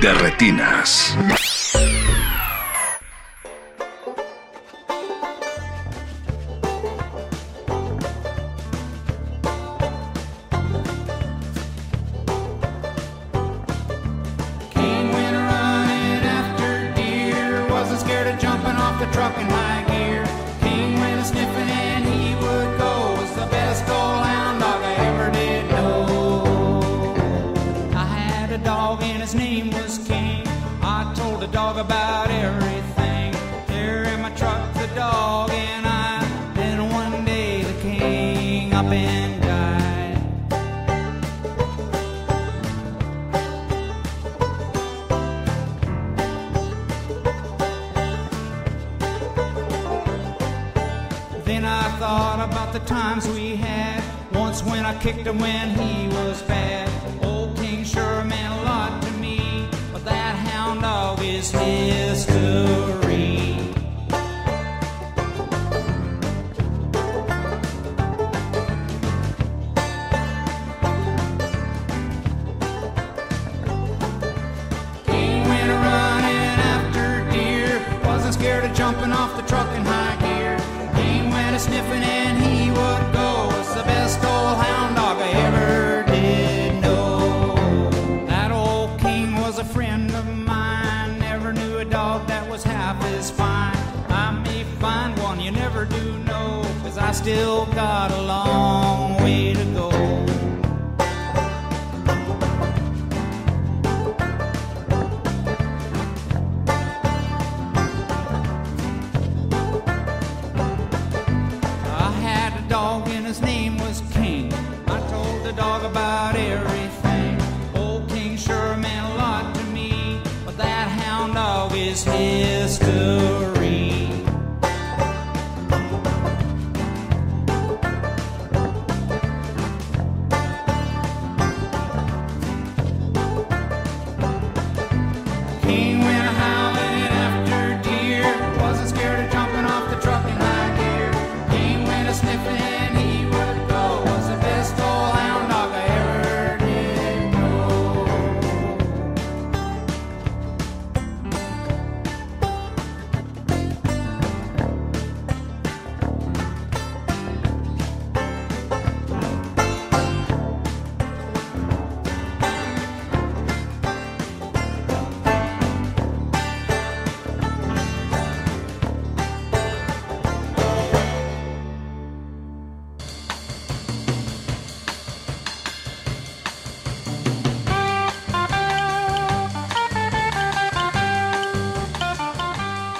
[0.00, 1.57] De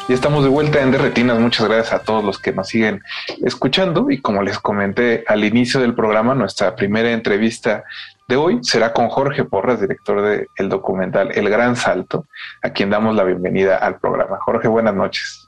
[0.08, 1.38] Y estamos de vuelta en Derretinas.
[1.38, 3.02] Muchas gracias a todos los que nos siguen
[3.44, 4.10] escuchando.
[4.10, 7.84] Y como les comenté al inicio del programa, nuestra primera entrevista
[8.26, 12.26] de hoy será con Jorge Porras, director del documental El Gran Salto,
[12.62, 14.38] a quien damos la bienvenida al programa.
[14.40, 15.46] Jorge, buenas noches.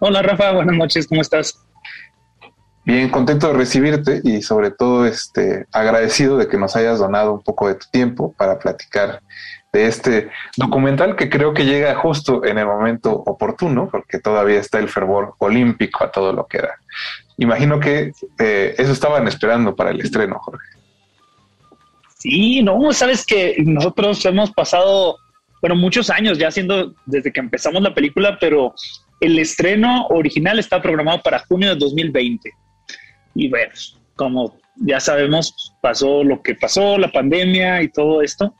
[0.00, 1.66] Hola Rafa, buenas noches, ¿cómo estás?
[2.90, 7.40] Bien, contento de recibirte y sobre todo este agradecido de que nos hayas donado un
[7.40, 9.22] poco de tu tiempo para platicar
[9.72, 14.80] de este documental que creo que llega justo en el momento oportuno, porque todavía está
[14.80, 16.80] el fervor olímpico a todo lo que da.
[17.38, 18.10] Imagino que
[18.40, 20.66] eh, eso estaban esperando para el estreno, Jorge.
[22.18, 25.16] Sí, no, sabes que nosotros hemos pasado,
[25.60, 28.74] bueno, muchos años ya haciendo desde que empezamos la película, pero
[29.20, 32.50] el estreno original está programado para junio de 2020.
[33.40, 33.72] Y bueno,
[34.16, 38.54] como ya sabemos, pasó lo que pasó, la pandemia y todo esto.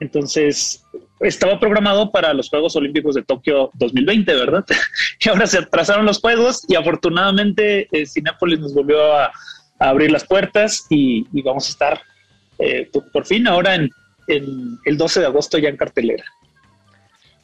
[0.00, 0.84] Entonces,
[1.20, 4.64] estaba programado para los Juegos Olímpicos de Tokio 2020, ¿verdad?
[5.20, 8.04] y ahora se atrasaron los Juegos y afortunadamente eh,
[8.58, 9.30] nos volvió a,
[9.78, 12.00] abrir las puertas y, vamos a estar
[12.58, 13.90] eh, por, fin ahora en,
[14.26, 16.24] el 12 de agosto ya en cartelera.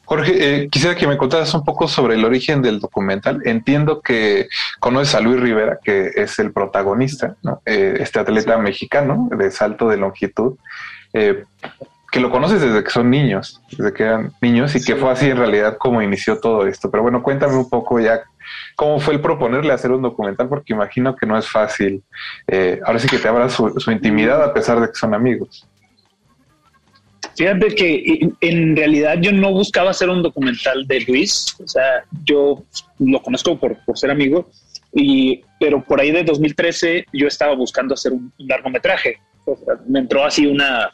[0.07, 3.41] Jorge, eh, quisiera que me contaras un poco sobre el origen del documental.
[3.43, 4.47] Entiendo que
[4.79, 7.61] conoces a Luis Rivera, que es el protagonista, ¿no?
[7.65, 8.61] eh, este atleta sí.
[8.61, 10.55] mexicano de salto de longitud.
[11.11, 11.43] Eh,
[12.09, 14.85] que lo conoces desde que son niños, desde que eran niños y sí.
[14.85, 16.89] que fue así en realidad como inició todo esto.
[16.89, 18.21] Pero bueno, cuéntame un poco ya
[18.77, 22.01] cómo fue el proponerle hacer un documental, porque imagino que no es fácil.
[22.47, 25.67] Eh, ahora sí que te abra su, su, intimidad a pesar de que son amigos.
[27.37, 32.63] Fíjate que en realidad yo no buscaba hacer un documental de Luis, o sea, yo
[32.97, 34.49] lo conozco por, por ser amigo,
[34.91, 39.19] y, pero por ahí de 2013 yo estaba buscando hacer un, largometraje.
[39.45, 40.89] O sea, me entró así una,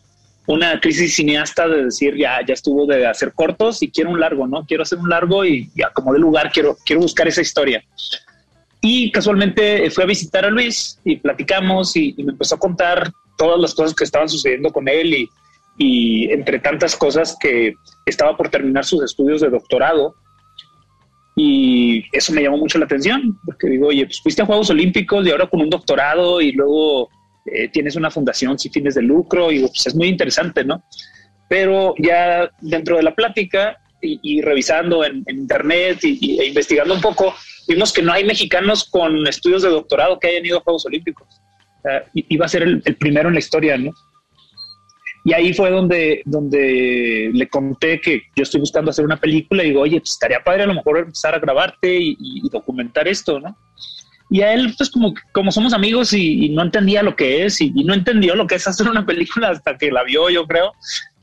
[0.45, 4.45] una crisis cineasta de decir ya, ya estuvo de hacer cortos y quiero un largo,
[4.45, 4.65] ¿no?
[4.65, 7.81] Quiero hacer un largo y ya como de lugar quiero, quiero buscar esa historia.
[8.81, 13.13] Y casualmente fui a visitar a Luis y platicamos y, y me empezó a contar
[13.37, 15.29] todas las cosas que estaban sucediendo con él y,
[15.77, 17.73] y entre tantas cosas que
[18.05, 20.15] estaba por terminar sus estudios de doctorado
[21.35, 25.25] y eso me llamó mucho la atención porque digo, oye, pues fuiste a Juegos Olímpicos
[25.25, 27.09] y ahora con un doctorado y luego
[27.45, 30.83] eh, tienes una fundación sin fines de lucro y pues es muy interesante, ¿no?
[31.49, 36.47] Pero ya dentro de la plática y, y revisando en, en internet y, y, e
[36.47, 37.33] investigando un poco,
[37.67, 41.27] vimos que no hay mexicanos con estudios de doctorado que hayan ido a Juegos Olímpicos.
[41.83, 43.91] Uh, iba a ser el, el, primero en la historia, ¿no?
[45.25, 49.67] Y ahí fue donde, donde le conté que yo estoy buscando hacer una película y
[49.67, 53.55] digo, oye, pues estaría padre a lo mejor empezar a grabarte y, documentar esto, ¿no?
[54.29, 57.71] Y a él, pues como, como somos amigos y, no entendía lo que es y,
[57.71, 60.73] no entendió lo que es hacer una película hasta que la vio, yo creo,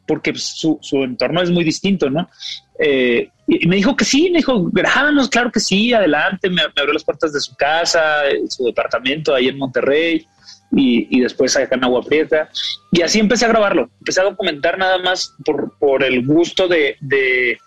[0.06, 2.30] porque pues, su, su, entorno es muy distinto, ¿no?
[2.78, 6.80] Eh, y me dijo que sí, me dijo, grábanos, claro que sí, adelante, me, me
[6.80, 10.26] abrió las puertas de su casa, su departamento ahí en Monterrey
[10.72, 12.48] y, y, después en Agua Prieta.
[12.92, 16.96] Y así empecé a grabarlo, empecé a documentar nada más por, por el gusto de,
[17.00, 17.58] de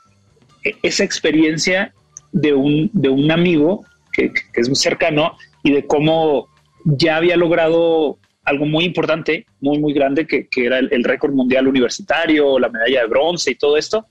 [0.81, 1.93] esa experiencia
[2.31, 6.47] de un, de un amigo que, que, es muy cercano y de cómo
[6.85, 11.33] ya había logrado algo muy importante, muy, muy grande, que, que era el, el récord
[11.33, 14.07] mundial universitario, la medalla de bronce y todo esto.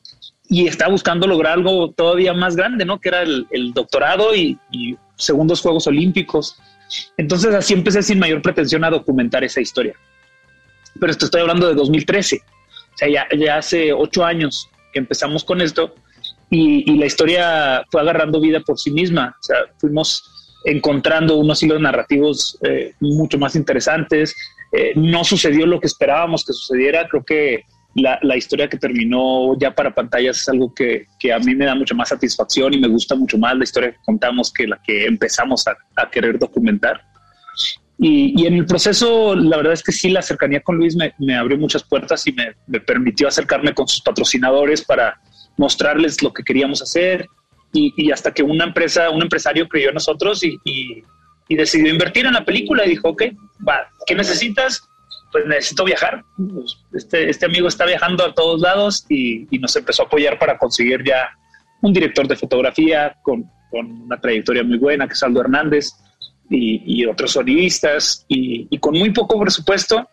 [0.48, 3.00] Y estaba buscando lograr algo todavía más grande, ¿no?
[3.00, 6.58] Que era el, el doctorado y, y segundos Juegos Olímpicos.
[7.16, 9.94] Entonces así empecé sin mayor pretensión a documentar esa historia.
[10.98, 15.42] Pero esto estoy hablando de 2013, o sea, ya, ya hace ocho años que empezamos
[15.42, 15.94] con esto
[16.54, 19.34] y, la historia fue agarrando vida por sí misma.
[19.40, 20.22] O sea, fuimos
[20.66, 24.36] encontrando unos hilos narrativos eh, mucho más interesantes.
[24.70, 27.08] Eh, no sucedió lo que esperábamos que sucediera.
[27.08, 27.64] Creo que
[27.94, 31.66] la, la, historia que terminó ya para pantallas es algo que, que, a mí me
[31.66, 34.80] da mucha más satisfacción y me gusta mucho más la historia que contamos que la
[34.82, 35.76] que empezamos a,
[36.10, 37.02] querer documentar.
[37.98, 41.12] Y, y, en el proceso, la verdad es que sí, la cercanía con Luis me,
[41.18, 45.20] me abrió muchas puertas y me, me, permitió acercarme con sus patrocinadores para
[45.56, 47.26] mostrarles lo que queríamos hacer.
[47.74, 51.04] Y, y hasta que una empresa, un empresario creyó en nosotros y, y,
[51.54, 53.24] decidió invertir en la película y dijo, ok,
[53.68, 54.88] va, ¿qué necesitas?
[55.32, 56.22] Pues necesito viajar.
[56.92, 61.02] Este, este amigo está viajando a todos lados y, nos empezó a apoyar para conseguir
[61.04, 61.30] ya
[61.80, 65.92] un director de fotografía con, con una trayectoria muy buena, que es Aldo Hernández,
[66.50, 70.06] y, otros sonidistas, y, y, con muy poco presupuesto,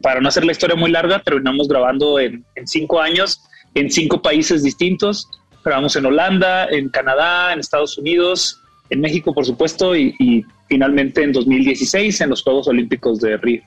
[0.00, 3.42] para no hacer la historia muy larga, terminamos grabando en, en cinco años,
[3.74, 5.28] en cinco países distintos.
[5.62, 11.22] Grabamos en Holanda, en Canadá, en Estados Unidos, en México, por supuesto, y, y finalmente
[11.22, 13.62] en 2016 en los Juegos Olímpicos de Río.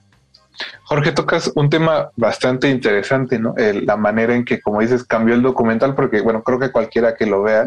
[0.83, 3.55] Jorge, tocas un tema bastante interesante, ¿no?
[3.57, 7.15] El, la manera en que, como dices, cambió el documental, porque, bueno, creo que cualquiera
[7.15, 7.65] que lo vea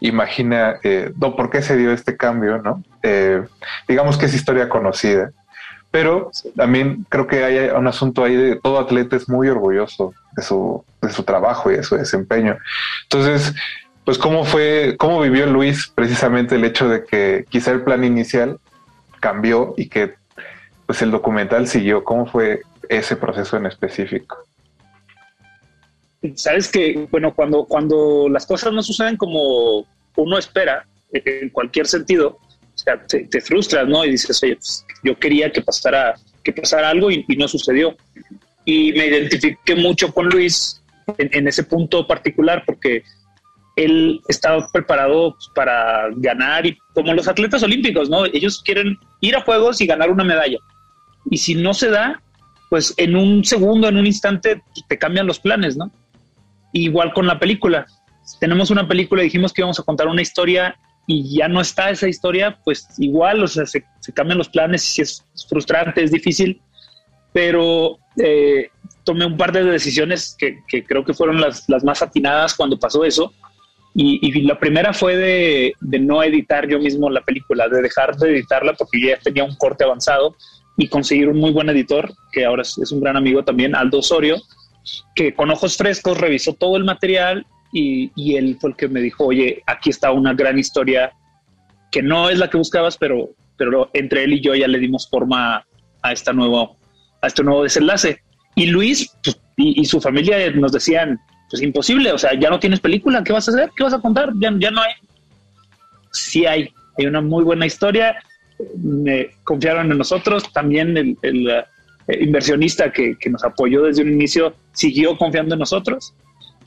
[0.00, 2.82] imagina eh, no, por qué se dio este cambio, ¿no?
[3.02, 3.42] Eh,
[3.88, 5.30] digamos que es historia conocida,
[5.90, 10.42] pero también creo que hay un asunto ahí de todo atleta es muy orgulloso de
[10.42, 12.58] su, de su trabajo y de su desempeño.
[13.04, 13.54] Entonces,
[14.04, 18.58] pues cómo fue, cómo vivió Luis precisamente el hecho de que quizá el plan inicial
[19.20, 20.14] cambió y que
[20.86, 24.36] pues el documental siguió, cómo fue ese proceso en específico.
[26.34, 29.86] Sabes que, bueno, cuando, cuando las cosas no suceden como
[30.16, 34.04] uno espera, en cualquier sentido, o sea, te, frustras, ¿no?
[34.04, 37.96] Y dices, oye, pues, yo quería que pasara, que pasara algo y, y no sucedió.
[38.64, 40.82] Y me identifiqué mucho con Luis
[41.18, 43.04] en, en ese punto particular porque
[43.76, 48.24] él estaba preparado pues, para ganar y como los atletas olímpicos, ¿no?
[48.26, 50.58] Ellos quieren ir a juegos y ganar una medalla.
[51.30, 52.22] Y si no se da,
[52.70, 55.90] pues en un segundo, en un instante, te cambian los planes, ¿no?
[56.72, 57.86] Igual con la película.
[58.40, 60.76] Tenemos una película y dijimos que íbamos a contar una historia
[61.06, 64.98] y ya no está esa historia, pues igual, o sea, se, se cambian los planes
[64.98, 66.60] y es, es frustrante, es difícil,
[67.32, 68.70] pero eh,
[69.04, 72.78] tomé un par de decisiones que, que creo que fueron las, las, más atinadas cuando
[72.78, 73.32] pasó eso.
[73.94, 78.16] Y, y la primera fue de, de, no editar yo mismo la película, de dejar
[78.16, 80.34] de editarla porque ya tenía un corte avanzado
[80.76, 84.36] y conseguir un muy buen editor, que ahora es, un gran amigo también, Aldo Osorio,
[85.14, 89.00] que con ojos frescos revisó todo el material y, y, él fue el que me
[89.00, 91.12] dijo, oye, aquí está una gran historia
[91.90, 95.08] que no es la que buscabas, pero, pero entre él y yo ya le dimos
[95.08, 95.64] forma
[96.02, 96.76] a, esta nuevo,
[97.22, 98.20] a este nuevo desenlace.
[98.56, 101.20] Y Luis pues, y, y, su familia nos decían,
[101.50, 103.70] pues imposible, o sea, ya no tienes película, ¿qué vas a hacer?
[103.76, 104.32] ¿Qué vas a contar?
[104.38, 104.92] Ya, ya no hay.
[106.12, 108.16] Sí hay, hay una muy buena historia,
[108.76, 111.48] me confiaron en nosotros, también el, el,
[112.06, 116.14] el inversionista que, que nos apoyó desde un inicio siguió confiando en nosotros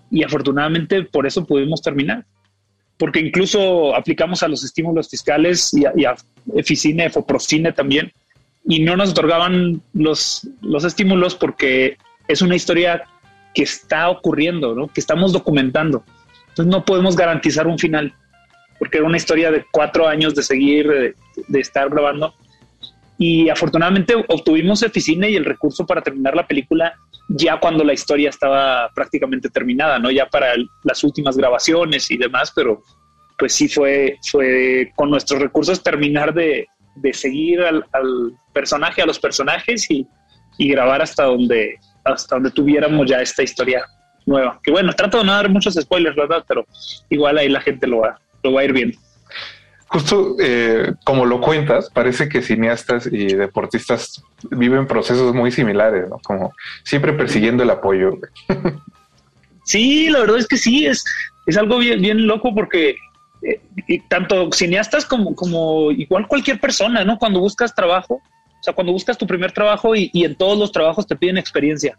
[0.09, 2.25] y afortunadamente por eso pudimos terminar.
[2.97, 6.15] Porque incluso aplicamos a los estímulos fiscales y a, y a
[6.55, 8.11] Eficine, Foprocine también,
[8.65, 11.97] y no nos otorgaban los, los estímulos porque
[12.27, 13.03] es una historia
[13.53, 14.87] que está ocurriendo, ¿no?
[14.87, 16.03] que estamos documentando.
[16.49, 18.13] Entonces no podemos garantizar un final,
[18.79, 21.15] porque era una historia de cuatro años de seguir,
[21.47, 22.33] de, estar grabando.
[23.17, 26.93] Y afortunadamente obtuvimos Eficine y el recurso para terminar la película
[27.29, 30.11] ya cuando la historia estaba prácticamente terminada, ¿no?
[30.11, 32.83] Ya para el, las últimas grabaciones y demás, pero
[33.37, 37.83] pues sí fue, fue con nuestros recursos terminar de, de seguir al,
[38.53, 40.07] personaje, a los personajes y,
[40.57, 43.85] y, grabar hasta donde, hasta donde tuviéramos ya esta historia
[44.25, 44.59] nueva.
[44.63, 46.43] Que bueno, trato de no dar muchos spoilers, ¿verdad?
[46.47, 46.65] Pero
[47.09, 48.97] igual ahí la gente lo va, lo va a ir viendo.
[49.89, 56.19] Justo eh, como lo cuentas, parece que cineastas y deportistas viven procesos muy similares, ¿no?
[56.19, 56.53] Como
[56.83, 58.17] siempre persiguiendo el apoyo.
[59.63, 61.05] sí, la verdad es que sí, es,
[61.45, 62.97] es algo bien, bien loco porque
[63.41, 63.61] eh,
[64.09, 67.17] tanto cineastas como, como igual cualquier persona, ¿no?
[67.17, 70.71] Cuando buscas trabajo, o sea, cuando buscas tu primer trabajo y, y en todos los
[70.73, 71.97] trabajos te piden experiencia.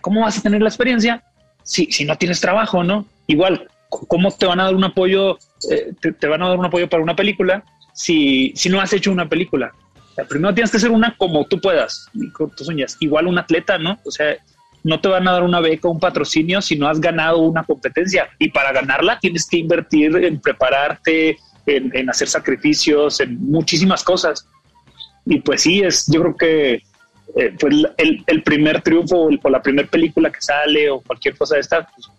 [0.00, 1.22] ¿Cómo vas a tener la experiencia
[1.62, 3.06] si, si no tienes trabajo, no?
[3.28, 5.38] Igual, ¿cómo te van a dar un apoyo?
[5.70, 8.92] Eh, te, te, van a dar un apoyo para una película si, si no has
[8.92, 9.72] hecho una película.
[9.94, 12.96] O sea, primero tienes que hacer una como tú puedas, con tus uñas.
[13.00, 13.98] Igual un atleta, ¿no?
[14.04, 14.36] O sea,
[14.82, 18.28] no te van a dar una beca un patrocinio si no has ganado una competencia.
[18.38, 21.36] Y para ganarla tienes que invertir en prepararte,
[21.66, 24.48] en, en hacer sacrificios, en muchísimas cosas.
[25.26, 26.82] Y pues sí, es, yo creo que
[27.36, 31.36] eh, pues el, el, primer triunfo o, o la primera película que sale o cualquier
[31.36, 32.10] cosa de esta, pues,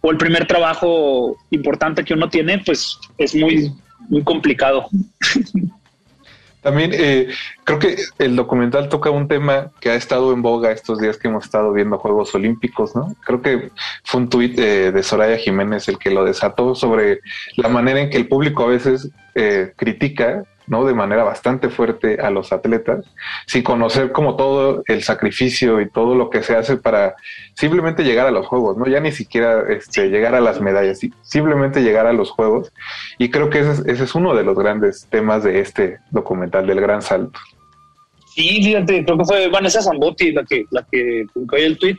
[0.00, 3.72] o el primer trabajo importante que uno tiene, pues es muy,
[4.08, 4.88] muy complicado.
[6.60, 7.28] También eh,
[7.64, 11.28] creo que el documental toca un tema que ha estado en boga estos días que
[11.28, 13.14] hemos estado viendo Juegos Olímpicos, ¿no?
[13.24, 13.70] Creo que
[14.02, 17.20] fue un tuit eh, de Soraya Jiménez el que lo desató sobre
[17.56, 20.84] la manera en que el público a veces eh, critica ¿no?
[20.84, 23.04] De manera bastante fuerte a los atletas,
[23.46, 27.16] sin conocer como todo el sacrificio y todo lo que se hace para
[27.54, 28.86] simplemente llegar a los juegos, ¿no?
[28.86, 32.72] Ya ni siquiera este, llegar a las medallas, simplemente llegar a los juegos.
[33.18, 36.66] Y creo que ese es, ese es uno de los grandes temas de este documental,
[36.66, 37.38] del gran salto.
[38.34, 41.96] Sí, fíjate, creo que fue Vanessa Zambotti la que, la que publicó el tweet.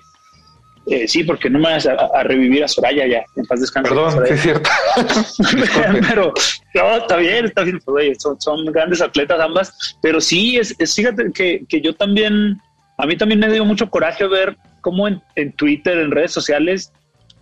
[0.90, 3.90] Eh, sí, porque no me vas a, a, revivir a Soraya ya, en paz descanse.
[3.90, 4.70] Perdón, sí es cierto.
[6.08, 6.34] pero
[6.74, 10.96] no, está bien, está bien, pues, son, son, grandes atletas ambas, pero sí, es, es
[10.96, 12.60] fíjate que, que, yo también,
[12.98, 16.92] a mí también me dio mucho coraje ver cómo en, en, Twitter, en redes sociales,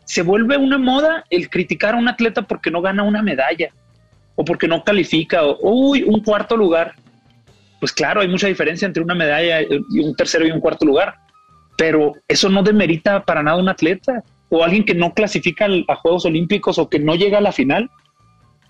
[0.04, 3.70] se vuelve una moda el criticar a un atleta porque no gana una medalla
[4.36, 6.96] o porque no califica, o uy, un cuarto lugar.
[7.80, 11.16] Pues claro, hay mucha diferencia entre una medalla y un tercero y un cuarto lugar
[11.78, 16.26] pero eso no demerita para nada un atleta o alguien que no clasifica a Juegos
[16.26, 17.90] Olímpicos o que no llega a la final.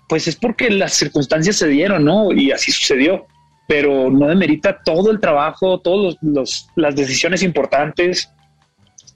[0.08, 2.32] pues es porque las circunstancias se dieron, ¿no?
[2.32, 3.26] Y así sucedió,
[3.66, 8.32] pero no demerita todo el trabajo, todas los, las decisiones importantes.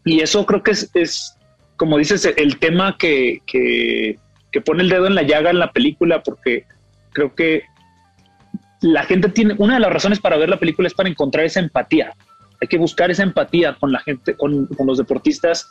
[0.04, 1.38] Y eso creo que es, es,
[1.76, 6.22] como dices, el tema que, que pone el dedo en la llaga en la película,
[6.22, 6.66] porque
[7.12, 7.62] creo que
[8.82, 11.60] la gente tiene, una de las razones para ver la película es para encontrar esa
[11.60, 12.12] empatía.
[12.62, 15.70] Hay que buscar esa empatía con la gente, con, con los deportistas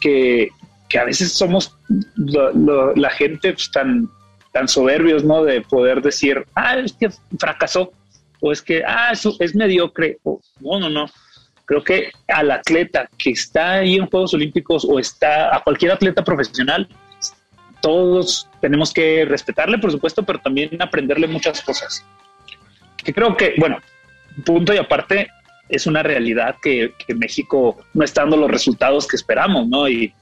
[0.00, 0.48] que,
[0.88, 1.76] que a veces somos
[2.16, 4.08] lo- lo- la gente pues, tan,
[4.52, 5.44] tan soberbios, ¿no?
[5.44, 7.08] De poder decir, ah, es que
[7.38, 7.92] fracasó,
[8.40, 11.06] o es que, ah, eso es mediocre, o no, no, no.
[11.64, 16.24] Creo que al atleta que está ahí en Juegos Olímpicos o está a cualquier atleta
[16.24, 16.88] profesional,
[17.80, 22.04] todos tenemos que respetarle, por supuesto, pero también aprenderle muchas cosas.
[23.02, 23.78] Que creo que, bueno,
[24.44, 25.28] punto y aparte,
[25.72, 29.88] es una realidad que, que México no está dando los resultados que esperamos, ¿no?
[29.88, 30.14] Y,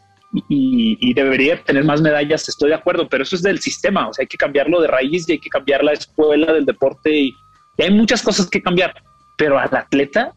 [0.48, 4.12] y, y debería tener más medallas, estoy de acuerdo, pero eso es del sistema, o
[4.14, 7.34] sea, hay que cambiarlo de raíz y hay que cambiar la escuela del deporte y,
[7.76, 8.94] y hay muchas cosas que cambiar,
[9.36, 10.32] pero al atleta,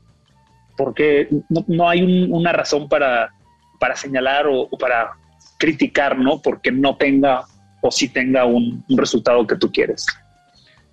[0.77, 3.29] porque no, no hay un- una razón para,
[3.79, 5.11] para señalar o, o para
[5.59, 6.41] criticar, ¿no?
[6.41, 7.43] Porque no tenga
[7.81, 10.05] o sí tenga un, un resultado que tú quieres.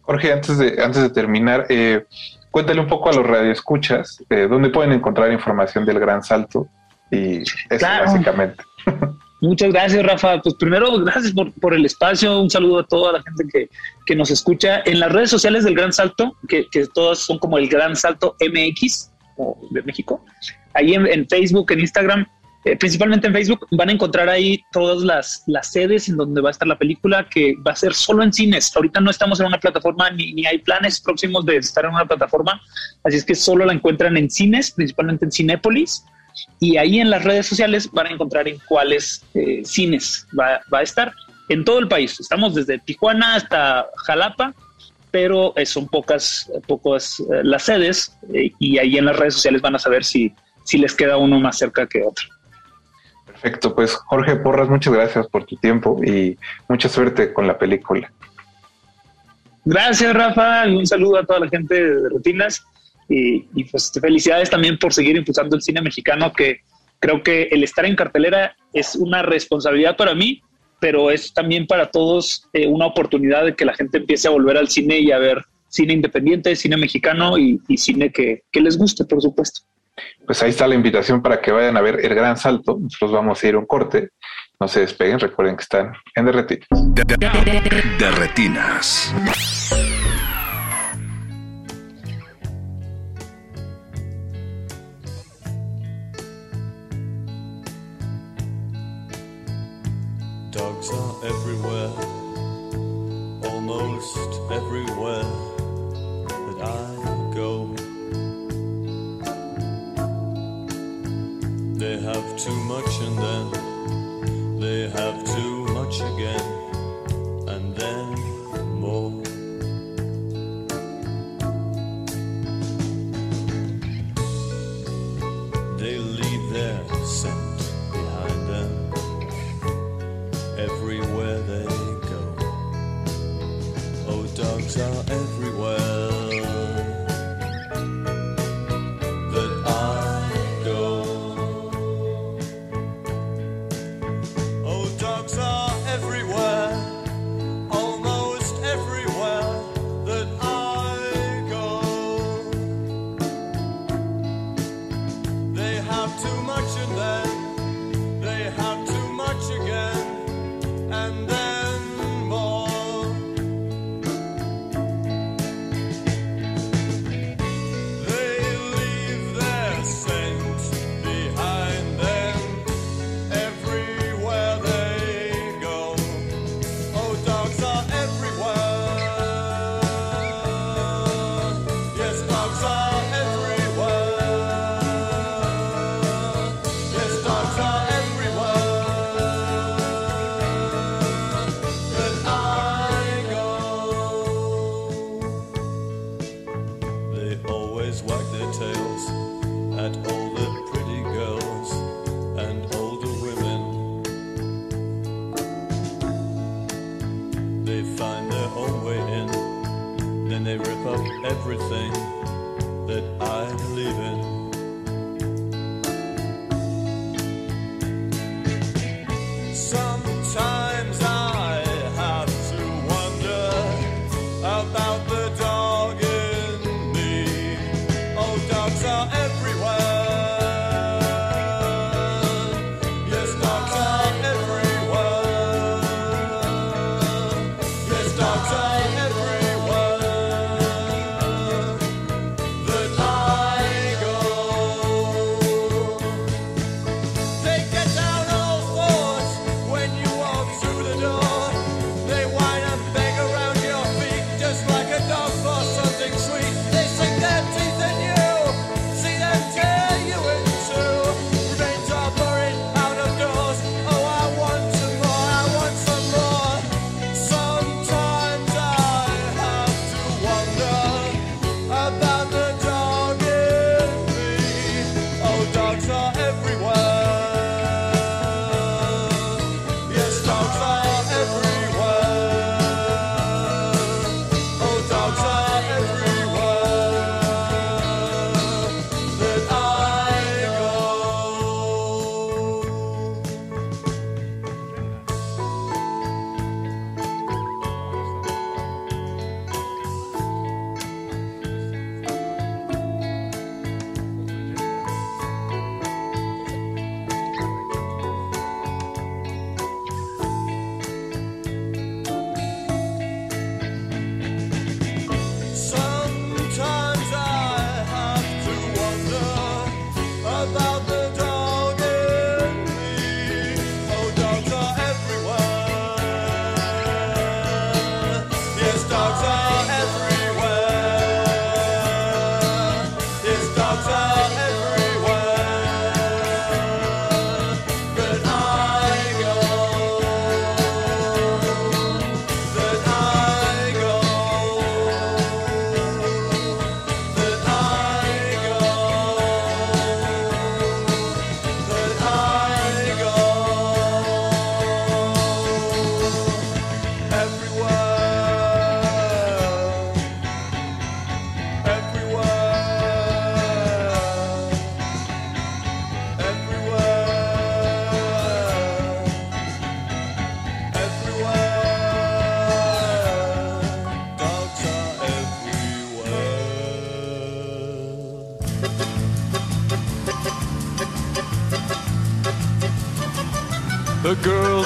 [0.02, 2.04] Jorge, antes de, antes de terminar, eh,
[2.50, 6.66] cuéntale un poco a los radioescuchas eh, dónde pueden encontrar información del Gran Salto
[7.10, 8.06] y eso Claro.
[8.06, 8.62] básicamente.
[9.42, 10.38] Muchas gracias, Rafa.
[10.42, 12.38] Pues primero, gracias por, por el espacio.
[12.40, 13.70] Un saludo a toda la gente que,
[14.04, 14.82] que nos escucha.
[14.84, 18.36] En las redes sociales del Gran Salto, que, que todas son como el Gran Salto
[18.38, 20.22] MX o de México,
[20.74, 22.26] ahí en, en Facebook, en Instagram,
[22.64, 26.50] eh, principalmente en Facebook, van a encontrar ahí todas las, las sedes en donde va
[26.50, 28.74] a estar la película, que va a ser solo en cines.
[28.76, 32.04] Ahorita no estamos en una plataforma ni, ni hay planes próximos de estar en una
[32.04, 32.60] plataforma,
[33.04, 36.04] así es que solo la encuentran en cines, principalmente en Cinépolis.
[36.60, 40.78] Y ahí en las redes sociales van a encontrar en cuáles eh, cines va, va
[40.78, 41.12] a estar
[41.48, 42.20] en todo el país.
[42.20, 44.54] Estamos desde Tijuana hasta Jalapa,
[45.10, 48.16] pero eh, son pocas, pocas eh, las sedes
[48.58, 50.32] y ahí en las redes sociales van a saber si,
[50.64, 52.28] si les queda uno más cerca que otro.
[53.40, 56.36] Perfecto, pues Jorge Porras, muchas gracias por tu tiempo y
[56.68, 58.12] mucha suerte con la película.
[59.64, 62.62] Gracias, Rafa, un saludo a toda la gente de Rutinas.
[63.08, 66.60] Y, pues felicidades también por seguir impulsando el cine mexicano, que
[67.00, 70.42] creo que el estar en cartelera es una responsabilidad para mí,
[70.78, 74.58] pero es también para todos eh, una oportunidad de que la gente empiece a volver
[74.58, 79.20] al cine y a ver cine independiente, cine mexicano y, cine que les guste, por
[79.20, 79.62] supuesto.
[80.26, 82.78] Pues ahí está la invitación para que vayan a ver El Gran Salto.
[82.80, 84.10] Nosotros vamos a ir a un corte.
[84.60, 86.68] No se despeguen, recuerden que están en Derretinas.
[87.98, 89.14] De retinas.
[100.52, 101.90] Dogs are everywhere,
[103.50, 104.18] almost
[104.50, 105.24] everywhere
[106.28, 107.79] that I go.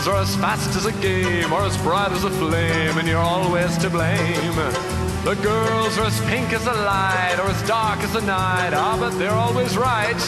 [0.06, 3.78] Are as fast as a game or as bright as a flame, and you're always
[3.78, 4.56] to blame.
[5.24, 8.96] The girls are as pink as the light or as dark as the night, ah,
[8.98, 10.20] but they're always right.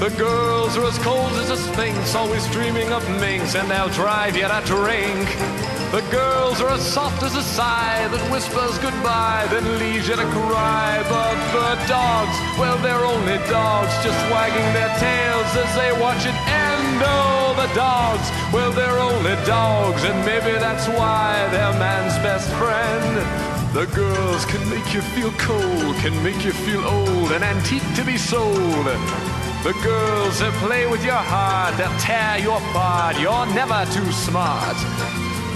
[0.00, 4.36] The girls are as cold as a sphinx, always dreaming of minks, and they'll drive
[4.36, 5.28] you to drink.
[5.92, 10.28] The girls are as soft as a sigh that whispers goodbye, then leaves you to
[10.30, 11.02] cry.
[11.08, 16.38] But the dogs, well, they're only dogs, just wagging their tails as they watch it
[16.48, 17.02] end.
[17.04, 17.29] Oh,
[17.60, 23.12] the dogs, well, they're only dogs, and maybe that's why they're man's best friend.
[23.74, 28.02] The girls can make you feel cold, can make you feel old, an antique to
[28.02, 28.86] be sold.
[29.62, 34.78] The girls that play with your heart, they'll tear you apart, you're never too smart.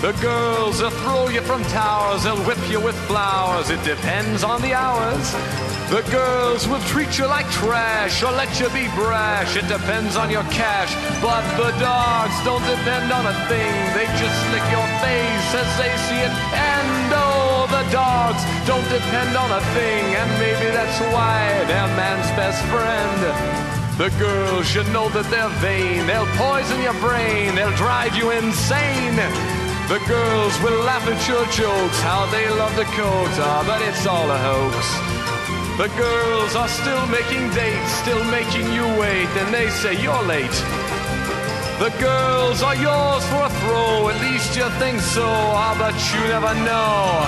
[0.03, 4.61] The girls that throw you from towers, they'll whip you with flowers, it depends on
[4.61, 5.74] the hours.
[5.91, 10.31] The girls will treat you like trash or let you be brash, it depends on
[10.31, 10.91] your cash.
[11.21, 15.93] But the dogs don't depend on a thing, they just lick your face as they
[16.09, 16.35] see it.
[16.57, 22.31] And oh, the dogs don't depend on a thing, and maybe that's why they're man's
[22.33, 23.65] best friend.
[23.97, 26.07] The girls should know that they're vain.
[26.09, 27.55] They'll poison your brain.
[27.55, 29.15] They'll drive you insane.
[29.87, 32.01] The girls will laugh at your jokes.
[32.01, 33.31] How they love the coat.
[33.39, 35.24] Ah, but it's all a hoax.
[35.77, 40.55] The girls are still making dates, still making you wait, and they say you're late.
[41.83, 46.23] The girls are yours for a throw, at least you think so, ah, but you
[46.31, 47.27] never know.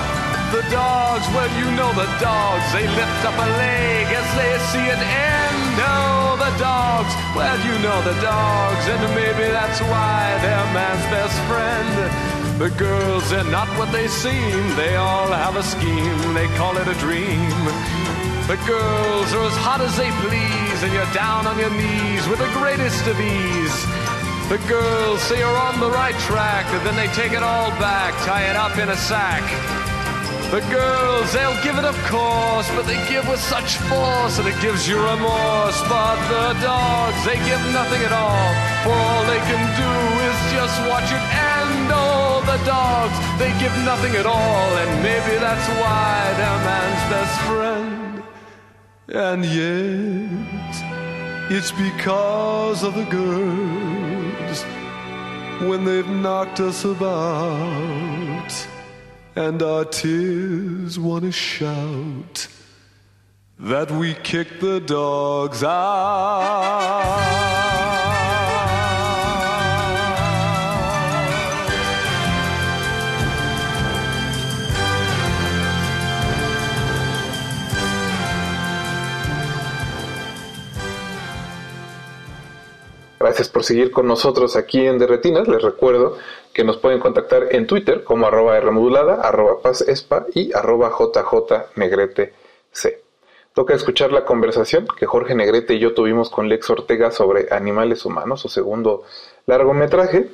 [0.55, 4.87] The dogs, well, you know the dogs, they lift up a leg as they see
[4.95, 5.75] it end.
[5.83, 11.35] Oh, the dogs, well, you know the dogs, and maybe that's why they're man's best
[11.51, 11.91] friend.
[12.63, 16.87] The girls, they're not what they seem, they all have a scheme, they call it
[16.87, 18.06] a dream.
[18.47, 22.39] The girls are as hot as they please, and you're down on your knees with
[22.39, 23.75] the greatest of ease.
[24.47, 28.15] The girls say you're on the right track, and then they take it all back,
[28.23, 29.43] tie it up in a sack.
[30.47, 34.55] The girls, they'll give it of course, but they give with such force that it
[34.63, 35.83] gives you remorse.
[35.91, 38.47] But the dogs, they give nothing at all,
[38.87, 39.91] for all they can do
[40.23, 41.91] is just watch it end.
[41.91, 47.35] Oh, the dogs, they give nothing at all, and maybe that's why they're man's best
[47.43, 47.96] friend.
[49.09, 50.75] And yet,
[51.49, 54.63] it's because of the girls
[55.69, 58.67] when they've knocked us about
[59.37, 62.49] and our tears wanna shout
[63.59, 67.07] that we kick the dogs out.
[83.19, 85.47] Gracias por seguir con nosotros aquí en Derretinas.
[85.47, 86.17] Les recuerdo
[86.53, 92.33] que nos pueden contactar en Twitter como arroba Rmodulada, arroba pazespa y arroba jjnegrete
[92.71, 93.01] c.
[93.57, 98.05] Toca escuchar la conversación que Jorge Negrete y yo tuvimos con Lex Ortega sobre Animales
[98.05, 99.03] Humanos, su segundo
[99.47, 100.29] largometraje.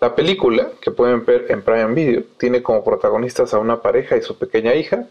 [0.00, 4.22] La película, que pueden ver en Prime Video, tiene como protagonistas a una pareja y
[4.22, 5.06] su pequeña hija,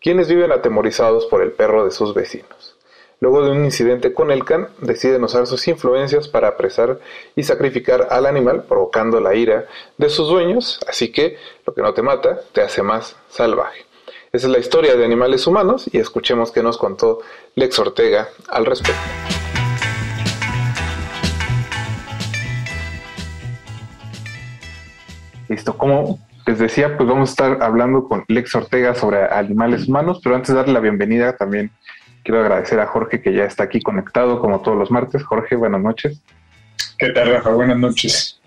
[0.00, 2.71] quienes viven atemorizados por el perro de sus vecinos.
[3.22, 6.98] Luego de un incidente con el can, deciden usar sus influencias para apresar
[7.36, 9.66] y sacrificar al animal, provocando la ira
[9.96, 13.86] de sus dueños, así que lo que no te mata te hace más salvaje.
[14.32, 17.20] Esa es la historia de animales humanos y escuchemos qué nos contó
[17.54, 19.00] Lex Ortega al respecto.
[25.48, 30.18] Listo, como les decía, pues vamos a estar hablando con Lex Ortega sobre animales humanos,
[30.24, 31.70] pero antes darle la bienvenida también
[32.22, 35.22] quiero agradecer a Jorge que ya está aquí conectado como todos los martes.
[35.22, 36.20] Jorge, buenas noches.
[36.98, 37.50] ¿Qué tal, Rafa?
[37.50, 38.40] Buenas noches.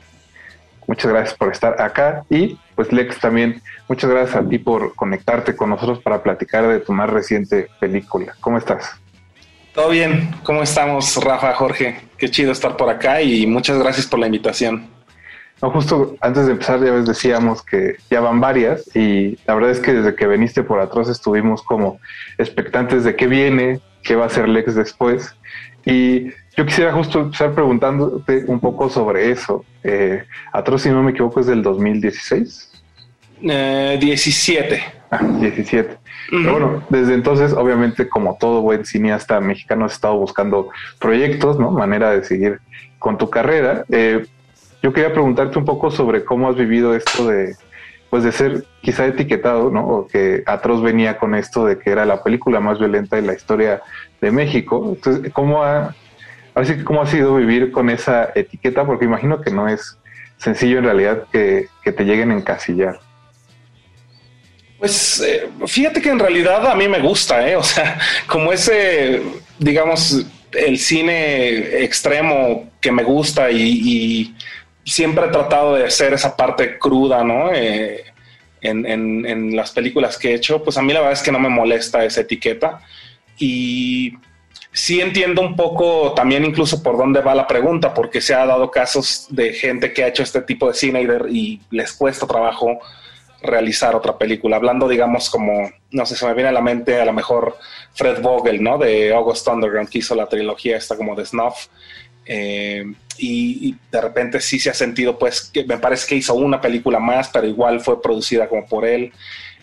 [0.88, 5.56] Muchas gracias por estar acá y pues Lex también, muchas gracias a ti por conectarte
[5.56, 8.36] con nosotros para platicar de tu más reciente película.
[8.40, 8.92] ¿Cómo estás?
[9.74, 12.02] Todo bien, ¿cómo estamos, Rafa, Jorge?
[12.18, 14.95] Qué chido estar por acá y muchas gracias por la invitación.
[15.66, 19.72] No, justo antes de empezar ya ves decíamos que ya van varias y la verdad
[19.72, 22.00] es que desde que veniste por atrás estuvimos como
[22.38, 25.36] expectantes de qué viene, qué va a ser Lex después
[25.84, 26.26] y
[26.56, 29.66] yo quisiera justo empezar preguntándote un poco sobre eso.
[29.84, 30.24] Eh,
[30.54, 32.84] Atroz, si no me equivoco, es del 2016.
[33.42, 34.84] Eh, 17.
[35.10, 35.98] Ah, 17.
[36.30, 40.70] Pero bueno, desde entonces, obviamente, como todo buen cineasta mexicano, has estado buscando
[41.00, 41.72] proyectos, ¿no?
[41.72, 42.60] Manera de seguir
[43.00, 43.84] con tu carrera.
[43.90, 44.26] Eh,
[44.86, 47.56] yo quería preguntarte un poco sobre cómo has vivido esto de,
[48.12, 49.84] pues de ser quizá etiquetado, ¿no?
[49.84, 53.34] O que Atroz venía con esto de que era la película más violenta de la
[53.34, 53.82] historia
[54.22, 54.94] de México.
[54.96, 55.96] Entonces, ¿cómo ha,
[56.54, 59.98] Así que cómo ha sido vivir con esa etiqueta, porque imagino que no es
[60.38, 63.00] sencillo en realidad que, que te lleguen a encasillar.
[64.78, 67.56] Pues eh, fíjate que en realidad a mí me gusta, ¿eh?
[67.56, 67.98] O sea,
[68.28, 69.24] como ese,
[69.58, 74.36] digamos, el cine extremo que me gusta y, y
[74.86, 77.52] siempre he tratado de hacer esa parte cruda, ¿no?
[77.54, 78.06] Eh,
[78.62, 81.40] en, en, las películas que he hecho, pues a mí la verdad es que no
[81.40, 82.80] me molesta esa etiqueta
[83.38, 84.14] y
[84.72, 88.72] sí entiendo un poco también incluso por dónde va la pregunta, porque se ha dado
[88.72, 92.80] casos de gente que ha hecho este tipo de cine y les cuesta trabajo
[93.42, 94.58] realizar otra película.
[94.58, 97.58] Hablando, digamos, como, no sé, se me viene a la mente a lo mejor
[97.94, 98.78] Fred Vogel, ¿no?
[98.78, 101.68] De August Underground, que hizo la trilogía esta como de Snuff.
[102.26, 102.86] Eh,
[103.18, 107.30] y, de repente sí se ha sentido, pues, me parece que hizo una película más,
[107.30, 109.12] pero igual fue producida como por él.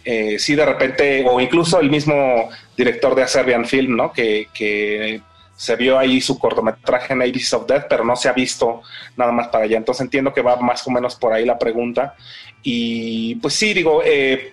[0.04, 4.12] Eh, sí, de repente, o incluso el mismo director de A Serbian Film, ¿no?
[4.12, 5.20] Que, que
[5.56, 8.82] se vio ahí su cortometraje en Ages of Death, pero no se ha visto
[9.16, 9.76] nada más para allá.
[9.76, 12.16] Entonces entiendo que va más o menos por ahí la pregunta.
[12.62, 14.52] Y pues sí, digo, eh,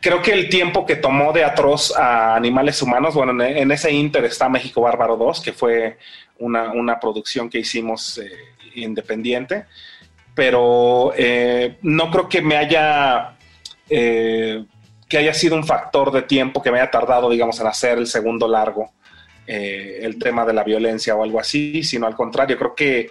[0.00, 4.24] creo que el tiempo que tomó de atroz a animales humanos, bueno, en, ese inter
[4.24, 5.98] está México Bárbaro 2, que fue
[6.38, 8.30] una, una producción que hicimos eh,
[8.74, 9.66] independiente,
[10.34, 13.36] pero eh, no creo que me haya...
[13.88, 14.64] eh,
[15.08, 18.06] que haya sido un factor de tiempo que me haya tardado, digamos, en hacer el
[18.06, 18.92] segundo largo,
[19.44, 23.10] eh, el tema de la violencia o algo así, sino al contrario, creo que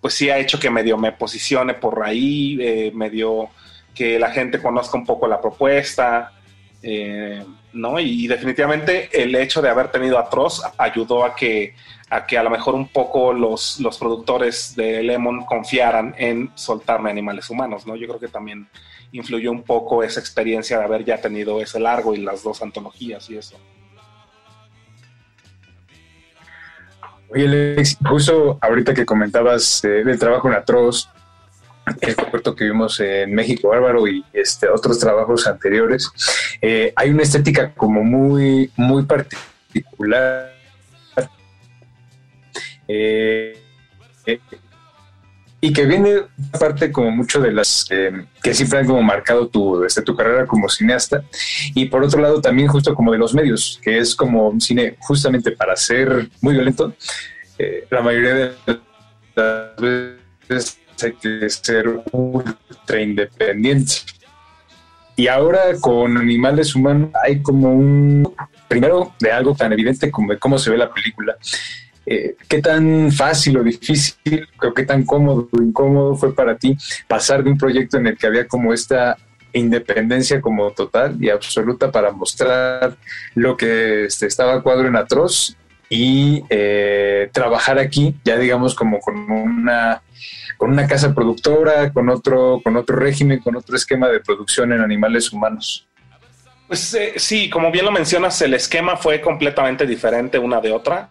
[0.00, 3.50] pues sí ha hecho que medio me posicione por ahí, medio
[3.94, 6.32] que la gente conozca un poco la propuesta,
[6.82, 7.98] eh, ¿no?
[8.00, 11.74] Y, definitivamente el hecho de haber tenido Atroz ayudó a que
[12.10, 17.08] a que a lo mejor un poco los, los productores de Lemon confiaran en soltarme
[17.08, 17.96] animales humanos, ¿no?
[17.96, 18.68] Yo creo que también
[19.12, 23.30] influyó un poco esa experiencia de haber ya tenido ese largo y las dos antologías
[23.30, 23.56] y eso.
[27.30, 31.08] Oye, Alex, justo ahorita que comentabas eh, del trabajo en Atroz,
[32.00, 36.10] el corto que vimos en México Bárbaro y este, otros trabajos anteriores,
[36.60, 40.52] eh, hay una estética como muy, muy particular.
[42.88, 43.56] Eh,
[44.26, 44.40] eh,
[45.64, 46.22] y que viene
[46.58, 50.44] parte como mucho de las eh, que siempre han como marcado tu, desde tu carrera
[50.44, 51.22] como cineasta.
[51.72, 54.96] Y por otro lado también justo como de los medios que es como un cine
[54.98, 56.92] justamente para ser muy violento.
[57.58, 58.52] Eh, la mayoría de
[59.36, 59.76] las
[60.48, 63.94] veces hay que ser ultra independiente.
[65.16, 68.34] Y ahora con animales humanos hay como un
[68.68, 71.36] primero de algo tan evidente como de cómo se ve la película
[72.04, 76.76] eh, ¿Qué tan fácil o difícil, o qué tan cómodo o incómodo fue para ti
[77.06, 79.16] pasar de un proyecto en el que había como esta
[79.52, 82.96] independencia como total y absoluta para mostrar
[83.34, 85.56] lo que este, estaba cuadro en Atroz
[85.88, 90.02] y eh, trabajar aquí, ya digamos como con una
[90.56, 94.80] con una casa productora, con otro, con otro régimen, con otro esquema de producción en
[94.80, 95.86] animales humanos.
[96.68, 101.10] Pues eh, sí, como bien lo mencionas, el esquema fue completamente diferente una de otra.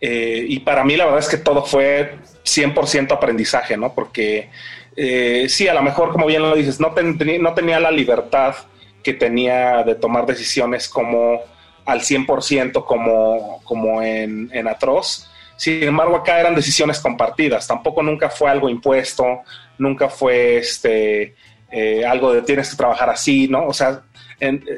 [0.00, 3.94] Eh, y para mí la verdad es que todo fue 100% aprendizaje, ¿no?
[3.94, 4.50] Porque
[4.96, 8.56] eh, sí, a lo mejor, como bien lo dices, no, tenía la libertad
[9.04, 11.40] que tenía de tomar decisiones como
[11.84, 15.29] al 100% como, como en Atroz.
[15.60, 17.66] Sin embargo, acá eran decisiones compartidas.
[17.66, 19.40] Tampoco nunca fue algo impuesto,
[19.76, 21.34] nunca fue este,
[21.70, 23.66] eh, algo de tienes que trabajar así, ¿no?
[23.66, 24.00] O sea,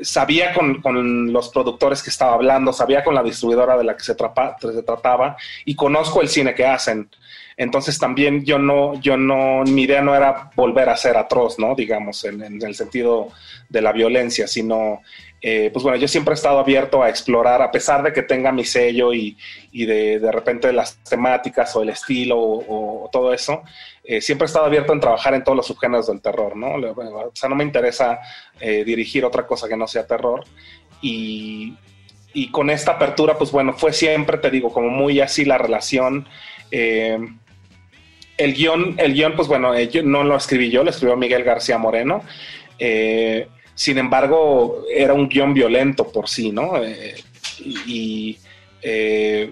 [0.03, 4.03] sabía con, con los productores que estaba hablando, sabía con la distribuidora de la que
[4.03, 7.09] se, trapa- se trataba y conozco el cine que hacen.
[7.57, 11.77] Entonces también yo no, yo no, mi idea no era volver a ser atroz, ¿no?
[11.77, 13.29] Digamos, en el sentido
[13.69, 15.03] de la violencia, sino,
[15.43, 18.53] eh, pues bueno, yo siempre he estado abierto a explorar, a pesar de que tenga
[18.53, 19.37] mi sello y,
[19.73, 23.63] y de, de repente las temáticas o el estilo o, o todo eso,
[24.05, 26.75] eh, siempre he estado abierto en trabajar en todos los subgéneros del terror, ¿no?
[26.77, 28.21] O sea, no me interesa
[28.61, 30.45] eh, dirigir otra cosa que no sea terror.
[31.01, 31.75] Y,
[32.33, 36.27] y con esta apertura, pues bueno, fue siempre, te digo, como muy así la relación.
[36.71, 37.19] eh,
[38.39, 41.45] el guion, el guion, pues bueno, eh, yo no lo escribí yo, lo escribió Miguel
[41.45, 42.23] García Moreno.
[42.79, 46.83] Eh, sin embargo, era un guion violento por sí, ¿no?
[46.83, 47.15] Eh,
[47.87, 48.39] y
[48.83, 49.51] eh,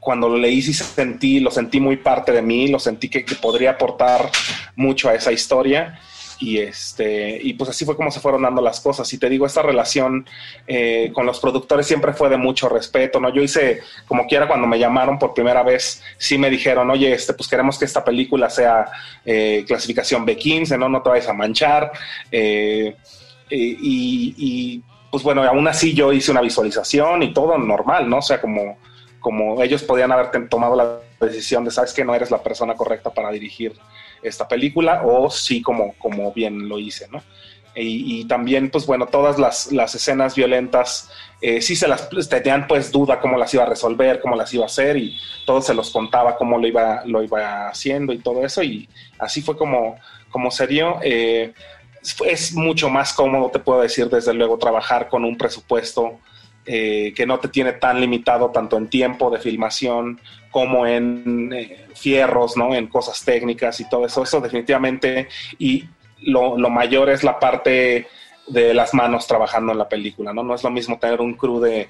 [0.00, 3.70] cuando lo leí sí sentí, lo sentí muy parte de mí, lo sentí que, podría
[3.70, 4.30] aportar
[4.76, 5.98] mucho a esa historia.
[6.40, 9.10] Y, este, y pues así fue como se fueron dando las cosas.
[9.14, 10.26] Y te digo, esta relación
[10.66, 13.32] eh, con los productores siempre fue de mucho respeto, ¿no?
[13.32, 17.32] Yo hice, como quiera, cuando me llamaron por primera vez, sí me dijeron, oye, este,
[17.32, 18.90] pues queremos que esta película sea
[19.66, 20.88] clasificación B15, ¿no?
[20.90, 21.92] No te vayas a manchar.
[23.50, 28.18] Y, y, pues bueno, aún así yo hice una visualización y todo normal, ¿no?
[28.18, 28.78] O sea, como,
[29.20, 33.10] como ellos podían haber tomado la decisión de, sabes que no eres la persona correcta
[33.10, 33.74] para dirigir
[34.22, 37.22] esta película o sí como, como bien lo hice, ¿no?
[37.76, 41.10] Y, y también, pues bueno, todas las, las escenas violentas,
[41.40, 44.62] eh, sí se las tenían pues duda cómo las iba a resolver, cómo las iba
[44.62, 48.46] a hacer y todo se los contaba cómo lo iba, lo iba haciendo y todo
[48.46, 48.88] eso y
[49.18, 49.96] así fue como,
[50.30, 51.00] como se dio.
[51.02, 51.52] Eh,
[52.26, 56.20] es mucho más cómodo, te puedo decir, desde luego, trabajar con un presupuesto
[56.66, 60.20] eh, que no te tiene tan limitado tanto en tiempo de filmación
[60.50, 62.74] como en eh, fierros, ¿no?
[62.74, 64.22] En cosas técnicas y todo eso.
[64.22, 65.28] Eso definitivamente.
[65.58, 65.84] Y
[66.22, 68.06] lo, lo, mayor es la parte
[68.46, 70.42] de las manos trabajando en la película, ¿no?
[70.42, 71.88] No es lo mismo tener un crew de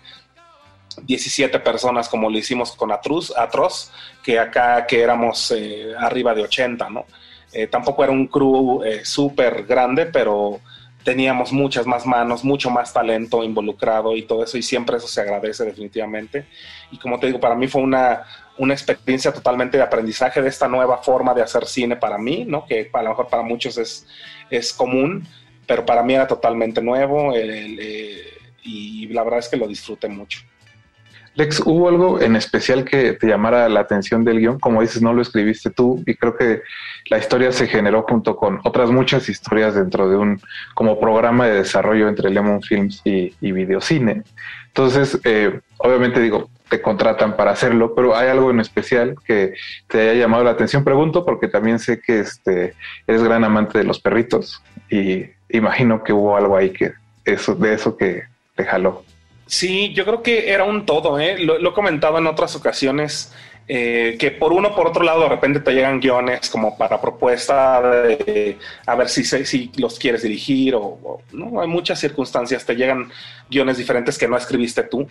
[1.02, 3.90] 17 personas como lo hicimos con Atroz, Atroz
[4.22, 7.06] que acá que éramos eh, arriba de 80, ¿no?
[7.54, 10.60] Eh, tampoco era un crew eh, súper grande, pero
[11.04, 15.20] teníamos muchas más manos, mucho más talento involucrado y todo eso, y siempre eso se
[15.20, 16.46] agradece definitivamente.
[16.90, 18.24] Y como te digo, para mí fue una,
[18.58, 22.66] una experiencia totalmente de aprendizaje de esta nueva forma de hacer cine para mí, ¿no?
[22.66, 24.06] que a lo mejor para muchos es,
[24.50, 25.28] es común,
[25.66, 28.20] pero para mí era totalmente nuevo eh,
[28.62, 30.40] y la verdad es que lo disfruté mucho.
[31.34, 34.60] Lex, ¿hubo algo en especial que te llamara la atención del guion?
[34.60, 36.62] Como dices, no lo escribiste tú y creo que
[37.10, 40.40] la historia se generó junto con otras muchas historias dentro de un
[40.74, 44.22] como programa de desarrollo entre Lemon Films y, y Videocine.
[44.68, 49.54] Entonces, eh, obviamente digo, te contratan para hacerlo, pero hay algo en especial que
[49.88, 50.84] te haya llamado la atención.
[50.84, 52.74] Pregunto porque también sé que este,
[53.06, 56.92] eres gran amante de los perritos y imagino que hubo algo ahí que
[57.24, 58.22] eso, de eso que
[58.54, 59.04] te jaló.
[59.46, 61.38] Sí, yo creo que era un todo, ¿eh?
[61.38, 63.32] lo, he comentado en otras ocasiones,
[63.66, 67.80] eh, que por uno por otro lado de repente te llegan guiones como para propuesta
[67.80, 72.74] de a ver si, si los quieres dirigir o, o, no, hay muchas circunstancias, te
[72.74, 73.10] llegan
[73.48, 75.08] guiones diferentes que no escribiste tú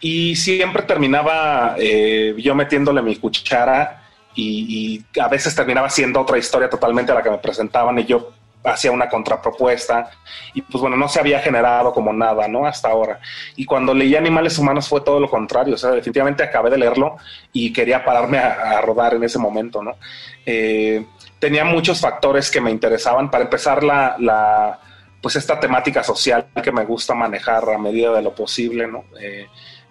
[0.00, 4.04] y siempre terminaba eh, yo metiéndole mi cuchara
[4.36, 8.04] y, y a veces terminaba siendo otra historia totalmente a la que me presentaban y
[8.04, 8.35] yo
[8.66, 10.10] hacía una contrapropuesta
[10.54, 12.66] y pues bueno, no se había generado como nada, ¿no?
[12.66, 13.20] Hasta ahora.
[13.54, 17.16] Y cuando leí Animales Humanos fue todo lo contrario, o sea, definitivamente acabé de leerlo
[17.52, 19.96] y quería pararme a, rodar en ese momento, ¿no?
[20.44, 21.04] Eh,
[21.38, 23.30] tenía muchos factores que me interesaban.
[23.30, 24.78] Para empezar, la, la,
[25.20, 29.04] pues esta temática social que me gusta manejar a medida de lo posible, ¿no?
[29.20, 29.46] Eh,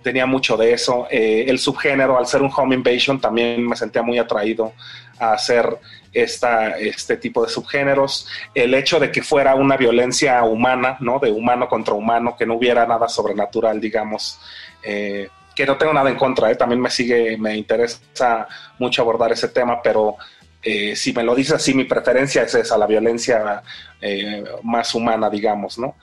[0.05, 1.07] tenía mucho de eso.
[1.09, 4.73] Eh, el subgénero, al ser un home invasion, también me sentía muy atraído
[5.19, 5.77] a hacer
[6.13, 8.27] esta, este tipo de subgéneros.
[8.53, 11.19] El hecho de que fuera una violencia humana, ¿no?
[11.19, 14.39] De humano contra humano, que no hubiera nada sobrenatural, digamos.
[14.83, 16.55] Eh, que no tengo nada en contra, ¿eh?
[16.55, 18.45] también me sigue, me interesa
[18.77, 20.17] mucho abordar ese tema, pero
[20.61, 23.63] eh, si me lo dices así, mi preferencia es esa, la violencia
[24.01, 25.95] eh, más humana, digamos, ¿no?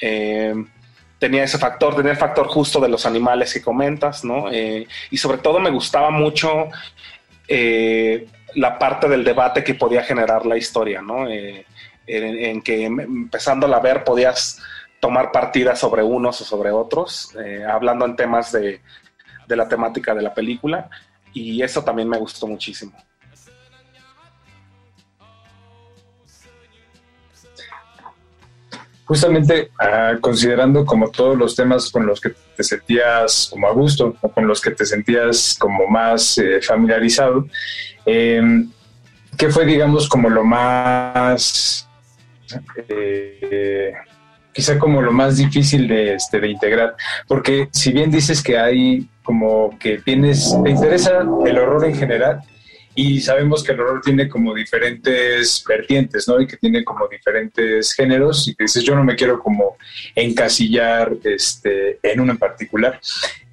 [0.00, 0.54] Eh,
[1.20, 4.50] tenía ese factor, tenía el factor justo de los animales que comentas, ¿no?
[4.50, 6.68] Eh, y sobre todo me gustaba mucho
[7.46, 11.28] eh, la parte del debate que podía generar la historia, ¿no?
[11.28, 11.64] Eh,
[12.06, 14.60] en, que empezándola a ver podías
[14.98, 18.80] tomar partidas sobre unos o sobre otros, eh, hablando en temas de,
[19.46, 20.90] de la temática de la película,
[21.32, 22.92] y eso también me gustó muchísimo.
[29.10, 34.14] Justamente uh, considerando como todos los temas con los que te sentías como a gusto
[34.20, 37.48] o con los que te sentías como más eh, familiarizado,
[38.06, 38.40] eh,
[39.36, 41.88] ¿qué fue, digamos, como lo más,
[42.86, 43.94] eh,
[44.52, 46.94] quizá como lo más difícil de, este, de integrar?
[47.26, 52.42] Porque si bien dices que hay como que tienes, te interesa el horror en general,
[52.94, 56.40] y sabemos que el horror tiene como diferentes vertientes, ¿no?
[56.40, 59.76] Y que tiene como diferentes géneros y que dices, yo no me quiero como
[60.14, 63.00] encasillar este, en uno en particular.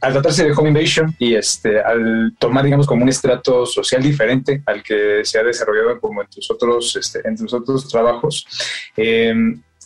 [0.02, 4.62] Al tratarse de Home Invasion y este, al tomar, digamos, como un estrato social diferente
[4.66, 8.46] al que se ha desarrollado como en tus otros, este, en tus otros trabajos,
[8.96, 9.34] eh,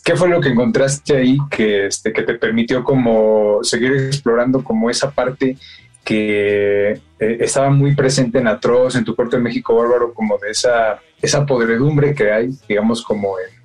[0.04, 4.90] ¿Qué fue lo que encontraste ahí que, este, que te permitió como seguir explorando como
[4.90, 5.56] esa parte
[6.04, 10.50] que eh, estaba muy presente en Atroz, en tu Puerto de México Bárbaro, como de
[10.50, 13.62] esa, esa podredumbre que hay, digamos, como en,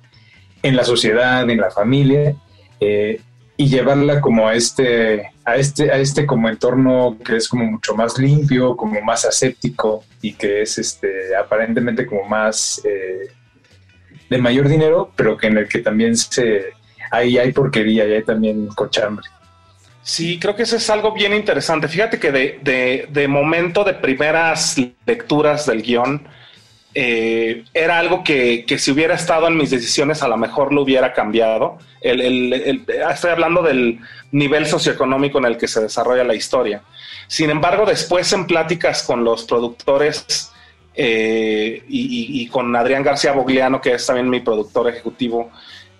[0.62, 2.34] en la sociedad, en la familia,
[2.80, 3.20] eh,
[3.56, 7.96] y llevarla como a este, a este, a este como entorno que es como mucho
[7.96, 13.32] más limpio, como más aséptico y que es este, aparentemente como más eh,
[14.30, 16.66] de mayor dinero, pero que en el que también se,
[17.10, 19.26] ahí hay porquería y hay también cochambre.
[20.08, 21.86] Sí, creo que eso es algo bien interesante.
[21.86, 24.74] Fíjate que de, de, de momento de primeras
[25.04, 26.26] lecturas del guion,
[26.94, 30.80] eh, era algo que, que, si hubiera estado en mis decisiones a lo mejor lo
[30.80, 31.76] hubiera cambiado.
[32.00, 34.00] Estoy hablando del
[34.32, 36.80] nivel socioeconómico en el que se desarrolla la historia.
[37.26, 40.50] Sin embargo, después en pláticas con los productores,
[40.94, 45.50] eh, y, con Adrián García Bogliano, que es también mi productor ejecutivo,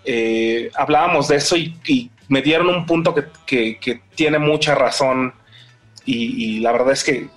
[0.02, 5.33] eh, hablábamos de eso y me dieron un punto que, que- tiene mucha razón
[6.05, 7.29] y, y la verdad es que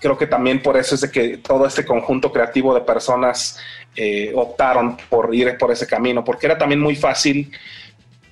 [0.00, 3.58] creo que también por eso es de que todo este conjunto creativo de personas
[3.96, 7.50] eh, optaron por ir por ese camino, porque era también muy fácil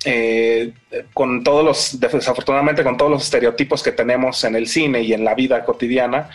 [0.05, 0.73] eh,
[1.13, 5.23] con todos los, desafortunadamente con todos los estereotipos que tenemos en el cine y en
[5.23, 6.29] la vida cotidiana,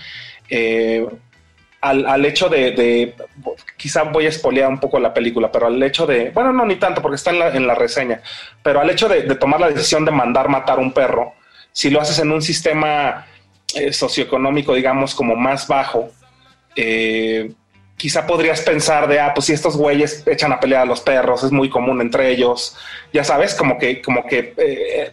[0.49, 1.07] eh,
[1.81, 3.15] al, al hecho de, de-
[3.77, 6.77] quizá voy a espolear un poco la película, pero al hecho de, bueno, no, ni
[6.77, 8.21] tanto, porque está en la, en la reseña,
[8.63, 11.35] pero al hecho de, de tomar la decisión de mandar matar un perro,
[11.73, 13.27] si lo haces en un sistema
[13.75, 16.11] eh, socioeconómico, digamos, como más bajo,
[16.75, 17.53] eh,
[17.97, 21.43] quizá podrías pensar de, ah, pues si estos güeyes echan a pelear a los perros,
[21.43, 22.77] es muy común entre ellos,
[23.13, 25.13] ya sabes, como que, como que eh,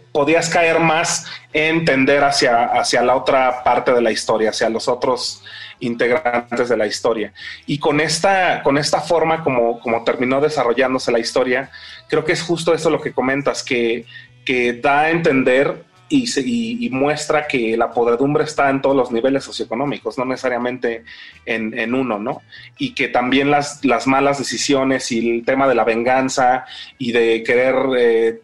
[0.52, 5.42] caer más en tender hacia, hacia la otra parte de la historia, hacia los otros
[5.80, 7.32] integrantes de la historia.
[7.66, 11.70] Y con esta, con esta forma como, como terminó desarrollándose la historia,
[12.08, 14.04] creo que es justo eso lo que comentas, que,
[14.44, 20.18] que da a entender y, muestra que la podredumbre está en todos los niveles socioeconómicos,
[20.18, 21.04] no necesariamente
[21.44, 22.42] en, en uno, ¿no?
[22.78, 26.64] Y que también las, las malas decisiones y el tema de la venganza
[26.98, 28.40] y de querer eh,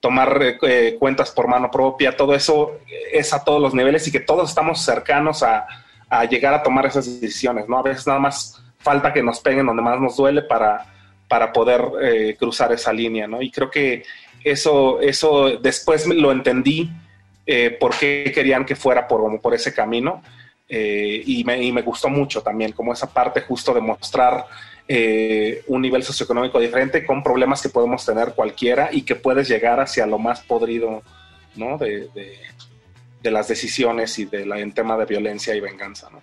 [0.00, 2.80] tomar eh, cuentas por mano propia, todo eso
[3.12, 5.66] es a todos los niveles y que todos estamos cercanos a,
[6.10, 7.78] a llegar a tomar esas decisiones, ¿no?
[7.78, 10.86] A veces nada más falta que nos peguen donde más nos duele para,
[11.28, 13.42] para poder eh, cruzar esa línea, ¿no?
[13.42, 14.04] Y creo que
[14.44, 16.90] eso, eso después lo entendí
[17.46, 20.22] eh, por qué querían que fuera por, por ese camino
[20.68, 24.46] eh, y, me, y me gustó mucho también, como esa parte justo de mostrar
[24.86, 29.80] eh, un nivel socioeconómico diferente con problemas que podemos tener cualquiera y que puedes llegar
[29.80, 31.02] hacia lo más podrido,
[31.56, 31.76] ¿no?
[31.76, 32.08] De-
[33.22, 36.22] de las decisiones y de la, en tema de violencia y venganza, ¿no?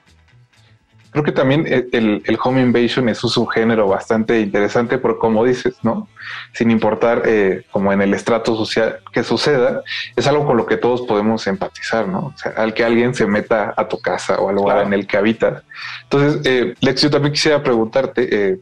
[1.12, 5.46] Creo que también el, el- el home invasion es un subgénero bastante interesante por como
[5.46, 6.10] dices, ¿no?
[6.52, 9.82] Sin importar eh, como en el estrato social que suceda,
[10.18, 12.20] es algo con lo que todos podemos empatizar, ¿no?
[12.20, 14.88] O sea, al que alguien se meta a tu casa o al lugar Claro.
[14.88, 15.64] en el que habitas.
[16.04, 18.60] Entonces, eh, Lex, yo también quisiera preguntarte, eh,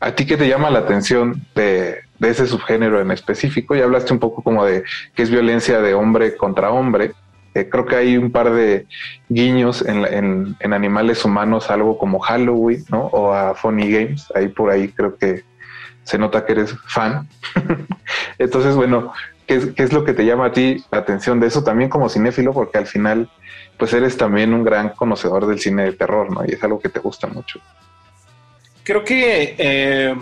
[0.00, 3.74] ¿a ti qué te llama la atención de, de ese subgénero en específico?
[3.76, 4.82] Ya hablaste un poco como de
[5.14, 7.12] que es violencia de hombre contra hombre.
[7.54, 8.86] Eh, creo que hay un par de
[9.28, 13.06] guiños en, en- en animales humanos, algo como Halloween, ¿no?
[13.06, 14.26] O a Funny Games.
[14.34, 15.42] Ahí por ahí creo que
[16.04, 17.28] se nota que eres fan.
[18.38, 19.12] Entonces, bueno,
[19.46, 21.88] ¿qué es, qué es lo que te llama a ti la atención de eso también
[21.90, 22.52] como cinéfilo?
[22.52, 23.30] Porque al final,
[23.78, 26.44] pues eres también un gran conocedor del cine de terror, ¿no?
[26.46, 27.60] Y es algo que te gusta mucho.
[28.84, 30.16] Creo que eh,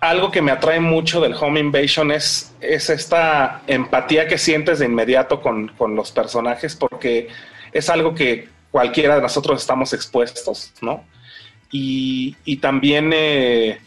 [0.00, 4.86] algo que me atrae mucho del Home Invasion es, es esta empatía que sientes de
[4.86, 7.28] inmediato con, con los personajes, porque
[7.72, 11.04] es algo que cualquiera de nosotros estamos expuestos, ¿no?
[11.70, 13.80] Y, y también, eh,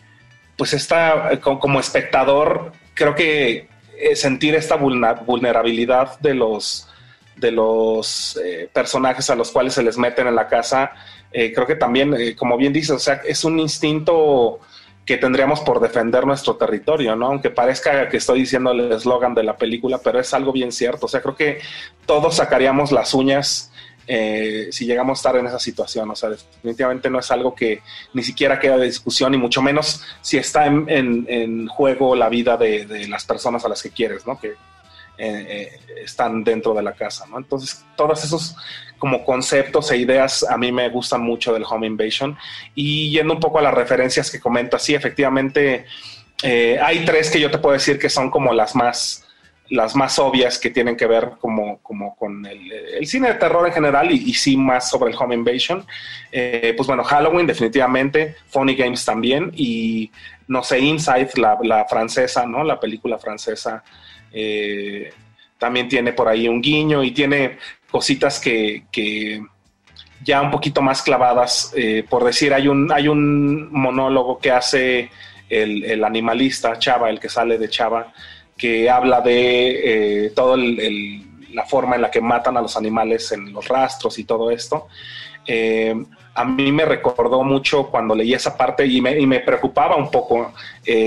[0.58, 3.68] pues, esta, co- como espectador, creo que
[3.98, 6.90] eh, sentir esta vulnerabilidad de los,
[7.38, 10.92] de los eh, personajes a los cuales se les meten en la casa,
[11.32, 14.60] creo que también, como bien dices, o sea, es un instinto
[15.06, 17.28] que tendríamos por defender nuestro territorio, ¿no?
[17.28, 21.08] Aunque parezca que estoy diciendo el eslogan de la película, pero es algo bien cierto.
[21.08, 21.60] O sea, creo que
[22.06, 23.72] todos sacaríamos las uñas
[24.08, 26.10] eh, si llegamos a estar en esa situación.
[26.12, 27.82] O sea, definitivamente no es algo que
[28.14, 32.28] ni siquiera queda de discusión, y mucho menos si está en, en- en juego la
[32.30, 34.40] vida de, de las personas a las que quieres, ¿no?
[34.40, 34.54] Que
[35.24, 37.38] eh, eh, están dentro de la casa, ¿no?
[37.38, 38.56] Entonces, todos esos
[38.98, 42.36] como conceptos e ideas a mí me gustan mucho del Home Invasion.
[42.74, 45.86] Y yendo un poco a las referencias que comentas, sí, efectivamente,
[46.42, 49.28] eh, hay tres que yo te puedo decir que son como las más
[49.70, 53.74] las más obvias que tienen que ver como, como con el, cine de terror en
[53.74, 55.86] general y, sí más sobre el Home Invasion.
[56.32, 60.12] Pues bueno, Halloween definitivamente, Funny Games también y
[60.48, 62.66] no sé, Inside, la, la francesa, ¿no?
[62.66, 63.82] La película francesa
[64.34, 65.12] eh,
[65.58, 67.58] también tiene por ahí un guiño y tiene
[67.90, 69.44] cositas que, que
[70.24, 71.72] ya un poquito más clavadas.
[71.76, 75.10] eh, por decir, hay un, hay un monólogo que hace
[75.50, 78.12] el, animalista Chava, el que sale de Chava,
[78.58, 83.52] que habla de eh, el- la forma en la que matan a los animales en
[83.52, 84.88] los rastros y todo esto.
[86.34, 90.10] A mí me recordó mucho cuando leí esa parte y me, y me preocupaba un
[90.10, 90.54] poco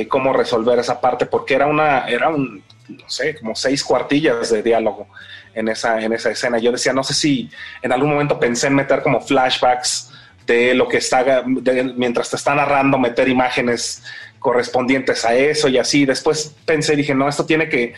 [0.08, 4.62] cómo resolver esa parte, porque era una, era un, no sé, como seis cuartillas de
[4.62, 5.08] diálogo
[5.54, 6.58] en esa, en esa escena.
[6.58, 7.50] Yo decía, no sé si
[7.82, 10.10] en algún momento pensé en meter como flashbacks
[10.46, 14.02] de lo que está, mientras te está narrando, meter imágenes
[14.38, 16.04] correspondientes a eso y así.
[16.04, 17.94] Después pensé, dije, no, esto tiene que,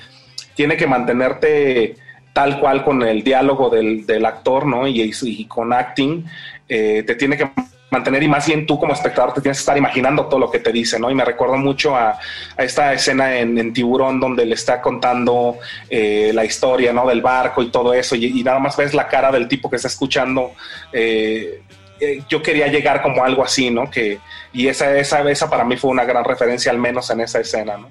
[0.55, 1.97] tiene que mantenerte
[2.33, 4.87] tal cual con el diálogo del, del actor, ¿no?
[4.87, 6.25] Y, y con acting,
[6.69, 7.51] eh, te tiene que
[7.91, 10.59] mantener y más bien tú como espectador te tienes que estar imaginando todo lo que
[10.59, 11.11] te dice, ¿no?
[11.11, 12.19] Y me recuerdo mucho a,
[12.59, 15.59] esta escena en, Tiburón donde le está contando
[15.89, 17.07] eh, la historia, ¿no?
[17.07, 19.77] Del barco y todo eso y, y, nada más ves la cara del tipo que
[19.77, 20.53] está escuchando.
[20.93, 21.63] Eh,
[21.99, 23.91] eh, yo quería llegar como algo así, ¿no?
[23.91, 24.19] Que,
[24.53, 27.79] y esa, esa, esa para mí fue una gran referencia, al menos en esa escena,
[27.79, 27.89] ¿no?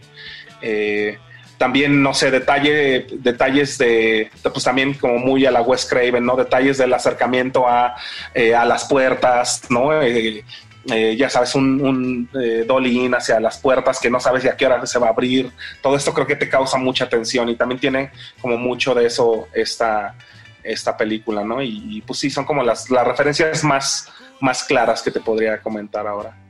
[0.61, 1.17] Eh,
[1.57, 6.35] también, no sé, detalle, detalles de, pues también como muy a la West Craven, ¿no?
[6.35, 7.95] Detalles del acercamiento a,
[8.33, 10.01] eh, a las puertas, ¿no?
[10.01, 10.43] Eh,
[10.91, 14.49] eh, ya sabes, un, un eh, dolly in hacia las puertas que no sabes de
[14.49, 15.51] a qué hora se va a abrir.
[15.81, 19.47] Todo esto creo que te causa mucha tensión y también tiene como mucho de eso
[19.53, 20.15] esta,
[20.63, 21.61] esta película, ¿no?
[21.61, 25.59] Y, y pues sí, son como las, las referencias más, más claras que te podría
[25.59, 26.44] comentar ahora.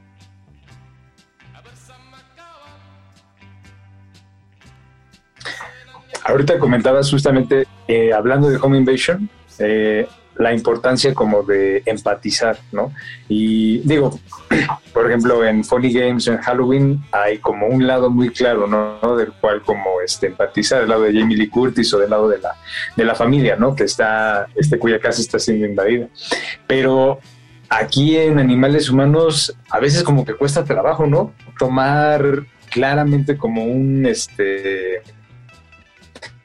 [6.25, 9.29] Ahorita comentabas justamente, eh, hablando de Home Invasion,
[9.59, 10.07] eh,
[10.37, 12.91] la importancia como de empatizar, ¿no?
[13.29, 14.19] Y digo,
[14.93, 19.15] por ejemplo, en Funny Games, en Halloween, hay como un lado muy claro, ¿no?
[19.15, 22.39] Del cual como este, empatizar, del lado de Jamie Lee Curtis o del lado de
[22.39, 22.55] la,
[22.95, 23.75] de la familia, ¿no?
[23.75, 26.07] Que está, este, cuya casa está siendo invadida.
[26.65, 27.19] Pero
[27.69, 31.33] aquí en Animales Humanos, a veces como que cuesta trabajo, ¿no?
[31.59, 35.03] Tomar claramente como un, este,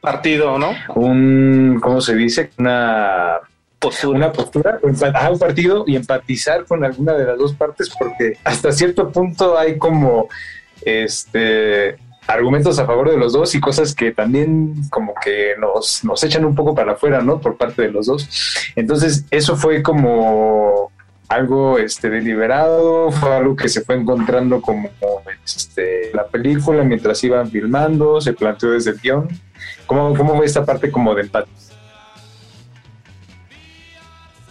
[0.01, 0.73] partido, ¿no?
[0.95, 2.51] Un, ¿cómo se dice?
[2.59, 3.39] Una
[3.79, 8.73] postura, una postura, un partido y empatizar con alguna de las dos partes, porque hasta
[8.73, 10.29] cierto punto hay como
[10.83, 16.23] este argumentos a favor de los dos y cosas que también como que nos, nos
[16.23, 17.41] echan un poco para afuera, ¿no?
[17.41, 18.29] Por parte de los dos.
[18.77, 20.93] Entonces, eso fue como
[21.31, 24.91] algo este, deliberado, fue algo que se fue encontrando como
[25.45, 29.29] este, la película mientras iban filmando, se planteó desde el guion.
[29.87, 31.49] ¿Cómo, cómo fue esta parte como de empate?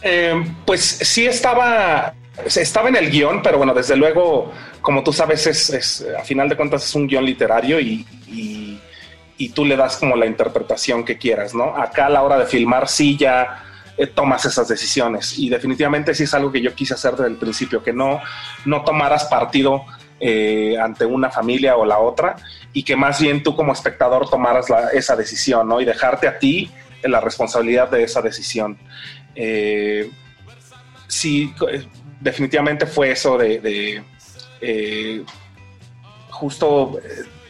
[0.01, 2.14] Eh, pues sí estaba,
[2.45, 4.49] estaba en el guion, pero bueno, desde luego,
[4.80, 8.80] como tú sabes, es, es a final de cuentas es un guion literario y, y,
[9.38, 11.76] y, tú le das como la interpretación que quieras, ¿no?
[11.76, 13.65] Acá a la hora de filmar sí ya
[14.00, 17.36] eh, tomas esas decisiones y definitivamente sí es algo que yo quise hacer desde el
[17.36, 18.22] principio, que no,
[18.64, 19.84] no tomaras partido
[20.22, 22.38] eh, ante una familia o la otra
[22.72, 25.82] y que más bien tú como espectador tomaras la, esa decisión, ¿no?
[25.82, 26.72] Y dejarte a ti
[27.04, 28.78] la responsabilidad de esa decisión.
[29.36, 30.10] Eh,
[31.08, 31.54] sí,
[32.22, 34.04] definitivamente fue eso de, de
[34.62, 35.26] eh,
[36.30, 37.00] justo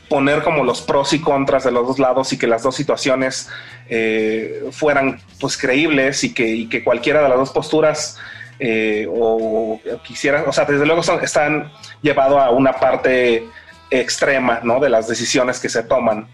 [0.10, 3.50] poner como los pros y contras de los dos lados y que las dos situaciones
[3.88, 8.18] eh, fueran pues creíbles y que, que, cualquiera de las dos posturas
[8.60, 11.72] eh, o, o, quisieran, o sea, desde luego son, están
[12.02, 13.46] llevado a una parte
[13.92, 14.80] extrema, ¿no?
[14.80, 16.28] De las decisiones que se toman,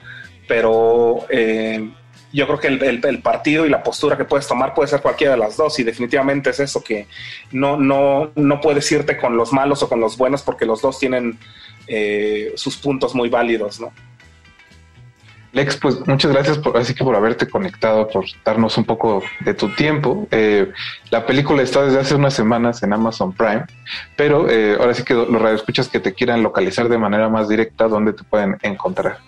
[0.47, 1.89] pero eh,
[2.33, 5.33] yo creo que el, el, partido y la postura que puedes tomar puede ser cualquiera
[5.33, 7.07] de las dos y definitivamente es eso que
[7.51, 10.99] no, no, no puedes irte con los malos o con los buenos porque los dos
[10.99, 11.39] tienen
[11.87, 13.91] eh, sus puntos muy válidos, ¿no?
[15.55, 19.53] Lex, pues muchas gracias por así que por haberte conectado, por darnos un poco de
[19.53, 20.27] tu tiempo.
[20.29, 20.69] Eh,
[21.11, 23.63] la película está desde hace unas semanas en Amazon Prime,
[24.17, 27.87] pero eh, ahora sí que los radioescuchas que te quieran localizar de manera más directa,
[27.87, 29.19] ¿dónde te pueden encontrar?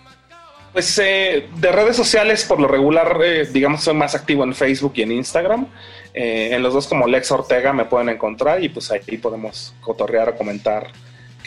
[0.74, 4.92] Pues eh, de redes sociales, por lo regular, eh, digamos, soy más activo en Facebook
[4.96, 5.66] y en Instagram.
[6.12, 10.36] En los dos como Lex Ortega me pueden encontrar y pues ahí podemos cotorrear o
[10.36, 10.88] comentar,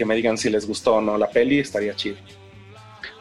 [0.02, 2.15] que me digan si les gustó o no la peli, estaría chido.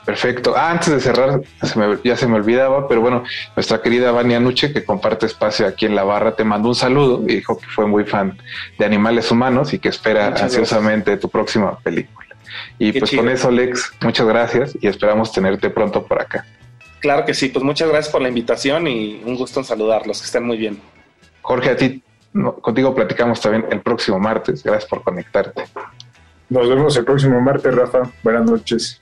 [0.07, 0.55] Perfecto.
[0.57, 3.23] Ah, antes de cerrar, se me, ya se me olvidaba, pero bueno,
[3.55, 7.23] nuestra querida Vania Nuche, que comparte espacio aquí en la barra, te mandó un saludo
[7.28, 8.39] y dijo que fue muy fan
[8.78, 11.20] de animales humanos y que espera Muchas ansiosamente gracias.
[11.20, 12.28] tu próxima película.
[12.78, 13.24] Y Qué pues chido.
[13.24, 16.47] con eso, Lex, muchas gracias y esperamos tenerte pronto por acá.
[17.01, 20.24] Claro que sí, pues muchas gracias por la invitación y un gusto en saludarlos, que
[20.24, 20.81] estén muy bien.
[21.43, 22.02] Jorge, a ti,
[22.62, 24.62] contigo platicamos también el próximo martes.
[24.62, 25.65] Gracias por conectarte.
[26.51, 28.10] Nos vemos el próximo martes, Rafa.
[28.24, 29.01] Buenas noches.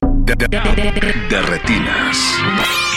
[0.00, 2.87] De, retinas.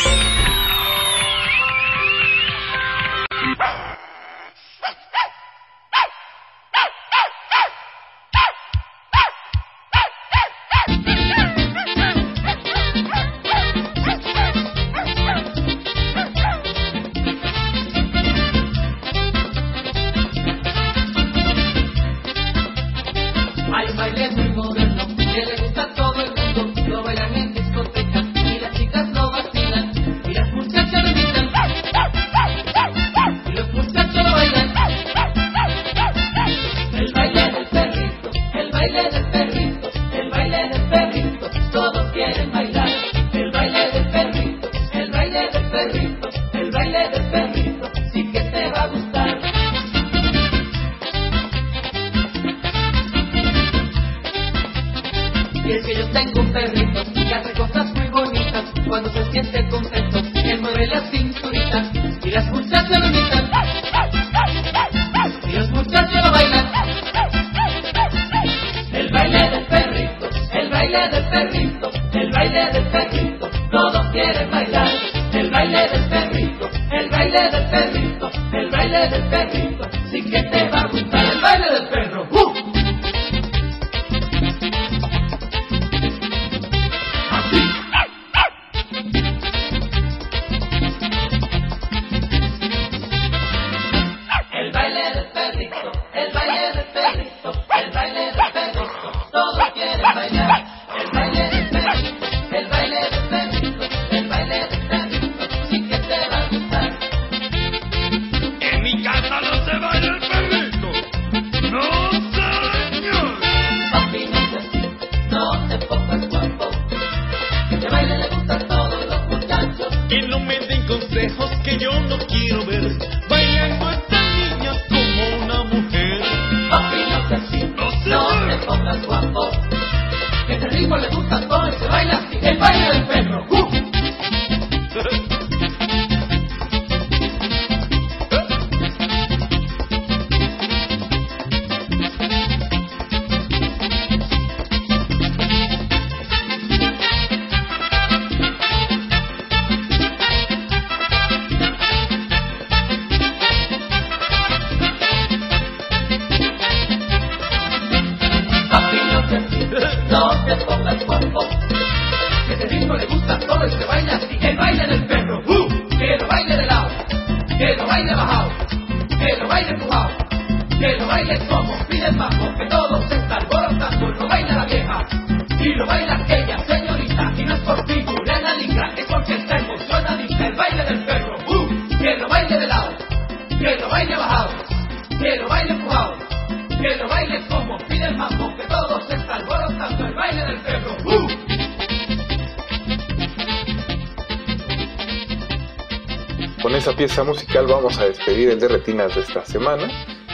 [197.12, 199.90] Pieza musical vamos a despedir el de retinas de esta semana.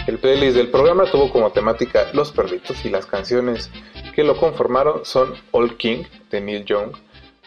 [0.05, 3.71] El playlist del programa tuvo como temática Los perritos y las canciones
[4.13, 6.91] que lo conformaron son All King de Neil Young,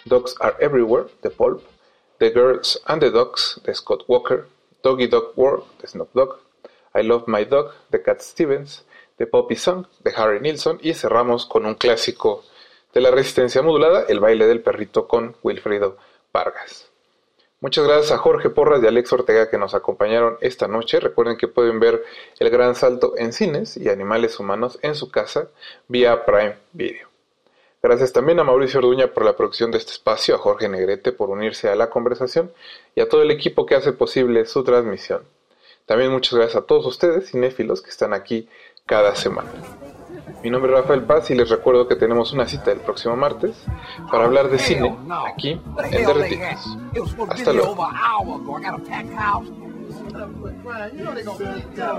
[0.05, 1.63] Dogs Are Everywhere de Pulp,
[2.19, 4.49] The Girls and the Dogs de Scott Walker,
[4.83, 6.41] Doggy Dog World de Snoop Dogg,
[6.97, 8.85] I Love My Dog de Cat Stevens,
[9.17, 12.43] The Poppy Song de Harry Nilsson y cerramos con un clásico
[12.93, 15.99] de la resistencia modulada, El baile del perrito con Wilfredo
[16.33, 16.90] Vargas.
[17.63, 20.99] Muchas gracias a Jorge Porras y Alex Ortega que nos acompañaron esta noche.
[20.99, 22.03] Recuerden que pueden ver
[22.39, 25.49] El Gran Salto en cines y Animales Humanos en su casa
[25.87, 27.09] vía Prime Video.
[27.83, 31.29] Gracias también a Mauricio Orduña por la producción de este espacio, a Jorge Negrete por
[31.29, 32.51] unirse a la conversación
[32.95, 35.23] y a todo el equipo que hace posible su transmisión.
[35.85, 38.49] También muchas gracias a todos ustedes, cinéfilos, que están aquí
[38.87, 39.51] cada semana.
[40.43, 43.57] Mi nombre es Rafael Paz y les recuerdo que tenemos una cita el próximo martes
[44.11, 44.97] para hablar de cine
[45.31, 45.61] aquí
[45.93, 46.67] en Derretinas.
[47.29, 47.77] Hasta luego.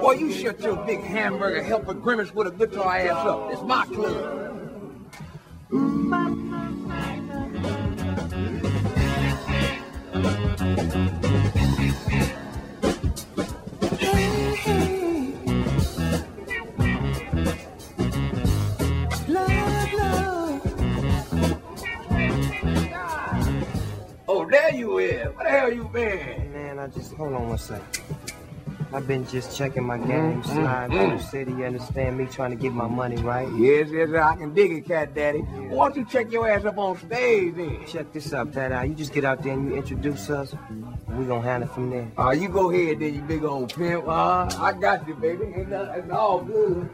[0.01, 3.51] Boy, you shut your big hamburger helper grimace with a guitar ass up.
[3.51, 4.51] It's my club.
[10.93, 11.20] Oh,
[24.51, 25.27] there you is.
[25.35, 26.53] Where the hell you been?
[26.53, 27.85] Man, I just hold on one second.
[28.93, 31.51] I've been just checking my game, Mm, sliding mm, through the city.
[31.51, 33.47] You understand me trying to get my money right?
[33.55, 35.39] Yes, yes, I can dig it, Cat Daddy.
[35.39, 37.85] Why don't you check your ass up on stage then?
[37.87, 38.89] Check this out, Dad.
[38.89, 40.53] You just get out there and you introduce us.
[41.15, 42.11] We gonna handle it from there.
[42.17, 44.05] Uh, you go ahead then, you big old pimp.
[44.05, 45.45] Uh, I got you, baby.
[45.55, 46.89] It's, all good.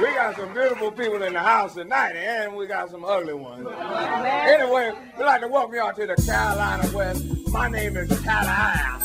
[0.03, 3.69] We got some beautiful people in the house tonight, and we got some ugly ones.
[3.69, 7.25] Anyway, we'd like to welcome y'all to the Carolina West.
[7.53, 8.99] My name is Carolina.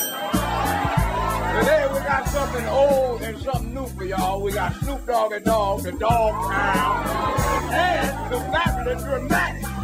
[1.59, 4.41] Today we got something old and something new for y'all.
[4.41, 9.76] We got Snoop Dogg and Dog, the Dog Town, and the fabulous dramatic.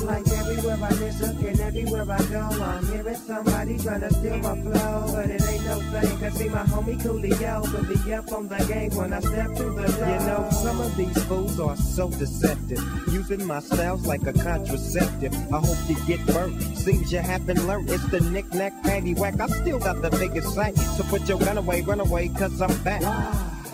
[0.00, 2.40] It's like everywhere I listen looking everywhere I go.
[2.40, 6.18] I'm hearing somebody trying to steal my flow, but it ain't no thing.
[6.18, 9.74] Cause see my homie Coolio will be up on the game when I step through
[9.74, 10.08] the door.
[10.08, 12.82] You know, some of these fools are so deceptive,
[13.12, 15.34] using my styles like a contraceptive.
[15.52, 16.62] I hope you get burnt.
[16.78, 17.90] Seems you haven't learned.
[17.90, 19.38] It's the knick-knack, patty whack.
[19.38, 20.78] I still got the biggest sight.
[20.78, 23.02] So put your gun away, run away, cause I'm back.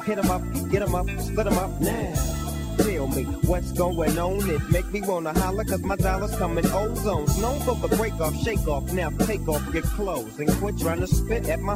[0.04, 2.45] Hit 'em up, get 'em up, split 'em up now.
[2.86, 4.48] Tell me what's going on.
[4.48, 7.36] It make me wanna holler cause my dollars come in ozones.
[7.42, 11.00] Known for the break off, shake off, now take off your clothes and quit trying
[11.00, 11.74] to spit at my.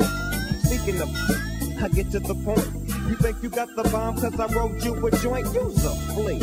[0.62, 1.08] Speaking of,
[1.82, 2.64] I get to the point.
[3.08, 5.52] You think you got the bomb cause I wrote you a joint?
[5.52, 6.40] Use a flea.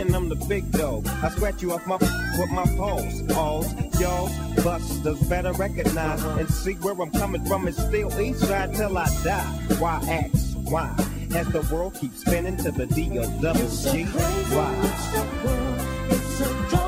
[0.00, 1.08] And I'm the big dog.
[1.08, 3.28] I scratch you off my with my paws.
[3.32, 4.30] Alls, y'all,
[4.62, 7.66] busters better recognize and see where I'm coming from.
[7.66, 9.42] It's still east side till I die.
[9.80, 10.56] Why ask?
[10.70, 11.13] Why?
[11.34, 14.06] as the world keeps spinning to the D-O-double-G.
[16.10, 16.83] It's a crazy.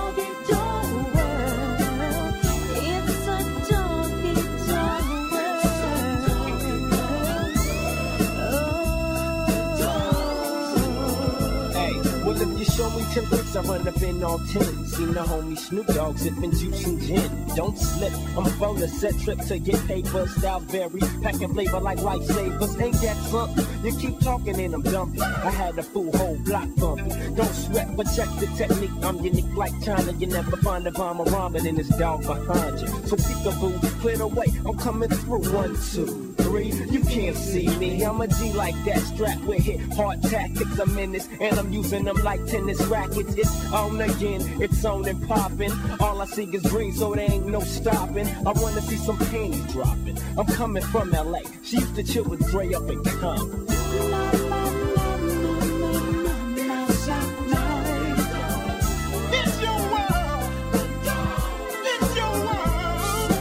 [12.76, 14.86] Show me ten bricks, I run up in all ten.
[14.86, 17.30] Seen the homie Snoop Dogg sipping juice and gin.
[17.56, 20.26] Don't slip, I'm phone a set trip to get paper.
[20.28, 22.80] Style vary, packing flavor like lifesavers.
[22.80, 23.66] Ain't that something?
[23.84, 25.22] You keep talking and I'm dumping.
[25.22, 27.34] I had a full whole block bumping.
[27.34, 28.90] Don't sweat, but check the technique.
[29.02, 30.12] I'm unique like China.
[30.12, 32.88] You never find a bomb or ramen in this dog behind you.
[33.06, 34.46] So peekaboo, clear the way.
[34.66, 35.36] I'm coming through.
[35.52, 36.72] One, two, three.
[36.90, 38.02] You can't see me.
[38.02, 38.98] I'm a G like that.
[38.98, 40.78] Strapped with hit hard tactics.
[40.78, 43.34] I'm in this, and I'm using them like tennis rackets.
[43.34, 44.40] It's on again.
[44.60, 45.72] It's on and popping.
[46.00, 48.26] All I see is green, so there ain't no stopping.
[48.46, 50.18] I wanna see some panties dropping.
[50.36, 51.40] I'm coming from LA.
[51.62, 53.66] She used to chill with Dre up in Compton.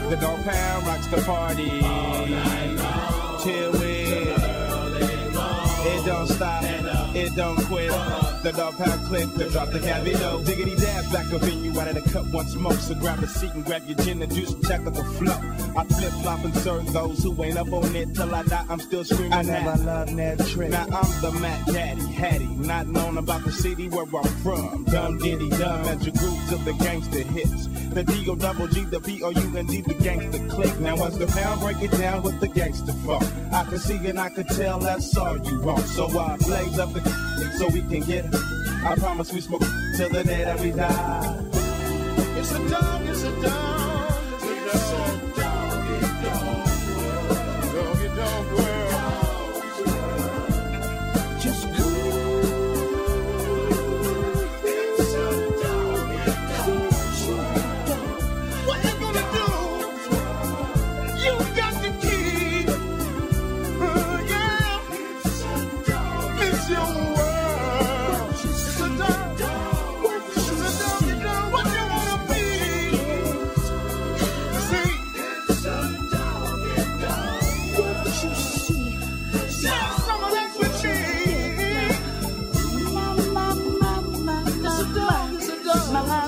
[0.10, 1.70] The dog pound rocks the party.
[3.44, 3.96] Till we.
[5.88, 6.64] It don't stop.
[7.16, 7.65] It don't.
[8.46, 10.46] The dog pound click to drop the cabino.
[10.46, 12.74] Diggity dab back up in you out of the cup once more.
[12.74, 15.34] So grab a seat and grab your gin and juice and check out the flow.
[15.76, 18.64] I flip flop and serve those who ain't up on it till I die.
[18.70, 19.34] I'm still screaming.
[19.34, 20.70] I never loved that trick.
[20.70, 24.84] Now I'm the Matt Daddy, Hattie, not known about the city where I'm from.
[24.84, 27.68] Dumb diddy dumb as your group to the gangster hits.
[27.96, 30.78] The D O double G, the B O U N D, the gangster click.
[30.82, 33.24] Now once the pound break it down with the gangster funk.
[33.54, 35.86] I can see and I can tell that's all you want.
[35.86, 37.00] So I blaze up the
[37.58, 38.26] so we can get.
[38.84, 39.64] I promise we smoke
[39.96, 41.42] till the day that we die.
[42.38, 43.95] It's a dog, it's a dog.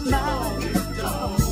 [0.06, 0.64] Dog.
[0.64, 1.47] It's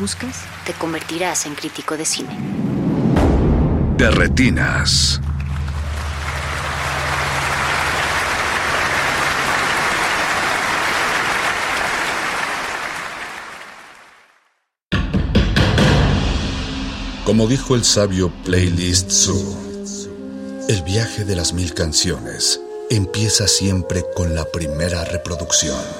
[0.00, 2.36] buscas, te convertirás en crítico de cine.
[3.96, 5.20] De retinas.
[17.24, 19.56] Como dijo el sabio Playlist Zoo,
[20.68, 22.60] el viaje de las mil canciones
[22.90, 25.99] empieza siempre con la primera reproducción.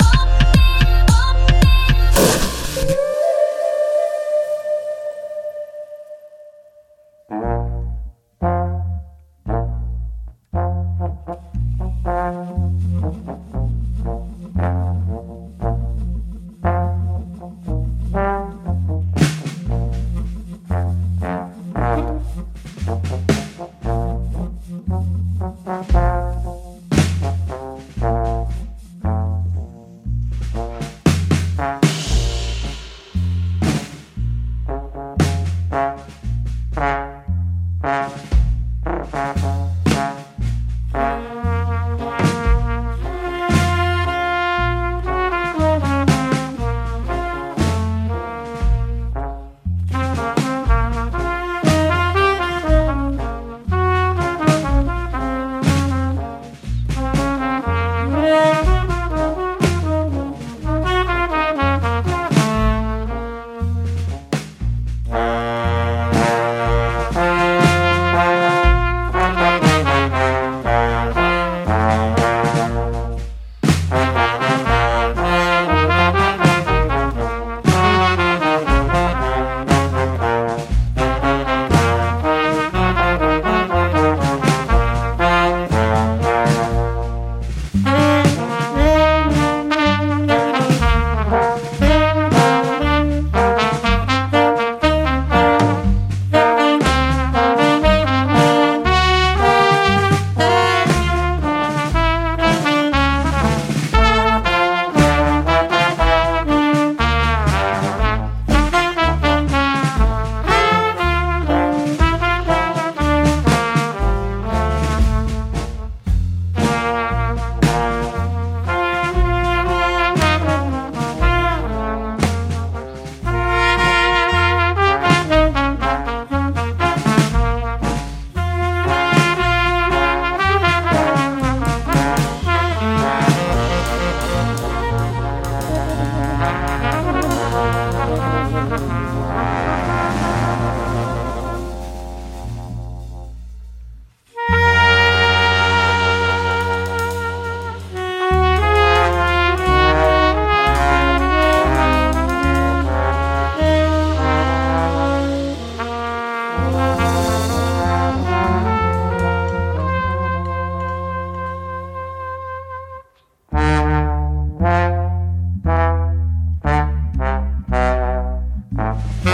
[168.91, 169.30] Yeah.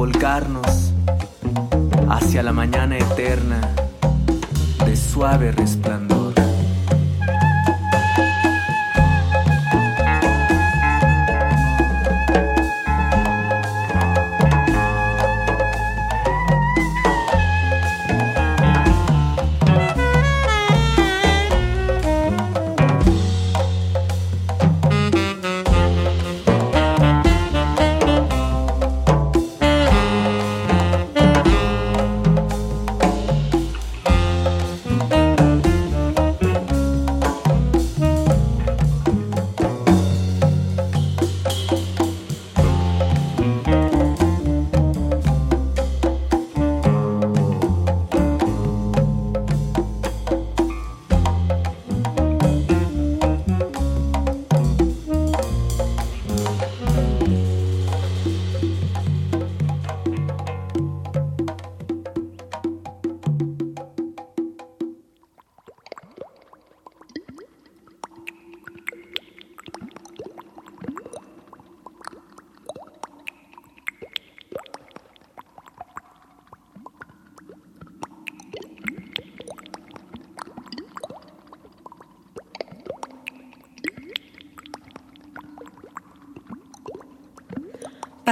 [0.00, 0.69] Volcarnos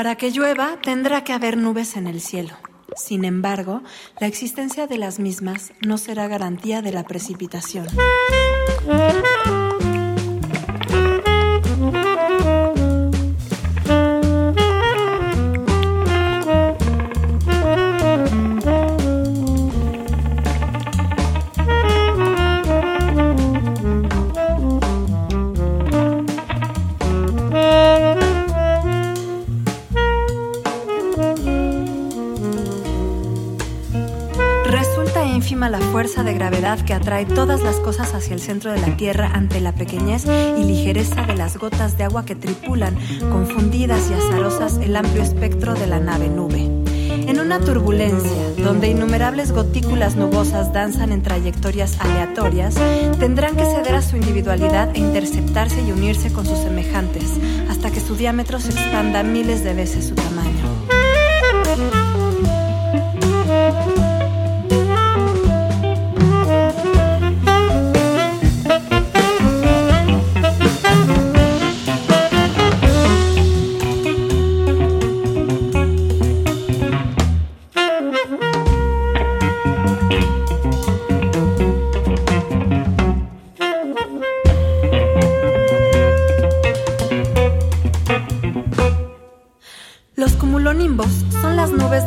[0.09, 2.55] Para que llueva, tendrá que haber nubes en el cielo.
[2.97, 3.82] Sin embargo,
[4.18, 7.86] la existencia de las mismas no será garantía de la precipitación.
[36.89, 40.65] Que atrae todas las cosas hacia el centro de la Tierra ante la pequeñez y
[40.65, 42.97] ligereza de las gotas de agua que tripulan,
[43.31, 46.62] confundidas y azarosas, el amplio espectro de la nave nube.
[47.28, 52.77] En una turbulencia, donde innumerables gotículas nubosas danzan en trayectorias aleatorias,
[53.19, 57.24] tendrán que ceder a su individualidad e interceptarse y unirse con sus semejantes,
[57.69, 60.38] hasta que su diámetro se expanda miles de veces su tamaño.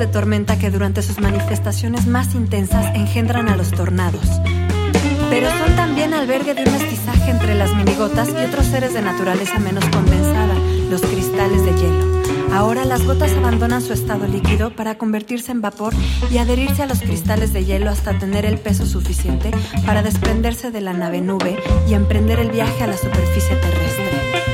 [0.01, 4.25] De tormenta que durante sus manifestaciones más intensas engendran a los tornados.
[5.29, 9.59] Pero son también albergue de un mestizaje entre las minigotas y otros seres de naturaleza
[9.59, 10.55] menos condensada,
[10.89, 12.21] los cristales de hielo.
[12.51, 15.93] Ahora las gotas abandonan su estado líquido para convertirse en vapor
[16.31, 19.51] y adherirse a los cristales de hielo hasta tener el peso suficiente
[19.85, 24.50] para desprenderse de la nave nube y emprender el viaje a la superficie terrestre.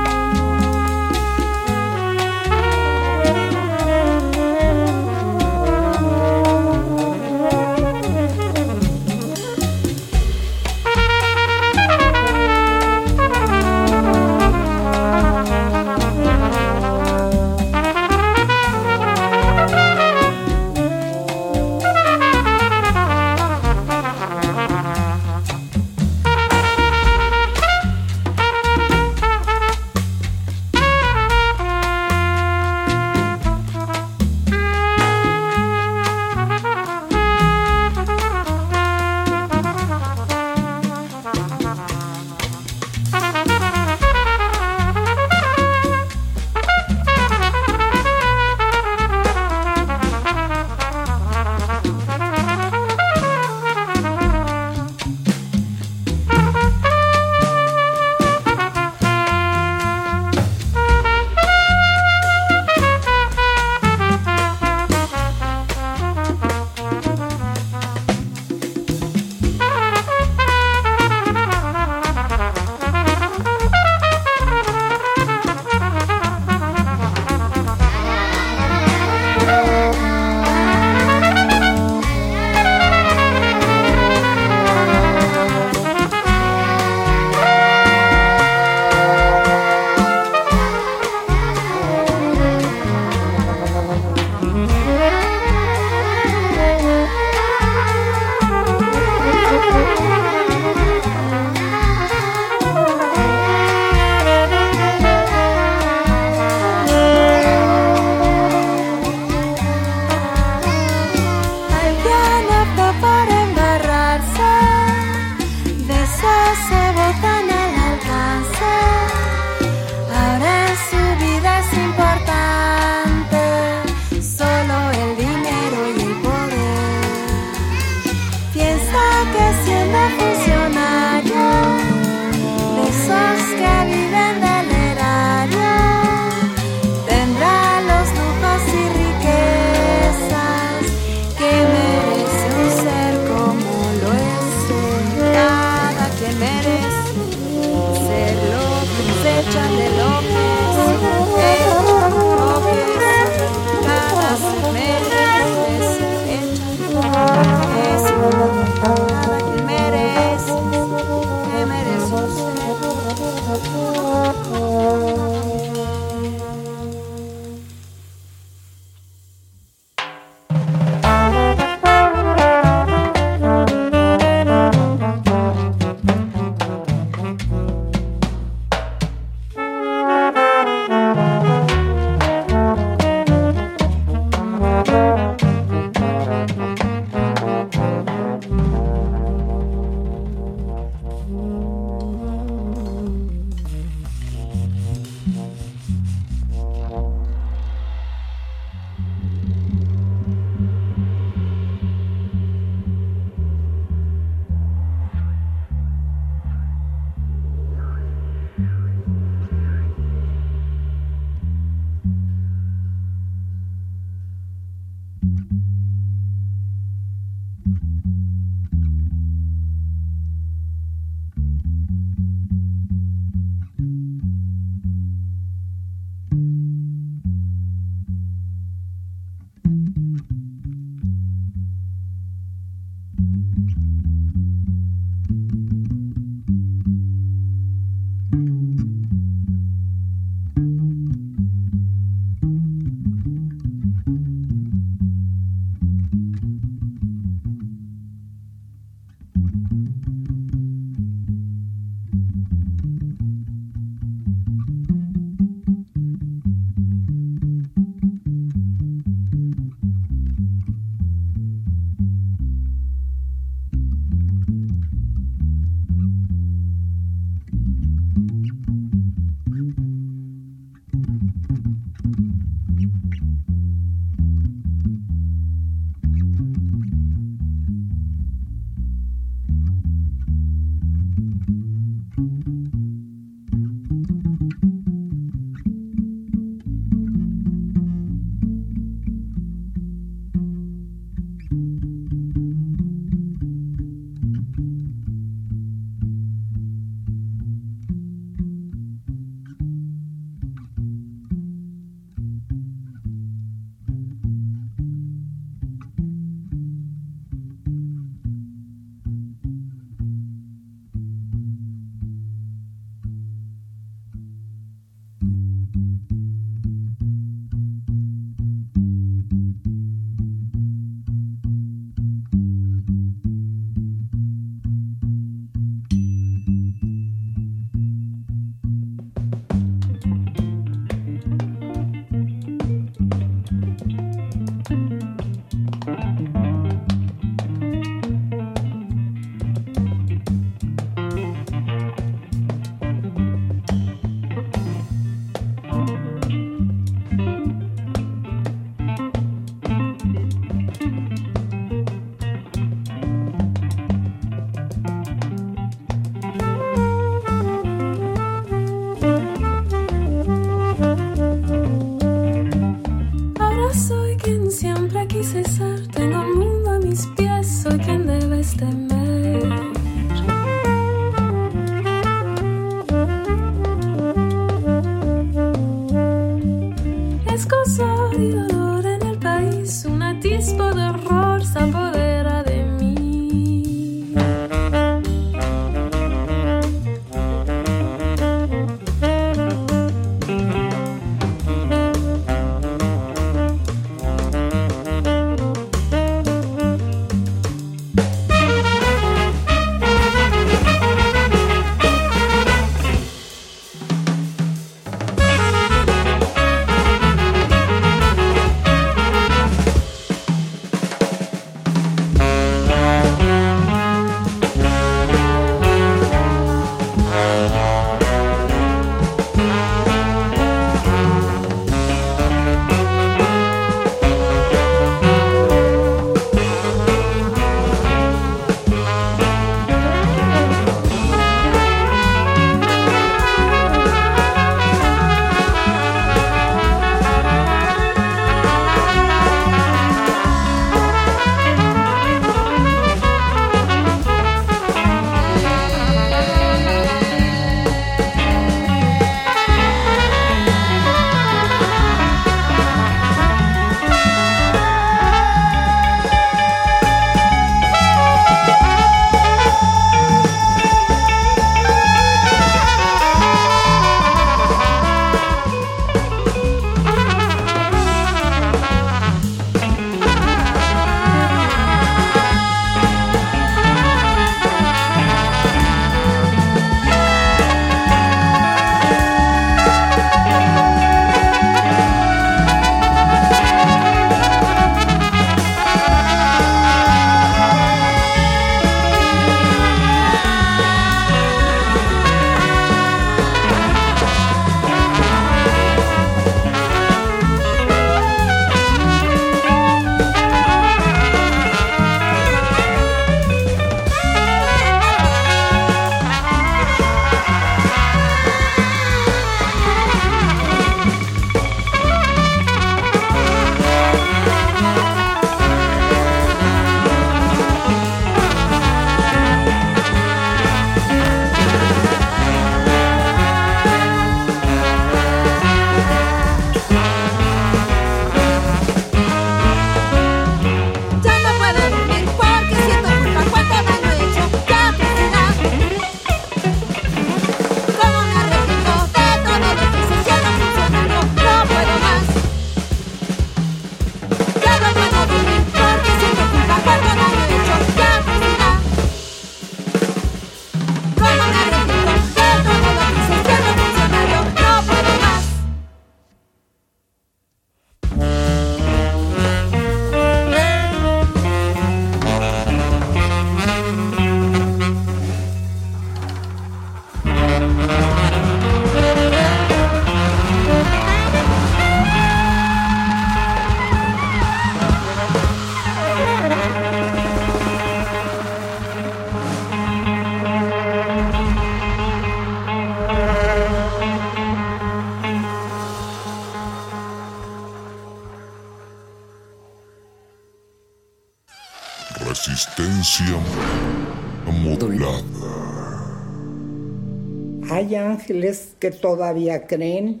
[598.58, 600.00] Que todavía creen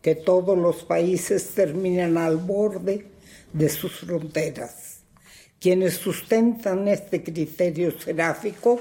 [0.00, 3.06] que todos los países terminan al borde
[3.52, 5.00] de sus fronteras.
[5.58, 8.80] Quienes sustentan este criterio seráfico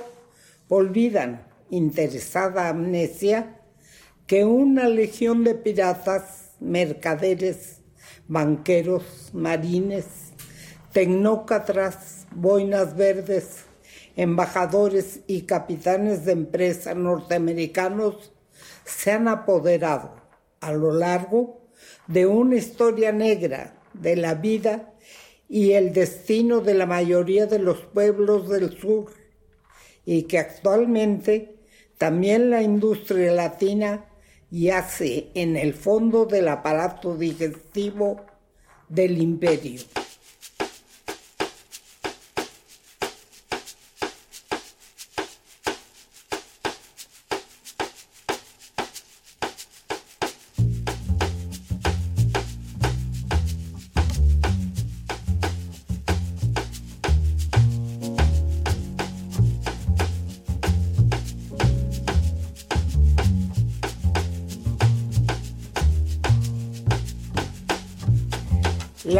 [0.69, 3.61] olvidan, interesada amnesia,
[4.27, 7.77] que una legión de piratas, mercaderes,
[8.27, 10.05] banqueros, marines,
[10.91, 13.63] tecnócratas, boinas verdes,
[14.15, 18.30] embajadores y capitanes de empresa norteamericanos
[18.97, 20.15] se han apoderado
[20.59, 21.61] a lo largo
[22.07, 24.93] de una historia negra de la vida
[25.49, 29.11] y el destino de la mayoría de los pueblos del sur
[30.05, 31.55] y que actualmente
[31.97, 34.05] también la industria latina
[34.49, 38.25] yace en el fondo del aparato digestivo
[38.89, 39.81] del imperio.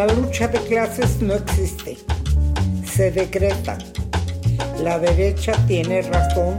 [0.04, 1.96] La lucha de clases no existe,
[2.92, 3.78] se decreta.
[4.82, 6.58] La derecha tiene razón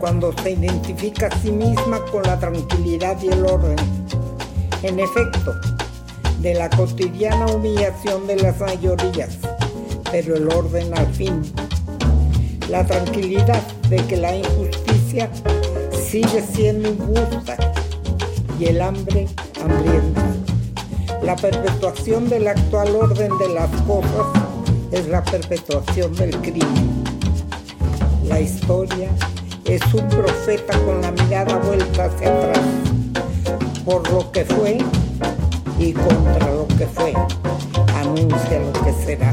[0.00, 3.76] cuando se identifica a sí misma con la tranquilidad y el orden.
[4.82, 5.54] En efecto,
[6.40, 9.38] de la cotidiana humillación de las mayorías,
[10.10, 11.40] pero el orden al fin.
[12.68, 15.30] La tranquilidad de que la injusticia
[15.92, 17.56] sigue siendo injusta
[18.58, 19.28] y el hambre
[19.62, 20.21] hambrienta.
[21.22, 24.26] La perpetuación del actual orden de las cosas
[24.90, 27.04] es la perpetuación del crimen.
[28.26, 29.08] La historia
[29.64, 32.64] es un profeta con la mirada vuelta hacia atrás,
[33.84, 34.78] por lo que fue
[35.78, 37.14] y contra lo que fue,
[37.94, 39.32] anuncia lo que será.